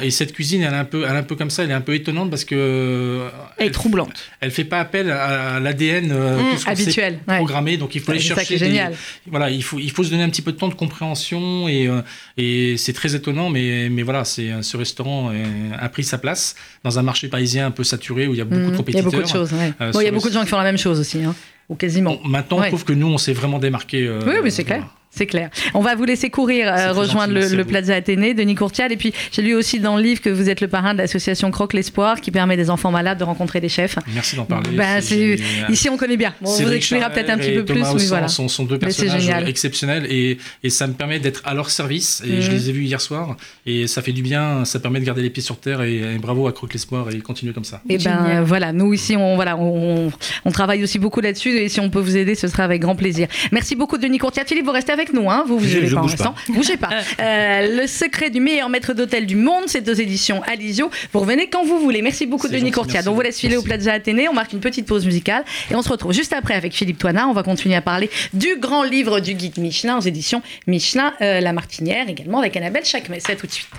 Et 0.01 0.11
cette 0.11 0.33
cuisine, 0.33 0.61
elle 0.61 0.73
est 0.73 0.77
un 0.77 0.85
peu, 0.85 1.05
elle 1.07 1.15
est 1.15 1.19
un 1.19 1.23
peu 1.23 1.35
comme 1.35 1.49
ça, 1.49 1.63
elle 1.63 1.71
est 1.71 1.75
un 1.75 1.81
peu 1.81 1.93
étonnante 1.95 2.29
parce 2.29 2.45
que 2.45 3.27
elle 3.57 3.67
est 3.67 3.71
troublante. 3.71 4.31
Elle 4.39 4.51
fait 4.51 4.63
pas 4.63 4.79
appel 4.79 5.11
à, 5.11 5.59
l'ADN 5.59 6.07
mmh, 6.07 6.57
habituel, 6.65 7.19
programmé, 7.25 7.77
donc 7.77 7.95
il 7.95 8.01
faut 8.01 8.11
aller 8.11 8.19
chercher. 8.19 8.57
génial. 8.57 8.93
voilà, 9.27 9.49
il 9.49 9.63
faut, 9.63 9.79
il 9.79 9.91
faut 9.91 10.03
se 10.03 10.09
donner 10.09 10.23
un 10.23 10.29
petit 10.29 10.41
peu 10.41 10.51
de 10.51 10.57
temps 10.57 10.69
de 10.69 10.73
compréhension 10.73 11.67
et 11.67 11.89
et 12.37 12.77
c'est 12.77 12.93
très 12.93 13.15
étonnant, 13.15 13.49
mais 13.49 13.89
mais 13.89 14.03
voilà, 14.03 14.23
c'est 14.23 14.49
ce 14.61 14.77
restaurant 14.77 15.31
a 15.77 15.89
pris 15.89 16.03
sa 16.03 16.17
place 16.17 16.55
dans 16.83 16.99
un 16.99 17.03
marché 17.03 17.27
parisien 17.27 17.67
un 17.67 17.71
peu 17.71 17.83
saturé 17.83 18.27
où 18.27 18.33
il 18.33 18.37
y 18.37 18.41
a 18.41 18.45
beaucoup 18.45 18.71
de 18.71 18.77
compétiteurs. 18.77 19.05
Mmh, 19.05 19.09
il 19.09 19.13
y 19.13 19.15
a 19.15 19.19
beaucoup 19.19 19.33
de 19.33 19.47
choses. 19.47 19.53
Il 19.79 20.01
y 20.03 20.07
a 20.07 20.11
beaucoup 20.11 20.29
de 20.29 20.33
gens 20.33 20.43
qui 20.43 20.49
font 20.49 20.57
la 20.57 20.63
même 20.63 20.77
chose 20.77 20.99
aussi. 20.99 21.23
Hein 21.23 21.35
ou 21.69 21.75
quasiment. 21.75 22.17
maintenant, 22.23 22.61
je 22.63 22.67
trouve 22.67 22.85
que 22.85 22.93
nous, 22.93 23.07
on 23.07 23.17
s'est 23.17 23.33
vraiment 23.33 23.59
démarqué. 23.59 24.07
Euh, 24.07 24.21
oui, 24.25 24.35
mais 24.43 24.49
c'est 24.49 24.63
clair. 24.63 24.85
C'est 25.17 25.25
clair. 25.25 25.49
On 25.73 25.81
va 25.81 25.95
vous 25.95 26.03
laisser 26.03 26.29
courir, 26.29 26.71
euh, 26.71 26.93
rejoindre 26.93 27.33
le, 27.33 27.65
Plaza 27.65 27.95
Athénée, 27.95 28.35
Denis 28.35 28.53
Courtial. 28.53 28.91
Et 28.91 28.97
puis, 28.97 29.13
j'ai 29.31 29.41
lu 29.41 29.55
aussi 29.55 29.79
dans 29.79 29.97
le 29.97 30.03
livre 30.03 30.21
que 30.21 30.29
vous 30.29 30.47
êtes 30.47 30.61
le 30.61 30.67
parrain 30.67 30.93
de 30.93 30.99
l'association 30.99 31.49
Croque 31.49 31.73
l'Espoir, 31.73 32.21
qui 32.21 32.29
permet 32.29 32.55
des 32.55 32.69
enfants 32.69 32.91
malades 32.91 33.17
de 33.17 33.23
rencontrer 33.23 33.59
des 33.59 33.67
chefs. 33.67 33.97
Merci 34.13 34.35
d'en 34.35 34.45
parler. 34.45 34.69
Bah, 34.75 34.99
ici, 34.99 35.89
on 35.89 35.97
connaît 35.97 36.17
bien. 36.17 36.35
on 36.41 36.51
vous 36.51 36.71
expliquera 36.71 37.09
peut-être 37.09 37.31
un 37.31 37.39
petit 37.39 37.55
peu 37.55 37.65
plus. 37.65 37.81
Mais 37.81 38.05
voilà. 38.05 38.27
sont, 38.27 38.47
sont, 38.47 38.65
deux 38.65 38.77
personnages 38.77 39.47
exceptionnels 39.47 40.05
et, 40.07 40.37
et, 40.63 40.69
ça 40.69 40.85
me 40.85 40.93
permet 40.93 41.19
d'être 41.19 41.41
à 41.45 41.55
leur 41.55 41.71
service. 41.71 42.21
Et 42.23 42.41
je 42.41 42.51
mhm. 42.51 42.57
les 42.57 42.69
ai 42.69 42.71
vus 42.73 42.83
hier 42.83 43.01
soir. 43.01 43.35
Et 43.65 43.87
ça 43.87 44.03
fait 44.03 44.11
du 44.11 44.21
bien. 44.21 44.65
Ça 44.65 44.79
permet 44.79 44.99
de 44.99 45.05
garder 45.05 45.23
les 45.23 45.31
pieds 45.31 45.41
sur 45.41 45.57
terre. 45.59 45.81
Et, 45.81 46.17
bravo 46.19 46.47
à 46.47 46.51
Croque 46.51 46.73
l'Espoir 46.73 47.09
et 47.09 47.19
continuer 47.21 47.53
comme 47.53 47.63
ça. 47.63 47.81
Et 47.89 47.97
ben 47.97 48.43
voilà, 48.43 48.71
nous 48.71 48.93
ici, 48.93 49.15
on, 49.17 49.35
voilà, 49.35 49.57
on, 49.57 50.11
on 50.45 50.51
travaille 50.51 50.83
aussi 50.83 50.99
beaucoup 50.99 51.21
là-dessus. 51.21 51.57
Et 51.57 51.69
si 51.69 51.79
on 51.79 51.89
peut 51.89 51.99
vous 51.99 52.17
aider, 52.17 52.35
ce 52.35 52.47
sera 52.47 52.63
avec 52.63 52.81
grand 52.81 52.95
plaisir. 52.95 53.27
Merci 53.51 53.75
beaucoup, 53.75 53.97
Denis 53.97 54.19
Courtial. 54.19 54.45
Philippe, 54.45 54.65
vous 54.65 54.71
restez 54.71 54.91
avec 54.91 55.06
nous. 55.13 55.29
Hein. 55.29 55.43
Vous, 55.47 55.59
vous 55.59 55.67
je, 55.67 55.93
pas 55.93 56.01
bouge 56.01 56.15
pas. 56.15 56.35
Bougez 56.49 56.77
pas. 56.77 56.89
Euh, 57.19 57.81
le 57.81 57.87
secret 57.87 58.29
du 58.29 58.39
meilleur 58.39 58.69
maître 58.69 58.93
d'hôtel 58.93 59.25
du 59.25 59.35
monde, 59.35 59.63
c'est 59.67 59.87
aux 59.89 59.93
éditions 59.93 60.41
Alizio. 60.43 60.89
Vous 61.11 61.19
revenez 61.19 61.47
quand 61.47 61.65
vous 61.65 61.79
voulez. 61.79 62.01
Merci 62.01 62.25
beaucoup, 62.25 62.47
Denis 62.47 62.71
Courtia. 62.71 63.01
Donc, 63.01 63.13
on 63.13 63.15
vous 63.15 63.21
laisse 63.21 63.39
filer 63.39 63.57
au 63.57 63.63
Plaza 63.63 63.93
Athénée. 63.93 64.27
On 64.29 64.33
marque 64.33 64.53
une 64.53 64.59
petite 64.59 64.85
pause 64.85 65.05
musicale 65.05 65.43
et 65.71 65.75
on 65.75 65.81
se 65.81 65.89
retrouve 65.89 66.13
juste 66.13 66.33
après 66.33 66.53
avec 66.53 66.73
Philippe 66.73 66.99
Toinard. 66.99 67.29
On 67.29 67.33
va 67.33 67.43
continuer 67.43 67.75
à 67.75 67.81
parler 67.81 68.09
du 68.33 68.57
grand 68.57 68.83
livre 68.83 69.19
du 69.19 69.33
guide 69.33 69.57
Michelin 69.57 69.97
aux 69.97 70.01
éditions 70.01 70.41
Michelin, 70.67 71.13
euh, 71.21 71.39
La 71.39 71.53
Martinière, 71.53 72.09
également 72.09 72.39
avec 72.39 72.55
Annabelle 72.57 72.85
Chacmet. 72.85 73.19
C'est 73.19 73.35
tout 73.35 73.47
de 73.47 73.51
suite. 73.51 73.69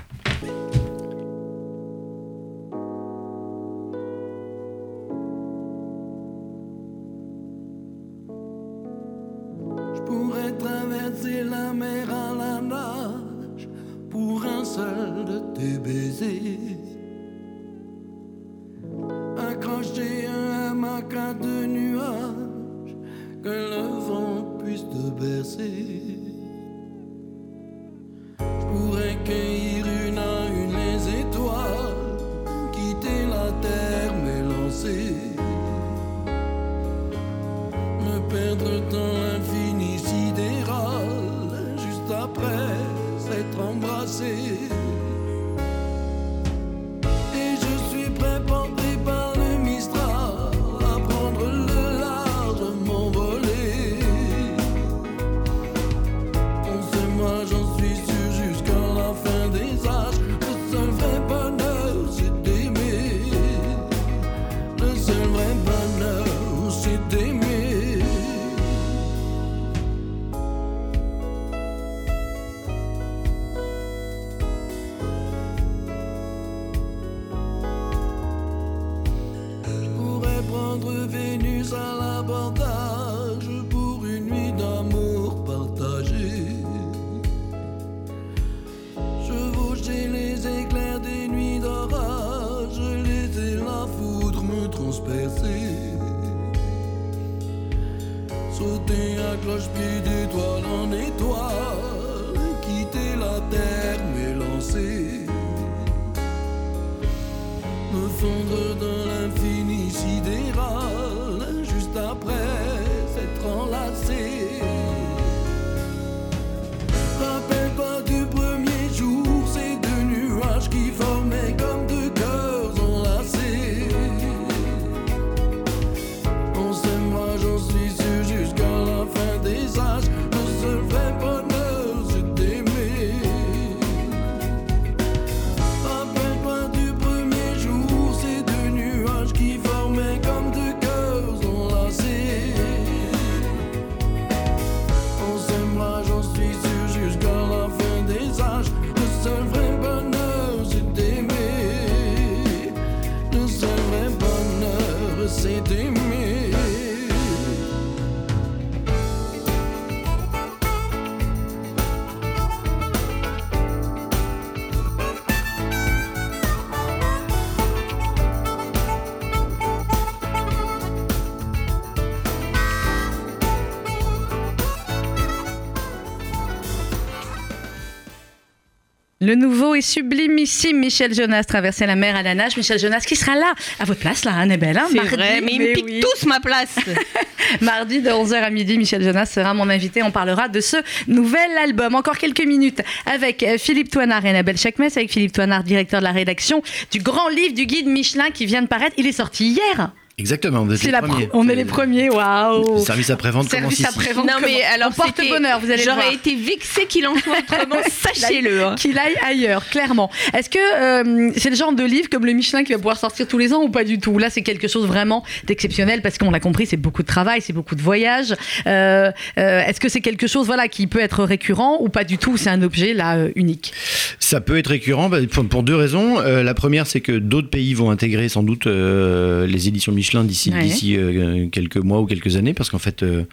Le 179.29 179.35
nouveau 179.35 179.75
et 179.75 179.83
sublimissime 179.83 180.79
Michel 180.79 181.13
Jonas 181.13 181.45
traverser 181.45 181.85
la 181.85 181.97
mer 181.97 182.17
à 182.17 182.23
la 182.23 182.35
nage. 182.35 182.57
Michel 182.57 182.79
Jonas 182.79 183.01
qui 183.07 183.15
sera 183.15 183.35
là, 183.35 183.53
à 183.79 183.85
votre 183.85 184.01
place, 184.01 184.25
là, 184.25 184.35
Annabelle. 184.35 184.79
Hein, 184.79 184.89
C'est 184.91 185.01
vrai, 185.01 185.43
mais 185.43 185.53
ils 185.53 185.61
me 185.61 185.75
piquent 185.75 186.01
tous 186.01 186.25
ma 186.25 186.41
place. 186.41 186.77
mardi 187.61 188.01
de 188.01 188.09
11h 188.09 188.37
à 188.37 188.49
midi, 188.49 188.79
Michel 188.79 189.05
Jonas 189.05 189.27
sera 189.27 189.53
mon 189.53 189.69
invité. 189.69 190.03
On 190.03 190.11
parlera 190.11 190.49
de 190.49 190.63
ce 190.63 190.79
nouvel 191.09 191.51
album. 191.63 191.95
Encore 191.95 192.17
quelques 192.17 192.47
minutes 192.47 192.81
avec 193.05 193.43
euh, 193.43 193.59
Philippe 193.59 193.91
Toinard 193.91 194.25
et 194.25 194.31
Annabelle 194.31 194.57
Chakmes, 194.57 194.89
avec 194.97 195.13
Philippe 195.13 195.33
Toinard, 195.33 195.63
directeur 195.63 196.01
de 196.01 196.05
la 196.05 196.13
rédaction 196.13 196.63
du 196.91 197.01
grand 197.01 197.29
livre 197.29 197.53
du 197.53 197.67
guide 197.67 197.87
Michelin 197.87 198.31
qui 198.31 198.47
vient 198.47 198.63
de 198.63 198.67
paraître. 198.67 198.95
Il 198.97 199.07
est 199.07 199.13
sorti 199.13 199.51
hier. 199.51 199.93
Exactement, 200.19 200.65
vous 200.65 200.73
êtes 200.75 200.83
les 200.83 200.91
premiers. 200.93 201.27
pr- 201.27 201.31
on 201.33 201.49
est 201.49 201.55
les 201.55 201.65
premiers, 201.65 202.11
waouh. 202.11 202.79
Service 202.85 203.09
après-vente 203.11 203.49
Service 203.49 203.85
après-vente. 203.85 204.27
Non 204.27 204.35
mais 204.43 204.63
alors 204.65 204.89
On 204.91 204.95
porte 204.95 205.13
c'était- 205.17 205.29
bonheur, 205.29 205.61
vous 205.61 205.71
allez 205.71 205.85
le 205.85 205.93
voir. 205.93 206.01
J'aurais 206.03 206.15
été 206.15 206.35
vexée 206.35 206.87
qu'il 206.87 207.07
en 207.07 207.15
soit 207.17 207.37
autrement, 207.39 207.77
sachez-le. 207.89 208.65
hein. 208.65 208.75
Qu'il 208.77 208.99
aille 208.99 209.15
ailleurs, 209.25 209.65
clairement. 209.69 210.11
Est-ce 210.37 210.51
que 210.51 210.59
euh, 210.59 211.31
c'est 211.37 211.51
le 211.51 211.57
genre 211.57 211.73
de 211.73 211.85
livre 211.85 212.09
comme 212.11 212.27
le 212.27 212.33
Michelin 212.33 212.65
qui 212.65 212.73
va 212.73 212.79
pouvoir 212.79 212.97
sortir 212.99 213.29
tous 213.29 213.39
les 213.39 213.53
ans 213.53 213.63
ou 213.63 213.69
pas 213.69 213.85
du 213.85 214.01
tout? 214.01 214.19
Là, 214.19 214.29
c'est 214.29 214.43
quelque 214.43 214.67
chose 214.67 214.87
vraiment 214.89 215.25
d'exceptionnel 215.47 216.03
parce 216.03 216.19
qu'on 216.19 216.33
l'a 216.33 216.41
compris, 216.41 216.67
c'est 216.67 216.77
beaucoup 216.77 217.03
de 217.03 217.07
travail, 217.07 217.41
c'est 217.41 217.53
beaucoup 217.53 217.77
de 217.77 217.83
voyages. 217.83 218.35
Euh, 218.67 219.13
euh, 219.39 219.61
Est-ce 219.67 219.79
que 219.79 219.89
c'est 219.89 220.01
quelque 220.01 220.27
chose 220.27 220.47
voilà, 220.47 220.67
qui 220.67 220.89
peut 220.89 221.01
être 221.01 221.23
récurrent 221.23 221.79
ou 221.81 221.91
pas 221.91 222.03
du 222.03 222.19
tout? 222.19 222.37
C'est 222.37 222.51
un 222.51 222.63
objet 222.63 222.93
là 222.93 223.19
euh, 223.19 223.31
unique. 223.37 223.73
Ça 224.19 224.41
peut 224.41 224.59
être 224.59 224.67
récurrent 224.71 225.09
bah, 225.09 225.19
pour, 225.31 225.47
pour 225.47 225.63
deux 225.63 225.77
raisons. 225.77 226.19
Euh, 226.19 226.43
la 226.43 226.55
première, 226.55 226.89
c'est 226.89 227.01
que 227.01 227.13
d'autres 227.13 227.51
pays 227.51 227.73
vont 227.75 227.91
intégrer 227.93 228.29
sans 228.29 228.43
doute 228.43 228.67
euh, 228.67 229.47
les 229.47 229.69
éditions 229.69 229.93
Michelin 229.93 230.08
d'ici 230.25 230.51
Ouais. 230.51 230.63
d'ici 230.63 230.97
euh, 230.97 231.47
quelques 231.51 231.77
mois 231.77 232.01
ou 232.01 232.07
quelques 232.07 232.37
années, 232.37 232.55
parce 232.55 232.71
qu'en 232.71 232.79
fait, 232.79 233.03
euh, 233.03 233.25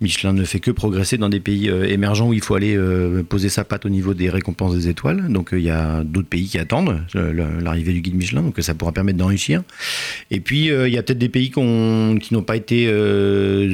Michelin 0.00 0.32
ne 0.32 0.44
fait 0.44 0.60
que 0.60 0.70
progresser 0.70 1.16
dans 1.18 1.28
des 1.28 1.40
pays 1.40 1.68
euh, 1.68 1.84
émergents 1.88 2.28
où 2.28 2.32
il 2.34 2.40
faut 2.42 2.54
aller 2.54 2.76
poser 3.28 3.48
sa 3.48 3.64
patte 3.64 3.86
au 3.86 3.88
niveau 3.88 4.14
des 4.14 4.28
récompenses 4.30 4.74
des 4.74 4.88
étoiles. 4.88 5.24
Donc 5.32 5.50
il 5.52 5.60
y 5.60 5.70
a 5.70 6.02
d'autres 6.04 6.28
pays 6.28 6.46
qui 6.46 6.58
attendent 6.58 7.00
l'arrivée 7.14 7.92
du 7.92 8.00
guide 8.00 8.14
Michelin, 8.14 8.42
donc 8.42 8.54
ça 8.60 8.74
pourra 8.74 8.92
permettre 8.92 9.18
d'enrichir. 9.18 9.62
Et 10.30 10.40
puis 10.40 10.66
il 10.66 10.88
y 10.92 10.98
a 10.98 11.02
peut-être 11.02 11.18
des 11.18 11.28
pays 11.28 11.50
qui 11.50 11.60
n'ont 11.60 12.42
pas 12.42 12.56
été 12.56 12.86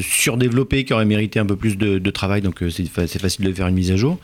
surdéveloppés, 0.02 0.84
qui 0.84 0.92
auraient 0.92 1.04
mérité 1.04 1.38
un 1.38 1.46
peu 1.46 1.56
plus 1.56 1.76
de, 1.76 1.98
de 1.98 2.10
travail, 2.10 2.40
donc 2.42 2.62
c'est 2.70 2.88
fa- 2.88 3.06
c'est 3.06 3.20
facile 3.20 3.44
de 3.44 3.52
faire 3.52 3.66
une 3.68 3.74
mise 3.74 3.90
à 3.90 3.96
jour. 3.96 4.18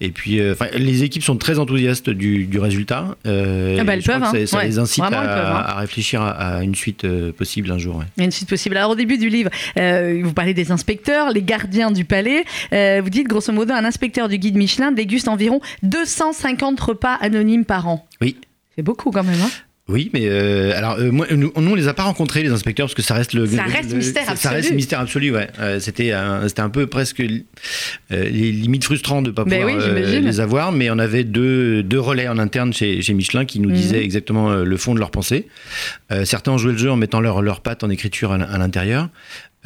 Et 0.00 0.10
puis, 0.10 0.40
les 0.76 1.04
équipes 1.04 1.22
sont 1.22 1.36
très 1.36 1.58
enthousiastes 1.58 2.10
du, 2.10 2.44
du 2.46 2.58
résultat. 2.58 3.16
Ah 3.24 3.84
bah, 3.84 3.94
elles 3.94 4.02
peuvent, 4.02 4.22
hein. 4.22 4.32
Ça, 4.32 4.46
ça 4.46 4.56
Ouais. 4.58 4.66
les 4.66 4.78
incite 4.78 5.04
Vraiment, 5.04 5.18
à, 5.20 5.22
elles 5.22 5.28
peuvent, 5.28 5.52
hein. 5.52 5.64
à 5.66 5.74
réfléchir 5.80 6.20
à, 6.22 6.30
à 6.30 6.62
une 6.64 6.74
suite 6.74 7.04
euh, 7.04 7.32
possible 7.68 7.72
un 7.72 7.78
jour. 7.78 7.96
ouais. 7.96 8.04
Il 8.16 8.20
y 8.20 8.22
a 8.22 8.24
une 8.24 8.30
suite 8.30 8.48
possible. 8.48 8.76
Alors 8.76 8.90
au 8.92 8.94
début 8.94 9.18
du 9.18 9.28
livre, 9.28 9.50
euh, 9.78 10.20
vous 10.22 10.32
parlez 10.32 10.54
des 10.54 10.72
inspecteurs, 10.72 11.30
les 11.30 11.42
gardiens 11.42 11.90
du 11.90 12.04
palais. 12.04 12.44
Euh, 12.72 13.00
vous 13.02 13.10
dites 13.10 13.28
grosso 13.28 13.52
modo, 13.52 13.72
un 13.72 13.84
inspecteur 13.84 14.28
du 14.28 14.38
guide 14.38 14.56
Michelin 14.56 14.92
déguste 14.92 15.28
environ 15.28 15.60
250 15.82 16.78
repas 16.80 17.14
anonymes 17.20 17.64
par 17.64 17.88
an. 17.88 18.06
Oui. 18.20 18.36
C'est 18.76 18.82
beaucoup 18.82 19.10
quand 19.10 19.24
même. 19.24 19.40
Hein 19.40 19.50
Oui, 19.88 20.10
mais 20.12 20.22
euh, 20.24 20.76
alors 20.76 20.96
euh, 20.98 21.10
moi, 21.10 21.26
nous, 21.30 21.50
on 21.56 21.74
les 21.74 21.88
a 21.88 21.94
pas 21.94 22.02
rencontrés 22.02 22.42
les 22.42 22.50
inspecteurs 22.50 22.86
parce 22.86 22.94
que 22.94 23.00
ça 23.02 23.14
reste 23.14 23.32
le 23.32 23.46
Ça 23.46 23.64
le- 23.64 23.72
reste 23.72 23.90
le- 23.90 23.96
mystère 23.96 24.22
ça- 24.24 24.36
Ça 24.36 24.48
absolu. 24.50 24.54
reste 24.56 24.72
mystère 24.74 25.00
absolu, 25.00 25.30
ouais. 25.34 25.48
Euh, 25.60 25.80
c'était 25.80 26.12
un, 26.12 26.46
c'était 26.46 26.60
un 26.60 26.68
peu 26.68 26.86
presque 26.86 27.18
les 27.20 27.44
limites 28.52 28.84
frustrant 28.84 29.22
de 29.22 29.30
pas 29.30 29.44
Ben 29.44 29.62
pouvoir 29.66 29.86
oui, 29.94 30.20
les 30.20 30.40
avoir, 30.40 30.72
mais 30.72 30.90
on 30.90 30.98
avait 30.98 31.24
deux, 31.24 31.82
deux 31.82 32.00
relais 32.00 32.28
en 32.28 32.38
interne 32.38 32.72
chez, 32.74 33.00
chez 33.00 33.14
Michelin 33.14 33.46
qui 33.46 33.60
nous 33.60 33.70
Mhm. 33.70 33.74
disaient 33.76 34.02
exactement 34.04 34.52
le 34.54 34.76
fond 34.76 34.94
de 34.94 34.98
leur 35.00 35.10
pensée. 35.10 35.46
Certains 36.24 36.52
ont 36.52 36.58
joué 36.58 36.72
le 36.72 36.78
jeu 36.78 36.90
en 36.90 36.96
mettant 36.96 37.20
leur 37.20 37.40
leur 37.40 37.60
patte 37.60 37.82
en 37.82 37.88
écriture 37.90 38.32
à 38.32 38.58
l'intérieur. 38.58 39.08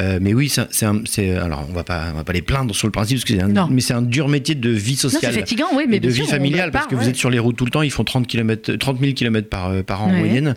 Euh, 0.03 0.19
mais 0.21 0.35
oui, 0.35 0.49
c'est, 0.49 0.62
un- 0.62 0.67
c'est, 0.71 0.87
un- 0.87 1.03
c'est- 1.05 1.37
alors 1.37 1.67
on 1.71 1.73
va 1.73 1.85
pas, 1.85 2.07
on 2.12 2.17
va 2.17 2.25
pas 2.25 2.33
les 2.33 2.43
plaindre 2.43 2.75
sur 2.75 2.87
le 2.88 2.93
principe, 2.93 3.19
parce 3.19 3.25
que 3.25 3.35
c'est 3.37 3.43
un, 3.43 3.49
Non. 3.49 3.69
mais 3.71 3.81
c'est 3.81 3.95
un 3.95 4.03
dur 4.03 4.29
métier 4.29 4.55
de 4.55 4.69
vie 4.71 4.93
non, 4.93 4.97
c'est 4.97 5.09
sociale. 5.11 5.33
fatigant, 5.35 5.67
oui, 5.75 5.85
mais 5.88 5.97
et 5.97 6.01
de 6.01 6.09
vie 6.09 6.23
sûr, 6.23 6.27
familiale, 6.29 6.71
parce 6.73 6.87
que 6.87 6.95
vous 6.95 7.09
êtes 7.09 7.17
sur 7.17 7.31
les 7.31 7.38
routes 7.38 7.57
tout 7.57 7.65
le 7.65 7.71
temps, 7.71 7.83
ils 7.83 7.91
font 7.91 8.05
30, 8.05 8.27
km, 8.27 8.75
30 8.75 8.99
000 9.01 9.12
km 9.12 9.49
par, 9.49 9.71
euh, 9.71 9.83
par 9.83 10.03
an 10.03 10.09
Ouais. 10.11 10.15
en 10.17 10.19
moyenne. 10.19 10.55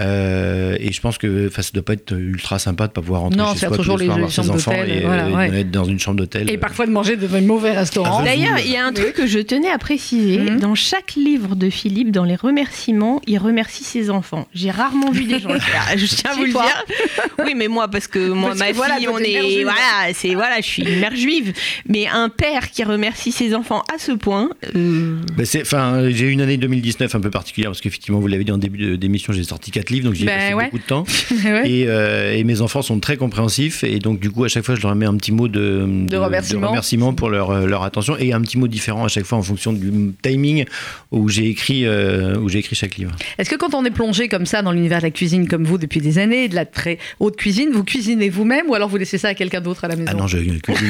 Euh, 0.00 0.76
et 0.80 0.92
je 0.92 1.00
pense 1.00 1.18
que 1.18 1.46
enfin, 1.48 1.62
ça 1.62 1.70
doit 1.74 1.84
pas 1.84 1.92
être 1.92 2.12
ultra 2.16 2.58
sympa 2.58 2.86
de 2.86 2.92
pas 2.92 3.00
pouvoir 3.02 3.22
rentrer 3.22 3.38
Non, 3.38 3.52
chez 3.52 3.58
faire 3.60 3.68
soi 3.68 3.76
toujours 3.78 3.94
tous 3.96 4.00
les 4.00 4.06
soirs 4.06 4.16
les 4.18 4.22
voir 4.24 4.32
ses 4.32 4.50
enfants 4.50 4.72
et 4.72 5.00
voilà, 5.00 5.26
euh, 5.26 5.34
ouais. 5.36 5.60
être 5.60 5.70
dans 5.70 5.84
une 5.84 5.98
chambre 5.98 6.16
d'hôtel. 6.18 6.50
Et 6.50 6.58
parfois 6.58 6.86
de 6.86 6.90
manger 6.90 7.16
dans 7.16 7.34
un 7.34 7.40
mauvais 7.40 7.72
restaurant. 7.72 8.18
Ah, 8.20 8.24
D'ailleurs, 8.24 8.58
il 8.58 8.70
y 8.70 8.76
a 8.76 8.84
un 8.86 8.92
truc 8.92 9.12
que 9.14 9.26
je 9.26 9.38
tenais 9.38 9.70
à 9.70 9.78
préciser. 9.78 10.38
Mhm. 10.38 10.60
Dans 10.60 10.74
chaque 10.74 11.14
livre 11.14 11.54
de 11.56 11.70
Philippe, 11.70 12.10
dans 12.10 12.24
les 12.24 12.36
remerciements, 12.36 13.20
il 13.26 13.38
remercie 13.38 13.84
ses 13.84 14.10
enfants. 14.10 14.46
J'ai 14.54 14.70
rarement 14.70 15.10
vu 15.10 15.24
des 15.24 15.38
gens 15.40 15.52
le 15.52 15.60
faire. 15.60 15.82
Je 15.96 16.06
tiens 16.06 16.30
à 16.32 16.34
vous 16.36 16.44
le 16.44 16.52
dire. 16.52 16.84
Oui, 17.44 17.54
mais 17.56 17.68
moi, 17.68 17.88
parce 17.88 18.06
que 18.06 18.18
moi, 18.30 18.54
ma 18.54 18.72
voilà, 18.80 18.96
fille, 18.96 19.08
on 19.08 19.18
est, 19.18 19.62
voilà, 19.62 20.12
c'est 20.14 20.34
voilà, 20.34 20.56
je 20.60 20.66
suis 20.66 20.82
une 20.82 21.00
mère 21.00 21.14
juive. 21.14 21.52
Mais 21.88 22.06
un 22.08 22.28
père 22.28 22.70
qui 22.70 22.84
remercie 22.84 23.32
ses 23.32 23.54
enfants 23.54 23.82
à 23.94 23.98
ce 23.98 24.12
point, 24.12 24.50
euh, 24.76 25.18
Ben, 25.36 25.46
Enfin, 25.60 26.08
j'ai 26.10 26.26
eu 26.26 26.30
une 26.30 26.40
année 26.40 26.56
2019 26.56 27.14
un 27.14 27.20
peu 27.20 27.30
particulière 27.30 27.70
parce 27.70 27.80
qu'effectivement, 27.80 28.20
vous 28.20 28.26
l'avez 28.26 28.44
dit 28.44 28.52
en 28.52 28.58
début 28.58 28.96
d'émission, 28.98 29.32
j'ai 29.32 29.44
sorti 29.44 29.70
quatre 29.70 29.90
livres, 29.90 30.06
donc 30.06 30.14
j'y 30.14 30.24
ai 30.24 30.26
Ben 30.26 30.38
passé 30.38 30.54
ouais. 30.54 30.64
beaucoup 30.64 30.78
de 30.78 30.82
temps. 30.84 31.04
Ouais. 31.50 31.70
Et, 31.70 31.84
euh, 31.88 32.34
et 32.34 32.44
mes 32.44 32.60
enfants 32.60 32.82
sont 32.82 33.00
très 33.00 33.16
compréhensifs 33.16 33.82
et 33.82 33.98
donc 33.98 34.20
du 34.20 34.30
coup 34.30 34.44
à 34.44 34.48
chaque 34.48 34.64
fois 34.64 34.74
je 34.74 34.82
leur 34.82 34.94
mets 34.94 35.06
un 35.06 35.16
petit 35.16 35.32
mot 35.32 35.48
de, 35.48 35.86
de, 36.06 36.16
remerciement. 36.16 36.68
remerciement 36.68 37.12
pour 37.14 37.30
leur, 37.30 37.50
euh, 37.50 37.66
leur 37.66 37.82
attention 37.82 38.16
et 38.18 38.32
un 38.32 38.40
petit 38.40 38.58
mot 38.58 38.68
différent 38.68 39.04
à 39.04 39.08
chaque 39.08 39.24
fois 39.24 39.38
en 39.38 39.42
fonction 39.42 39.72
du 39.72 40.12
timing 40.22 40.64
où 41.10 41.28
j'ai 41.28 41.48
écrit 41.48 41.86
euh, 41.86 42.36
où 42.38 42.48
j'ai 42.48 42.58
écrit 42.58 42.76
chaque 42.76 42.96
livre. 42.96 43.12
Est-ce 43.38 43.50
que 43.50 43.56
quand 43.56 43.74
on 43.74 43.84
est 43.84 43.90
plongé 43.90 44.28
comme 44.28 44.46
ça 44.46 44.62
dans 44.62 44.72
l'univers 44.72 44.98
de 44.98 45.04
la 45.04 45.10
cuisine 45.10 45.48
comme 45.48 45.64
vous 45.64 45.78
depuis 45.78 46.00
des 46.00 46.18
années, 46.18 46.48
de 46.48 46.54
la 46.54 46.66
très 46.66 46.98
haute 47.20 47.36
cuisine, 47.36 47.70
vous 47.72 47.84
cuisinez 47.84 48.28
vous-même 48.28 48.59
ou 48.68 48.74
alors 48.74 48.88
vous 48.88 48.96
laissez 48.96 49.18
ça 49.18 49.28
à 49.28 49.34
quelqu'un 49.34 49.60
d'autre 49.60 49.84
à 49.84 49.88
la 49.88 49.96
maison 49.96 50.10
Ah 50.12 50.14
non, 50.14 50.26
je 50.26 50.38
cuisine, 50.38 50.54
je 50.54 50.72
cuisine 50.72 50.88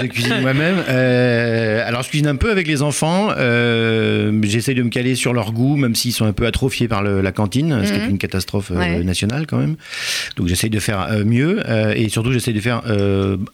Je 0.03 0.07
cuisine 0.07 0.41
moi-même. 0.41 0.85
Euh, 0.89 1.87
alors, 1.87 2.03
je 2.03 2.09
cuisine 2.09 2.27
un 2.29 2.37
peu 2.37 2.51
avec 2.51 2.67
les 2.67 2.83
enfants. 2.83 3.29
Euh, 3.37 4.33
J'essaie 4.43 4.75
de 4.75 4.83
me 4.83 4.89
caler 4.91 5.15
sur 5.15 5.33
leur 5.33 5.53
goût, 5.53 5.77
même 5.77 5.95
s'ils 5.95 6.13
sont 6.13 6.25
un 6.27 6.33
peu 6.33 6.47
atrophiés 6.47 6.89
par 6.89 7.03
le- 7.03 7.21
la 7.21 7.33
cantine, 7.33 7.83
ce 7.85 7.93
qui 7.93 7.99
est 7.99 8.03
Mhm. 8.05 8.11
une 8.11 8.19
catastrophe 8.19 8.71
euh, 8.71 8.77
Ouais. 8.79 9.05
nationale 9.05 9.47
quand 9.47 9.59
même. 9.59 9.77
Donc, 10.37 10.49
j'essaie 10.49 10.69
de 10.69 10.81
faire 10.81 11.09
euh, 11.11 11.25
mieux 11.25 11.61
et 11.97 12.09
surtout, 12.09 12.33
j'essaie 12.33 12.53
de 12.53 12.61
faire 12.61 12.83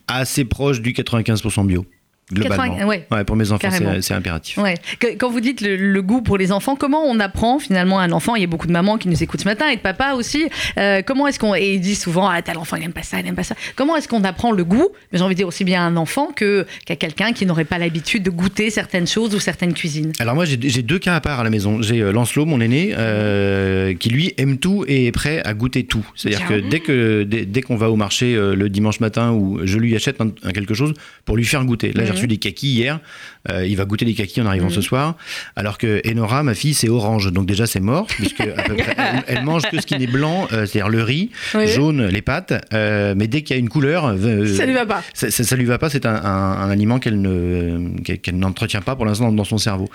assez 0.08 0.44
proche 0.44 0.80
du 0.80 0.92
95% 0.92 1.64
bio. 1.64 1.84
Globalement. 2.32 2.74
80 2.74 2.86
ouais. 2.88 3.06
Ouais, 3.12 3.22
pour 3.22 3.36
mes 3.36 3.52
enfants, 3.52 3.68
c'est 4.00 4.14
impératif. 4.14 4.58
Ouais. 4.58 4.74
Quand 5.18 5.30
vous 5.30 5.40
dites 5.40 5.60
le, 5.60 5.76
le 5.76 6.02
goût 6.02 6.22
pour 6.22 6.38
les 6.38 6.50
enfants, 6.50 6.74
comment 6.74 7.04
on 7.04 7.20
apprend 7.20 7.60
finalement 7.60 8.00
à 8.00 8.02
un 8.02 8.10
enfant? 8.10 8.34
Il 8.34 8.40
y 8.40 8.44
a 8.44 8.48
beaucoup 8.48 8.66
de 8.66 8.72
mamans 8.72 8.98
qui 8.98 9.08
nous 9.08 9.22
écoutent 9.22 9.42
ce 9.42 9.44
matin 9.44 9.68
et 9.68 9.76
de 9.76 9.80
papa 9.80 10.14
aussi. 10.14 10.48
Euh, 10.76 11.02
comment 11.06 11.28
est-ce 11.28 11.38
qu'on 11.38 11.54
et 11.54 11.74
ils 11.74 11.80
disent 11.80 12.00
souvent 12.00 12.28
ah 12.28 12.42
tel 12.42 12.58
enfant 12.58 12.76
il 12.76 12.84
aime 12.84 12.92
pas 12.92 13.04
ça, 13.04 13.20
il 13.20 13.26
aime 13.28 13.36
pas 13.36 13.44
ça. 13.44 13.54
Comment 13.76 13.96
est-ce 13.96 14.08
qu'on 14.08 14.24
apprend 14.24 14.50
le 14.50 14.64
goût? 14.64 14.88
Mais 15.12 15.18
j'ai 15.18 15.24
envie 15.24 15.36
de 15.36 15.38
dire 15.38 15.46
aussi 15.46 15.62
bien 15.62 15.82
à 15.82 15.84
un 15.84 15.96
enfant 15.96 16.32
que 16.34 16.66
qu'à 16.84 16.96
quelqu'un 16.96 17.32
qui 17.32 17.46
n'aurait 17.46 17.64
pas 17.64 17.78
l'habitude 17.78 18.24
de 18.24 18.30
goûter 18.30 18.70
certaines 18.70 19.06
choses 19.06 19.32
ou 19.32 19.38
certaines 19.38 19.72
cuisines. 19.72 20.10
Alors 20.18 20.34
moi 20.34 20.46
j'ai 20.46 20.56
deux 20.56 20.98
cas 20.98 21.14
à 21.14 21.20
part 21.20 21.38
à 21.38 21.44
la 21.44 21.50
maison. 21.50 21.80
J'ai 21.80 22.00
euh, 22.00 22.10
Lancelot, 22.10 22.44
mon 22.44 22.60
aîné, 22.60 22.92
euh, 22.98 23.94
qui 23.94 24.10
lui 24.10 24.34
aime 24.36 24.58
tout 24.58 24.84
et 24.88 25.06
est 25.06 25.12
prêt 25.12 25.42
à 25.44 25.54
goûter 25.54 25.84
tout. 25.84 26.04
C'est-à-dire 26.16 26.48
que 26.48 26.54
dès 26.54 26.80
que 26.80 27.22
dès, 27.22 27.46
dès 27.46 27.62
qu'on 27.62 27.76
va 27.76 27.88
au 27.88 27.96
marché 27.96 28.34
le 28.34 28.68
dimanche 28.68 28.98
matin 28.98 29.30
où 29.30 29.60
je 29.64 29.78
lui 29.78 29.94
achète 29.94 30.20
un, 30.20 30.30
quelque 30.52 30.74
chose 30.74 30.92
pour 31.24 31.36
lui 31.36 31.44
faire 31.44 31.64
goûter. 31.64 31.92
Là. 31.92 32.15
Reçu 32.16 32.26
des 32.26 32.36
kakis 32.38 32.68
hier. 32.68 33.00
Euh, 33.48 33.64
il 33.64 33.76
va 33.76 33.84
goûter 33.84 34.04
des 34.04 34.14
kakis 34.14 34.40
en 34.40 34.46
arrivant 34.46 34.70
ce 34.70 34.80
soir. 34.80 35.16
Alors 35.54 35.78
que 35.78 36.02
Enora, 36.10 36.42
ma 36.42 36.54
fille, 36.54 36.74
c'est 36.74 36.88
orange. 36.88 37.32
Donc 37.32 37.46
déjà 37.46 37.66
c'est 37.66 37.80
mort 37.80 38.06
puisque 38.08 38.40
à 38.40 38.62
peu 38.64 38.74
près, 38.74 38.94
elle, 38.98 39.24
elle 39.28 39.44
mange 39.44 39.62
que 39.70 39.80
ce 39.80 39.86
qui 39.86 39.96
n'est 39.98 40.06
blanc, 40.08 40.48
euh, 40.52 40.66
c'est-à-dire 40.66 40.88
le 40.88 41.02
riz, 41.02 41.30
Oui. 41.54 41.68
jaune 41.68 42.06
les 42.08 42.22
pâtes. 42.22 42.52
Euh, 42.74 43.14
mais 43.16 43.28
dès 43.28 43.42
qu'il 43.42 43.54
y 43.54 43.58
a 43.58 43.60
une 43.60 43.68
couleur, 43.68 44.06
euh, 44.06 44.46
Ça 44.56 44.66
lui 44.66 44.72
va 44.74 44.84
pas. 44.86 45.02
ça, 45.14 45.30
ça, 45.30 45.44
ça 45.44 45.54
lui 45.56 45.64
va 45.64 45.78
pas, 45.78 45.88
c'est 45.90 46.06
un, 46.06 46.14
un- 46.14 46.52
un 46.62 46.70
aliment 46.70 46.98
qu'elle 46.98 47.20
ne 47.20 48.00
qu'elle 48.02 48.18
qu'elle 48.18 48.38
n'entretient 48.38 48.80
pas 48.82 48.96
pour 48.96 49.04
l'instant 49.06 49.30
dans 49.30 49.44
son 49.44 49.58
cerveau. 49.58 49.88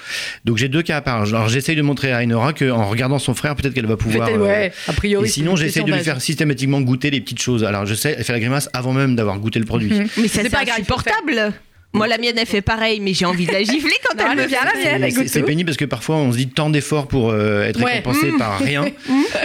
Donc 0.45 0.57
j'ai 0.57 0.69
deux 0.69 0.81
cas 0.81 0.97
à 0.97 1.01
part. 1.01 1.23
Alors 1.23 1.49
j'essaye 1.49 1.75
de 1.75 1.81
montrer 1.81 2.13
à 2.13 2.21
Enora 2.23 2.53
qu'en 2.53 2.85
regardant 2.87 3.19
son 3.19 3.33
frère, 3.33 3.55
peut-être 3.55 3.73
qu'elle 3.73 3.85
va 3.85 3.97
pouvoir. 3.97 4.29
Euh, 4.29 4.37
ouais, 4.37 4.71
a 4.87 4.93
priori. 4.93 5.25
et 5.25 5.29
sinon, 5.29 5.55
question 5.55 5.83
de 5.83 5.91
lui 5.91 5.99
faire 5.99 6.21
systématiquement 6.21 6.79
goûter 6.81 7.09
les 7.11 7.19
petites 7.21 7.41
choses. 7.41 7.63
Alors 7.65 7.85
je 7.85 7.95
sais, 7.95 8.15
elle 8.17 8.23
fait 8.23 8.33
la 8.33 8.39
grimace 8.39 8.69
avant 8.73 8.93
même 8.93 9.15
d'avoir 9.15 9.37
goûté 9.39 9.59
le 9.59 9.65
produit. 9.65 9.91
Mhm. 9.91 10.07
mais 10.17 10.27
ça 10.27 10.41
C'est 10.41 10.43
c'est 10.43 10.49
pas 10.49 10.61
insupportable. 10.71 11.53
Moi, 11.93 12.07
la 12.07 12.17
mienne, 12.17 12.35
elle 12.37 12.45
fait 12.45 12.61
pareil, 12.61 12.99
mais 13.01 13.13
j'ai 13.13 13.25
envie 13.25 13.45
de 13.45 13.51
la 13.51 13.63
gifler 13.63 13.91
quand 14.07 14.17
Non, 14.17 14.31
elle 14.31 14.37
me 14.37 14.47
vient 14.47 14.59
la 14.63 14.71
ça. 14.81 14.97
mienne, 14.99 15.27
C'est- 15.27 15.43
pénible 15.43 15.67
parce 15.67 15.77
que 15.77 15.85
parfois 15.85 16.15
on 16.15 16.31
se 16.31 16.37
dit 16.37 16.47
tant 16.47 16.69
d'efforts 16.69 17.07
pour 17.07 17.31
euh, 17.31 17.63
être 17.63 17.81
Ouais. 17.83 17.95
récompensé 17.95 18.31
par 18.37 18.59
rien. 18.59 18.85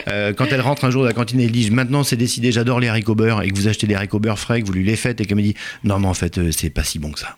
Euh, 0.09 0.33
quand 0.33 0.47
elle 0.51 0.61
rentre 0.61 0.85
un 0.85 0.91
jour 0.91 1.03
de 1.03 1.09
la 1.09 1.15
cantine 1.15 1.41
et 1.41 1.45
elle 1.45 1.51
dit 1.53 1.71
maintenant 1.71 2.03
c'est 2.05 2.17
décidé, 2.17 2.53
j'adore 2.53 2.81
les 2.81 2.89
haricots 2.89 3.15
beurre 3.15 3.43
et 3.43 3.51
que 3.51 3.57
vous 3.57 3.67
achetez 3.69 3.87
des 3.87 3.95
haricots 3.95 4.19
beurre 4.19 4.39
frais, 4.39 4.61
que 4.61 4.67
vous 4.67 4.73
lui 4.73 4.85
les 4.85 4.97
faites 4.97 5.21
et 5.21 5.25
qu'elle 5.27 5.37
me 5.37 5.43
dit 5.43 5.55
non 5.85 5.99
mais 5.99 6.07
en 6.09 6.15
fait 6.15 6.39
euh, 6.39 6.51
c'est 6.53 6.71
pas 6.71 6.83
si 6.85 6.99
bon 6.99 7.11
que 7.13 7.19
ça. 7.21 7.37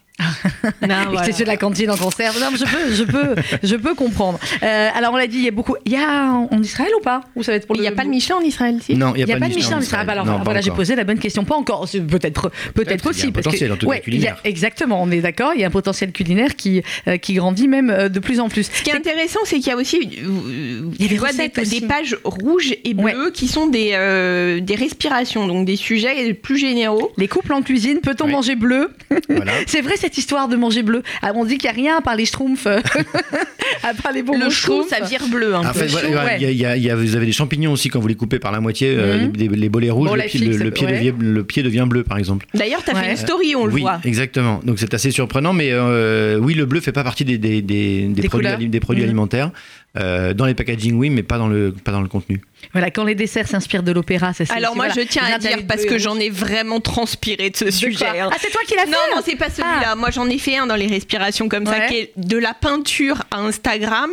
Voilà. 0.80 1.22
c'est 1.24 1.32
sur 1.32 1.46
la 1.46 1.56
cantine 1.56 1.90
en 1.90 1.96
conserve. 1.96 2.38
Non, 2.40 2.46
mais 2.52 2.58
je 2.58 2.64
peux, 2.64 2.94
je 2.94 3.04
peux, 3.04 3.34
je 3.62 3.76
peux 3.76 3.94
comprendre. 3.94 4.38
Euh, 4.62 4.88
alors 4.94 5.12
on 5.12 5.16
l'a 5.16 5.26
dit, 5.26 5.38
il 5.38 5.44
y 5.44 5.48
a 5.48 5.52
beaucoup. 5.52 5.76
Il 5.84 5.92
y 5.92 5.96
a 5.96 6.32
en 6.32 6.62
Israël 6.62 6.90
ou 6.98 7.02
pas? 7.02 7.22
Ou 7.36 7.42
ça 7.42 7.52
va 7.52 7.56
être 7.56 7.66
pour 7.66 7.76
Il 7.76 7.80
n'y 7.80 7.86
a 7.88 7.92
pas 7.92 8.04
de 8.04 8.08
Michelin 8.10 8.36
en 8.36 8.40
Israël, 8.40 8.78
si? 8.82 8.94
Non, 8.96 9.12
Il 9.16 9.24
n'y 9.24 9.32
a, 9.32 9.38
pas 9.38 9.48
de 9.48 9.54
Michelin 9.54 9.78
en 9.78 9.80
Israël. 9.80 10.06
Bah 10.06 10.12
alors, 10.12 10.26
Non, 10.26 10.40
voilà, 10.44 10.60
j'ai 10.60 10.70
posé 10.70 10.94
la 10.96 11.04
bonne 11.04 11.18
question. 11.18 11.44
Pas 11.44 11.54
encore. 11.54 11.88
C'est 11.88 12.00
peut-être, 12.00 12.50
peut-être 12.74 13.02
parce 13.04 13.16
qu'il 13.16 13.24
y 13.24 13.28
a 13.28 13.30
un 13.30 13.32
parce 13.32 13.44
potentiel, 13.44 13.68
que- 13.70 13.74
en 13.74 13.76
tout 13.76 13.86
cas, 13.86 13.90
ouais, 13.90 14.02
il 14.06 14.14
y 14.14 14.16
a- 14.16 14.20
culinaire. 14.32 14.40
exactement. 14.44 15.02
On 15.02 15.10
est 15.10 15.20
d'accord. 15.20 15.52
Il 15.54 15.60
y 15.60 15.64
a 15.64 15.68
un 15.68 15.70
potentiel 15.70 16.12
culinaire 16.12 16.56
qui, 16.56 16.82
euh, 17.06 17.16
qui 17.16 17.34
grandit 17.34 17.68
même 17.68 17.90
euh, 17.90 18.08
de 18.08 18.18
plus 18.18 18.40
en 18.40 18.48
plus. 18.48 18.68
Ce 18.72 18.82
qui 18.82 18.90
est 18.90 18.94
intéressant, 18.96 19.40
c'est 19.44 19.56
qu'il 19.58 19.68
y 19.68 19.70
a 19.70 19.76
aussi, 19.76 19.96
euh, 19.98 20.90
Il 20.98 21.02
y 21.02 21.04
a 21.04 21.08
tu 21.08 21.14
des 21.14 21.16
vois, 21.18 21.28
recettes 21.28 21.54
des, 21.54 21.62
aussi. 21.62 21.80
des 21.80 21.86
pages 21.86 22.16
rouges 22.24 22.74
et 22.84 22.94
bleues 22.94 23.30
qui 23.32 23.48
sont 23.48 23.66
des, 23.66 23.90
euh, 23.92 24.60
des 24.60 24.74
respirations, 24.74 25.46
donc 25.46 25.64
des 25.64 25.76
sujets 25.76 26.34
plus 26.34 26.58
généraux. 26.58 27.12
Les 27.16 27.28
couples 27.28 27.52
en 27.52 27.62
cuisine, 27.62 28.00
peut-on 28.00 28.26
Oui. 28.26 28.32
manger 28.32 28.56
bleu? 28.56 28.90
Voilà. 29.28 29.52
C'est 29.66 29.80
vrai 29.80 29.96
cette 30.08 30.18
histoire 30.18 30.48
de 30.48 30.56
manger 30.56 30.82
bleu. 30.82 31.02
Ah, 31.22 31.32
on 31.34 31.44
dit 31.44 31.58
qu'il 31.58 31.70
n'y 31.70 31.76
a 31.76 31.82
rien 31.82 31.98
à 31.98 32.00
part 32.00 32.16
les 32.16 32.24
schtroumpfs, 32.24 32.66
euh, 32.66 32.80
à 33.82 33.94
part 33.94 34.12
les 34.12 34.22
bonbons 34.22 34.44
Le 34.44 34.50
chou, 34.50 34.84
ça 34.88 35.00
vire 35.04 35.26
bleu 35.30 35.54
un 35.54 35.60
En 35.60 35.72
peu. 35.72 35.80
fait, 35.80 35.88
chaud, 35.88 35.98
voilà, 36.10 36.24
ouais. 36.24 36.36
il 36.40 36.42
y 36.42 36.46
a- 36.46 36.50
il 36.50 36.56
y 36.58 36.66
a- 36.66 36.76
il 36.76 36.82
y 36.82 36.90
a- 36.90 36.96
vous 36.96 37.14
avez 37.16 37.26
des 37.26 37.32
champignons 37.32 37.72
aussi 37.72 37.88
quand 37.88 38.00
vous 38.00 38.08
les 38.08 38.14
coupez 38.14 38.38
par 38.38 38.50
la 38.52 38.60
moitié, 38.60 38.94
euh, 38.96 39.26
Mhm. 39.26 39.32
les, 39.36 39.48
les 39.48 39.68
bolets 39.68 39.90
rouges, 39.90 40.08
Bon, 40.08 40.14
le, 40.14 40.22
pied, 40.22 40.40
fixe, 40.40 40.56
le- 40.56 40.64
le 40.64 40.70
pied 40.70 40.86
ouais. 40.86 40.92
devient, 40.92 41.12
le 41.18 41.44
pied 41.44 41.62
devient 41.62 41.86
bleu 41.88 42.02
par 42.04 42.18
exemple. 42.18 42.46
D'ailleurs, 42.54 42.82
tu 42.82 42.90
as 42.90 42.94
Ouais. 42.94 43.02
fait 43.04 43.10
une 43.12 43.16
story, 43.16 43.54
on 43.54 43.66
le 43.66 43.72
oui, 43.72 43.82
voit. 43.82 44.00
exactement. 44.04 44.60
Donc 44.64 44.78
c'est 44.78 44.92
assez 44.94 45.10
surprenant, 45.10 45.52
mais 45.52 45.68
euh, 45.72 46.38
oui, 46.40 46.54
le 46.54 46.64
bleu 46.66 46.80
fait 46.80 46.92
pas 46.92 47.04
partie 47.04 47.24
des, 47.24 47.38
des, 47.38 47.60
des, 47.62 48.02
des 48.02 48.08
Des 48.08 48.14
produits, 48.14 48.30
couleurs. 48.30 48.54
ali- 48.54 48.68
des 48.68 48.80
produits 48.80 49.02
Mhm. 49.02 49.08
alimentaires. 49.08 49.50
Euh, 49.96 50.34
dans 50.34 50.44
les 50.44 50.54
packaging, 50.54 50.94
oui, 50.96 51.08
mais 51.08 51.22
pas 51.22 51.38
dans 51.38 51.48
le, 51.48 51.72
pas 51.72 51.92
dans 51.92 52.02
le 52.02 52.08
contenu. 52.08 52.42
Voilà, 52.72 52.90
quand 52.90 53.04
les 53.04 53.14
desserts 53.14 53.48
s'inspirent 53.48 53.82
de 53.82 53.90
l'opéra, 53.90 54.32
ça 54.34 54.44
c'est. 54.44 54.52
Alors 54.52 54.76
moi, 54.76 54.86
voilà, 54.86 55.02
je 55.02 55.08
tiens 55.08 55.24
à 55.24 55.38
dire 55.38 55.58
parce 55.66 55.86
que 55.86 55.98
j'en 55.98 56.18
ai 56.18 56.28
vraiment 56.30 56.78
transpiré 56.80 57.50
de 57.50 57.56
ce 57.56 57.70
sujet. 57.70 58.06
hein. 58.20 58.28
Ah, 58.30 58.36
c'est 58.38 58.50
toi 58.50 58.60
qui 58.66 58.74
l'as 58.74 58.82
fait 58.84 58.90
Non, 58.90 59.16
non, 59.16 59.22
c'est 59.24 59.36
pas 59.36 59.48
celui-là. 59.50 59.94
Moi, 59.96 60.10
j'en 60.10 60.28
ai 60.28 60.38
fait 60.38 60.56
un 60.58 60.66
dans 60.66 60.76
les 60.76 60.86
respirations 60.86 61.48
comme 61.48 61.66
ça, 61.66 61.86
qui 61.86 61.96
est 61.96 62.12
de 62.16 62.36
la 62.36 62.54
peinture 62.54 63.22
à 63.30 63.38
Instagram. 63.38 64.10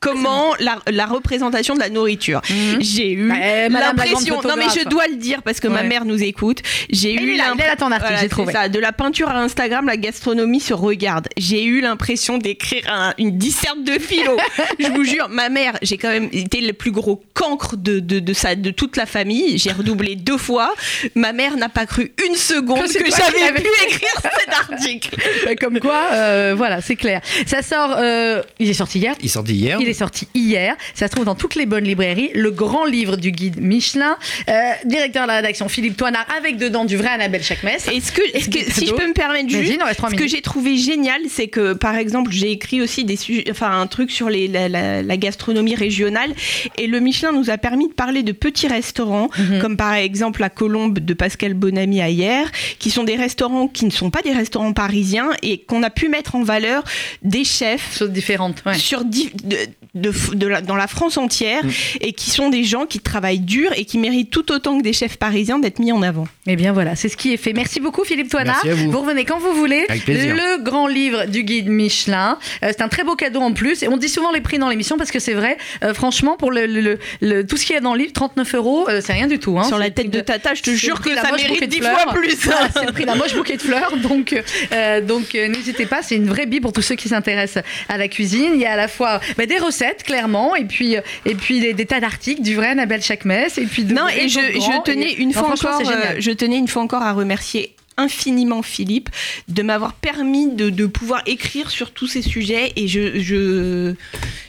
Comment 0.00 0.54
la, 0.60 0.78
la 0.90 1.06
représentation 1.06 1.74
de 1.74 1.80
la 1.80 1.88
nourriture. 1.90 2.40
J'ai 2.80 3.12
eu 3.12 3.28
Bah, 3.28 3.34
la 3.38 3.68
l'impression. 3.68 4.40
Non, 4.44 4.54
mais 4.56 4.66
je 4.74 4.86
dois 4.88 5.08
le 5.08 5.16
dire 5.16 5.42
parce 5.42 5.58
que 5.60 5.68
ma 5.68 5.82
mère 5.82 6.04
nous 6.04 6.22
écoute. 6.22 6.60
J'ai 6.90 7.14
eu 7.14 7.34
est 7.34 7.36
là, 7.38 7.52
il 7.54 7.60
est 7.60 7.66
là, 7.66 7.76
ton 7.76 7.90
article, 7.90 8.12
j'ai 8.14 8.20
c'est 8.22 8.28
trouvé. 8.28 8.52
ça, 8.52 8.68
de 8.68 8.78
la 8.78 8.92
peinture 8.92 9.28
à 9.28 9.38
Instagram, 9.40 9.86
la 9.86 9.96
gastronomie 9.96 10.60
se 10.60 10.74
regarde. 10.74 11.28
J'ai 11.36 11.64
eu 11.64 11.80
l'impression 11.80 12.38
d'écrire 12.38 12.82
un- 12.88 13.14
une 13.18 13.36
disserte 13.38 13.82
de 13.84 13.98
philo. 13.98 14.36
je 14.78 14.88
vous 14.88 15.02
jure, 15.04 15.28
ma 15.30 15.48
mère, 15.48 15.76
j'ai 15.82 15.96
quand 15.96 16.10
même 16.10 16.28
été 16.32 16.60
le 16.60 16.72
plus 16.72 16.92
gros 16.92 17.22
cancre 17.34 17.76
de, 17.76 17.98
de, 17.98 18.18
de, 18.20 18.32
sa- 18.32 18.54
de 18.54 18.70
toute 18.70 18.96
la 18.96 19.06
famille. 19.06 19.58
J'ai 19.58 19.72
redoublé 19.72 20.14
deux 20.16 20.38
fois. 20.38 20.74
Ma 21.14 21.32
mère 21.32 21.56
n'a 21.56 21.68
pas 21.68 21.86
cru 21.86 22.12
une 22.28 22.36
seconde 22.36 22.82
Que 22.86 23.10
j'avais 23.10 23.60
pu 23.60 23.68
écrire 23.86 24.20
cet 24.22 24.54
article. 24.70 25.16
Bah, 25.44 25.56
Comme 25.56 25.80
quoi, 25.80 26.00
euh, 26.12 26.54
voilà, 26.56 26.80
c'est 26.80 26.96
clair. 26.96 27.20
Ça 27.46 27.62
sort. 27.62 27.94
euh, 27.98 28.42
il 28.58 28.68
est 28.70 28.74
sorti 28.74 28.98
hier? 28.98 29.14
Il 29.20 29.26
est 29.26 29.28
sorti 29.30 29.54
hier. 29.54 29.78
Il 29.80 29.85
est 29.88 29.94
sorti 29.94 30.28
hier. 30.34 30.76
Ça 30.94 31.06
se 31.06 31.12
trouve 31.12 31.24
dans 31.24 31.34
toutes 31.34 31.54
les 31.54 31.66
bonnes 31.66 31.84
librairies. 31.84 32.30
Le 32.34 32.50
grand 32.50 32.84
livre 32.84 33.16
du 33.16 33.30
guide 33.32 33.60
Michelin. 33.60 34.16
Euh, 34.48 34.52
directeur 34.84 35.22
de 35.24 35.28
la 35.28 35.36
rédaction 35.36 35.68
Philippe 35.68 35.96
Toinard, 35.96 36.26
avec 36.36 36.56
dedans 36.56 36.84
du 36.84 36.96
vrai 36.96 37.08
Annabelle 37.08 37.42
Chakmes. 37.42 37.68
Et 37.92 38.00
ce 38.00 38.12
que, 38.12 38.22
si 38.70 38.86
je 38.86 38.92
peux 38.94 39.06
me 39.06 39.12
permettre 39.12 39.48
juste, 39.48 39.72
il 39.72 39.78
ce 40.10 40.14
que 40.14 40.26
j'ai 40.28 40.40
trouvé 40.42 40.76
génial, 40.76 41.20
c'est 41.28 41.48
que 41.48 41.72
par 41.74 41.96
exemple, 41.96 42.30
j'ai 42.32 42.50
écrit 42.50 42.80
aussi 42.80 43.04
des 43.04 43.16
sujets, 43.16 43.44
enfin 43.50 43.80
un 43.80 43.86
truc 43.86 44.10
sur 44.10 44.28
les, 44.30 44.48
la, 44.48 44.68
la- 44.68 45.02
la 45.02 45.16
gastronomie 45.16 45.74
régionale, 45.74 46.32
et 46.78 46.86
le 46.86 47.00
Michelin 47.00 47.32
nous 47.32 47.50
a 47.50 47.58
permis 47.58 47.88
de 47.88 47.92
parler 47.92 48.22
de 48.22 48.32
petits 48.32 48.68
restaurants, 48.68 49.28
Mhm. 49.38 49.60
comme 49.60 49.76
par 49.76 49.94
exemple 49.94 50.40
la 50.40 50.50
Colombe 50.50 50.98
de 50.98 51.14
Pascal 51.14 51.54
Bonamy 51.54 52.00
à 52.00 52.08
hier, 52.08 52.50
qui 52.78 52.90
sont 52.90 53.04
des 53.04 53.16
restaurants 53.16 53.68
qui 53.68 53.84
ne 53.84 53.90
sont 53.90 54.10
pas 54.10 54.22
des 54.22 54.32
restaurants 54.32 54.72
parisiens 54.72 55.30
et 55.42 55.58
qu'on 55.58 55.82
a 55.82 55.90
pu 55.90 56.08
mettre 56.08 56.34
en 56.34 56.42
valeur 56.42 56.84
des 57.22 57.44
chefs 57.44 57.98
Choses 57.98 58.10
différentes. 58.10 58.62
Ouais. 58.66 58.74
sur 58.74 59.04
di- 59.04 59.30
de, 59.44 59.56
de- 59.96 60.12
de 60.34 60.46
la- 60.46 60.60
dans 60.60 60.76
la 60.76 60.86
France 60.86 61.16
entière 61.16 61.64
Mm. 61.64 61.70
et 62.02 62.12
qui 62.12 62.30
sont 62.30 62.48
des 62.50 62.64
gens 62.64 62.86
qui 62.86 63.00
travaillent 63.00 63.40
dur 63.40 63.70
et 63.76 63.84
qui 63.84 63.98
méritent 63.98 64.30
tout 64.30 64.52
autant 64.52 64.78
que 64.78 64.82
des 64.82 64.92
chefs 64.92 65.16
parisiens 65.16 65.58
d'être 65.58 65.78
mis 65.78 65.92
en 65.92 66.02
avant. 66.02 66.26
Eh 66.46 66.56
bien 66.56 66.72
voilà, 66.72 66.94
c'est 66.96 67.08
ce 67.08 67.16
qui 67.16 67.32
est 67.32 67.36
fait. 67.36 67.52
Merci 67.52 67.80
beaucoup 67.80 68.04
Philippe 68.04 68.28
Toinard. 68.30 68.60
Merci 68.64 68.82
à 68.82 68.86
vous. 68.86 68.98
revenez 68.98 69.24
quand 69.24 69.38
vous 69.38 69.52
voulez. 69.54 69.84
Avec 69.88 70.04
plaisir. 70.04 70.34
Le 70.34 70.62
grand 70.62 70.86
livre 70.86 71.24
du 71.26 71.42
guide 71.42 71.68
Michelin. 71.68 72.38
Euh, 72.62 72.68
c'est 72.70 72.82
un 72.82 72.88
très 72.88 73.04
beau 73.04 73.16
cadeau 73.16 73.40
en 73.40 73.52
plus. 73.52 73.82
Et 73.82 73.88
on 73.88 73.96
dit 73.96 74.08
souvent 74.08 74.30
les 74.32 74.40
prix 74.40 74.58
dans 74.58 74.68
l'émission 74.68 74.96
parce 74.98 75.10
que 75.10 75.18
c'est 75.18 75.34
vrai. 75.34 75.56
euh, 75.82 75.94
franchement, 75.94 76.36
pour 76.36 76.50
le, 76.50 76.66
le- 76.66 76.98
le- 77.20 77.46
tout 77.46 77.56
ce 77.56 77.64
qu'il 77.64 77.74
y 77.74 77.78
a 77.78 77.80
dans 77.80 77.92
le 77.94 78.00
livre, 78.00 78.12
39 78.12 78.54
euros, 78.54 78.86
euh, 78.88 79.00
c'est 79.04 79.12
rien 79.12 79.26
du 79.26 79.38
tout. 79.38 79.58
hein. 79.58 79.64
Sur 79.64 79.78
la 79.78 79.90
tête 79.90 80.10
de 80.10 80.20
Tata, 80.20 80.54
je 80.54 80.62
te 80.62 80.70
jure 80.70 81.00
que 81.00 81.14
ça 81.14 81.30
mérite 81.32 81.60
de 81.60 81.66
dix 81.66 81.78
fleurs. 81.78 82.00
fois 82.00 82.12
plus. 82.12 82.36
Voilà, 82.44 82.68
c'est 82.72 82.86
le 82.86 82.92
prix 82.92 83.04
d'un 83.04 83.14
moche 83.14 83.34
bouquet 83.34 83.56
de 83.56 83.62
fleurs. 83.62 83.96
Donc, 83.96 84.34
euh, 84.72 85.00
donc 85.00 85.34
euh, 85.34 85.48
n'hésitez 85.48 85.86
pas, 85.86 86.02
c'est 86.02 86.16
une 86.16 86.26
vraie 86.28 86.46
bille 86.46 86.60
pour 86.60 86.72
tous 86.72 86.82
ceux 86.82 86.94
qui 86.94 87.08
s'intéressent 87.08 87.62
à 87.88 87.96
la 87.98 88.08
cuisine. 88.08 88.52
Il 88.54 88.60
y 88.60 88.66
a 88.66 88.72
à 88.72 88.76
la 88.76 88.88
fois 88.88 89.20
bah, 89.36 89.46
des 89.46 89.58
recettes, 89.58 89.85
clairement, 90.04 90.56
et 90.56 90.64
puis, 90.64 90.96
euh, 90.96 91.00
et 91.24 91.34
puis 91.34 91.60
des, 91.60 91.72
des 91.74 91.86
tas 91.86 92.00
d'articles, 92.00 92.42
du 92.42 92.54
vrai 92.56 92.68
Annabelle 92.68 93.02
Chakmes, 93.02 93.30
et 93.30 93.66
puis 93.66 93.84
de 93.84 93.94
Non, 93.94 94.08
et 94.08 94.28
je, 94.28 94.82
tenais 94.82 95.12
Et- 95.12 95.20
une 95.20 95.32
fois 95.32 95.52
encore, 95.52 95.80
euh, 95.88 96.14
je 96.18 96.30
tenais 96.32 96.56
une 96.58 96.68
fois 96.68 96.82
encore 96.82 97.02
à 97.02 97.12
remercier 97.12 97.75
infiniment 97.96 98.62
Philippe 98.62 99.08
de 99.48 99.62
m'avoir 99.62 99.92
permis 99.94 100.54
de, 100.54 100.70
de 100.70 100.86
pouvoir 100.86 101.22
écrire 101.26 101.70
sur 101.70 101.90
tous 101.92 102.06
ces 102.06 102.22
sujets 102.22 102.72
et 102.76 102.88
je, 102.88 103.18
je, 103.20 103.94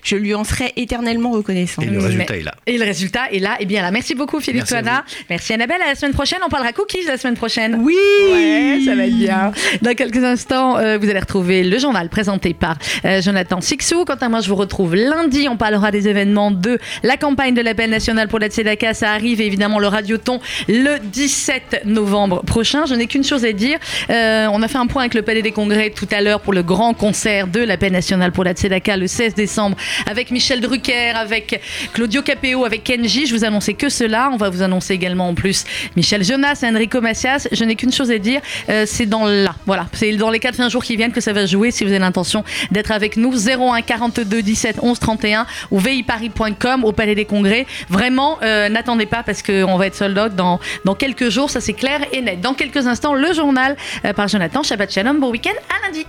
je 0.03 0.15
lui 0.15 0.33
en 0.33 0.43
serai 0.43 0.73
éternellement 0.75 1.31
reconnaissant. 1.31 1.81
Et 1.81 1.85
le 1.85 1.99
Mais- 1.99 2.05
résultat 2.05 2.35
est 2.37 2.43
là. 2.43 2.55
Et 2.65 2.77
le 2.77 2.83
résultat 2.85 3.31
est 3.31 3.39
là. 3.39 3.57
Et 3.59 3.65
bien 3.65 3.81
là, 3.81 3.91
merci 3.91 4.15
beaucoup 4.15 4.39
Philippe 4.39 4.65
Merci. 4.71 4.87
Merci 5.29 5.53
Annabelle. 5.53 5.81
À 5.83 5.87
la 5.89 5.95
semaine 5.95 6.13
prochaine. 6.13 6.39
On 6.45 6.49
parlera 6.49 6.73
cookies 6.73 7.03
la 7.07 7.17
semaine 7.17 7.35
prochaine. 7.35 7.75
Oui 7.81 7.95
Ouais, 8.31 8.79
ça 8.85 8.95
va 8.95 9.05
être 9.05 9.15
bien. 9.17 9.51
Dans 9.81 9.93
quelques 9.95 10.23
instants, 10.23 10.77
euh, 10.77 10.97
vous 10.97 11.09
allez 11.09 11.19
retrouver 11.19 11.63
le 11.63 11.77
journal 11.79 12.09
présenté 12.09 12.53
par 12.53 12.77
euh, 13.05 13.21
Jonathan 13.21 13.61
Sixou. 13.61 14.05
Quant 14.05 14.15
à 14.15 14.29
moi, 14.29 14.41
je 14.41 14.49
vous 14.49 14.55
retrouve 14.55 14.95
lundi. 14.95 15.47
On 15.49 15.57
parlera 15.57 15.91
des 15.91 16.07
événements 16.07 16.51
de 16.51 16.79
la 17.03 17.17
campagne 17.17 17.53
de 17.53 17.61
l'appel 17.61 17.89
national 17.89 18.27
pour 18.27 18.39
la 18.39 18.47
Tzedaka. 18.49 18.93
Ça 18.93 19.11
arrive 19.11 19.41
et 19.41 19.45
évidemment 19.45 19.79
le 19.79 19.87
Radioton 19.87 20.39
le 20.67 20.97
17 20.99 21.81
novembre 21.85 22.43
prochain. 22.45 22.85
Je 22.85 22.93
n'ai 22.95 23.07
qu'une 23.07 23.23
chose 23.23 23.36
à 23.45 23.51
dire. 23.51 23.79
Euh, 24.09 24.47
on 24.51 24.61
a 24.61 24.67
fait 24.67 24.77
un 24.77 24.87
point 24.87 25.03
avec 25.03 25.13
le 25.13 25.21
Palais 25.21 25.41
des 25.41 25.51
Congrès 25.51 25.89
tout 25.89 26.07
à 26.11 26.21
l'heure 26.21 26.41
pour 26.41 26.53
le 26.53 26.63
grand 26.63 26.93
concert 26.93 27.47
de 27.47 27.59
l'appel 27.59 27.91
national 27.91 28.31
pour 28.31 28.43
la 28.43 28.53
Tzedaka 28.53 28.97
le 28.97 29.07
16 29.07 29.35
décembre 29.35 29.77
avec 30.09 30.31
Michel 30.31 30.61
Drucker, 30.61 31.13
avec 31.15 31.61
Claudio 31.93 32.21
Capéo, 32.21 32.65
avec 32.65 32.83
Kenji. 32.83 33.25
Je 33.27 33.35
vous 33.35 33.43
annonçais 33.43 33.73
que 33.73 33.89
cela. 33.89 34.29
On 34.33 34.37
va 34.37 34.49
vous 34.49 34.61
annoncer 34.61 34.93
également 34.93 35.29
en 35.29 35.33
plus 35.33 35.65
Michel 35.95 36.23
Jonas 36.23 36.59
et 36.63 36.67
Enrico 36.67 37.01
Macias. 37.01 37.47
Je 37.51 37.63
n'ai 37.63 37.75
qu'une 37.75 37.91
chose 37.91 38.11
à 38.11 38.17
dire, 38.17 38.41
euh, 38.69 38.83
c'est 38.85 39.05
dans 39.05 39.25
là. 39.25 39.55
Voilà, 39.65 39.87
c'est 39.93 40.11
dans 40.13 40.29
les 40.29 40.39
4-5 40.39 40.69
jours 40.69 40.83
qui 40.83 40.95
viennent 40.95 41.11
que 41.11 41.21
ça 41.21 41.33
va 41.33 41.45
jouer 41.45 41.71
si 41.71 41.83
vous 41.83 41.89
avez 41.89 41.99
l'intention 41.99 42.43
d'être 42.71 42.91
avec 42.91 43.17
nous. 43.17 43.33
01 43.33 43.81
42 43.81 44.41
17 44.41 44.77
11 44.81 44.99
31 44.99 45.45
ou 45.71 45.79
viparis.com 45.79 46.83
au 46.83 46.91
Palais 46.91 47.15
des 47.15 47.25
Congrès. 47.25 47.65
Vraiment, 47.89 48.37
euh, 48.41 48.69
n'attendez 48.69 49.05
pas 49.05 49.23
parce 49.23 49.41
qu'on 49.41 49.77
va 49.77 49.87
être 49.87 49.95
sold 49.95 50.17
out 50.17 50.35
dans, 50.35 50.59
dans 50.85 50.95
quelques 50.95 51.29
jours. 51.29 51.49
Ça, 51.49 51.61
c'est 51.61 51.73
clair 51.73 52.01
et 52.11 52.21
net. 52.21 52.41
Dans 52.41 52.53
quelques 52.53 52.87
instants, 52.87 53.13
le 53.13 53.26
journal 53.33 53.75
euh, 54.05 54.13
par 54.13 54.27
Jonathan. 54.27 54.63
Shabbat 54.63 54.91
Shalom. 54.91 55.19
Bon 55.19 55.31
week-end. 55.31 55.55
À 55.69 55.85
lundi. 55.85 56.05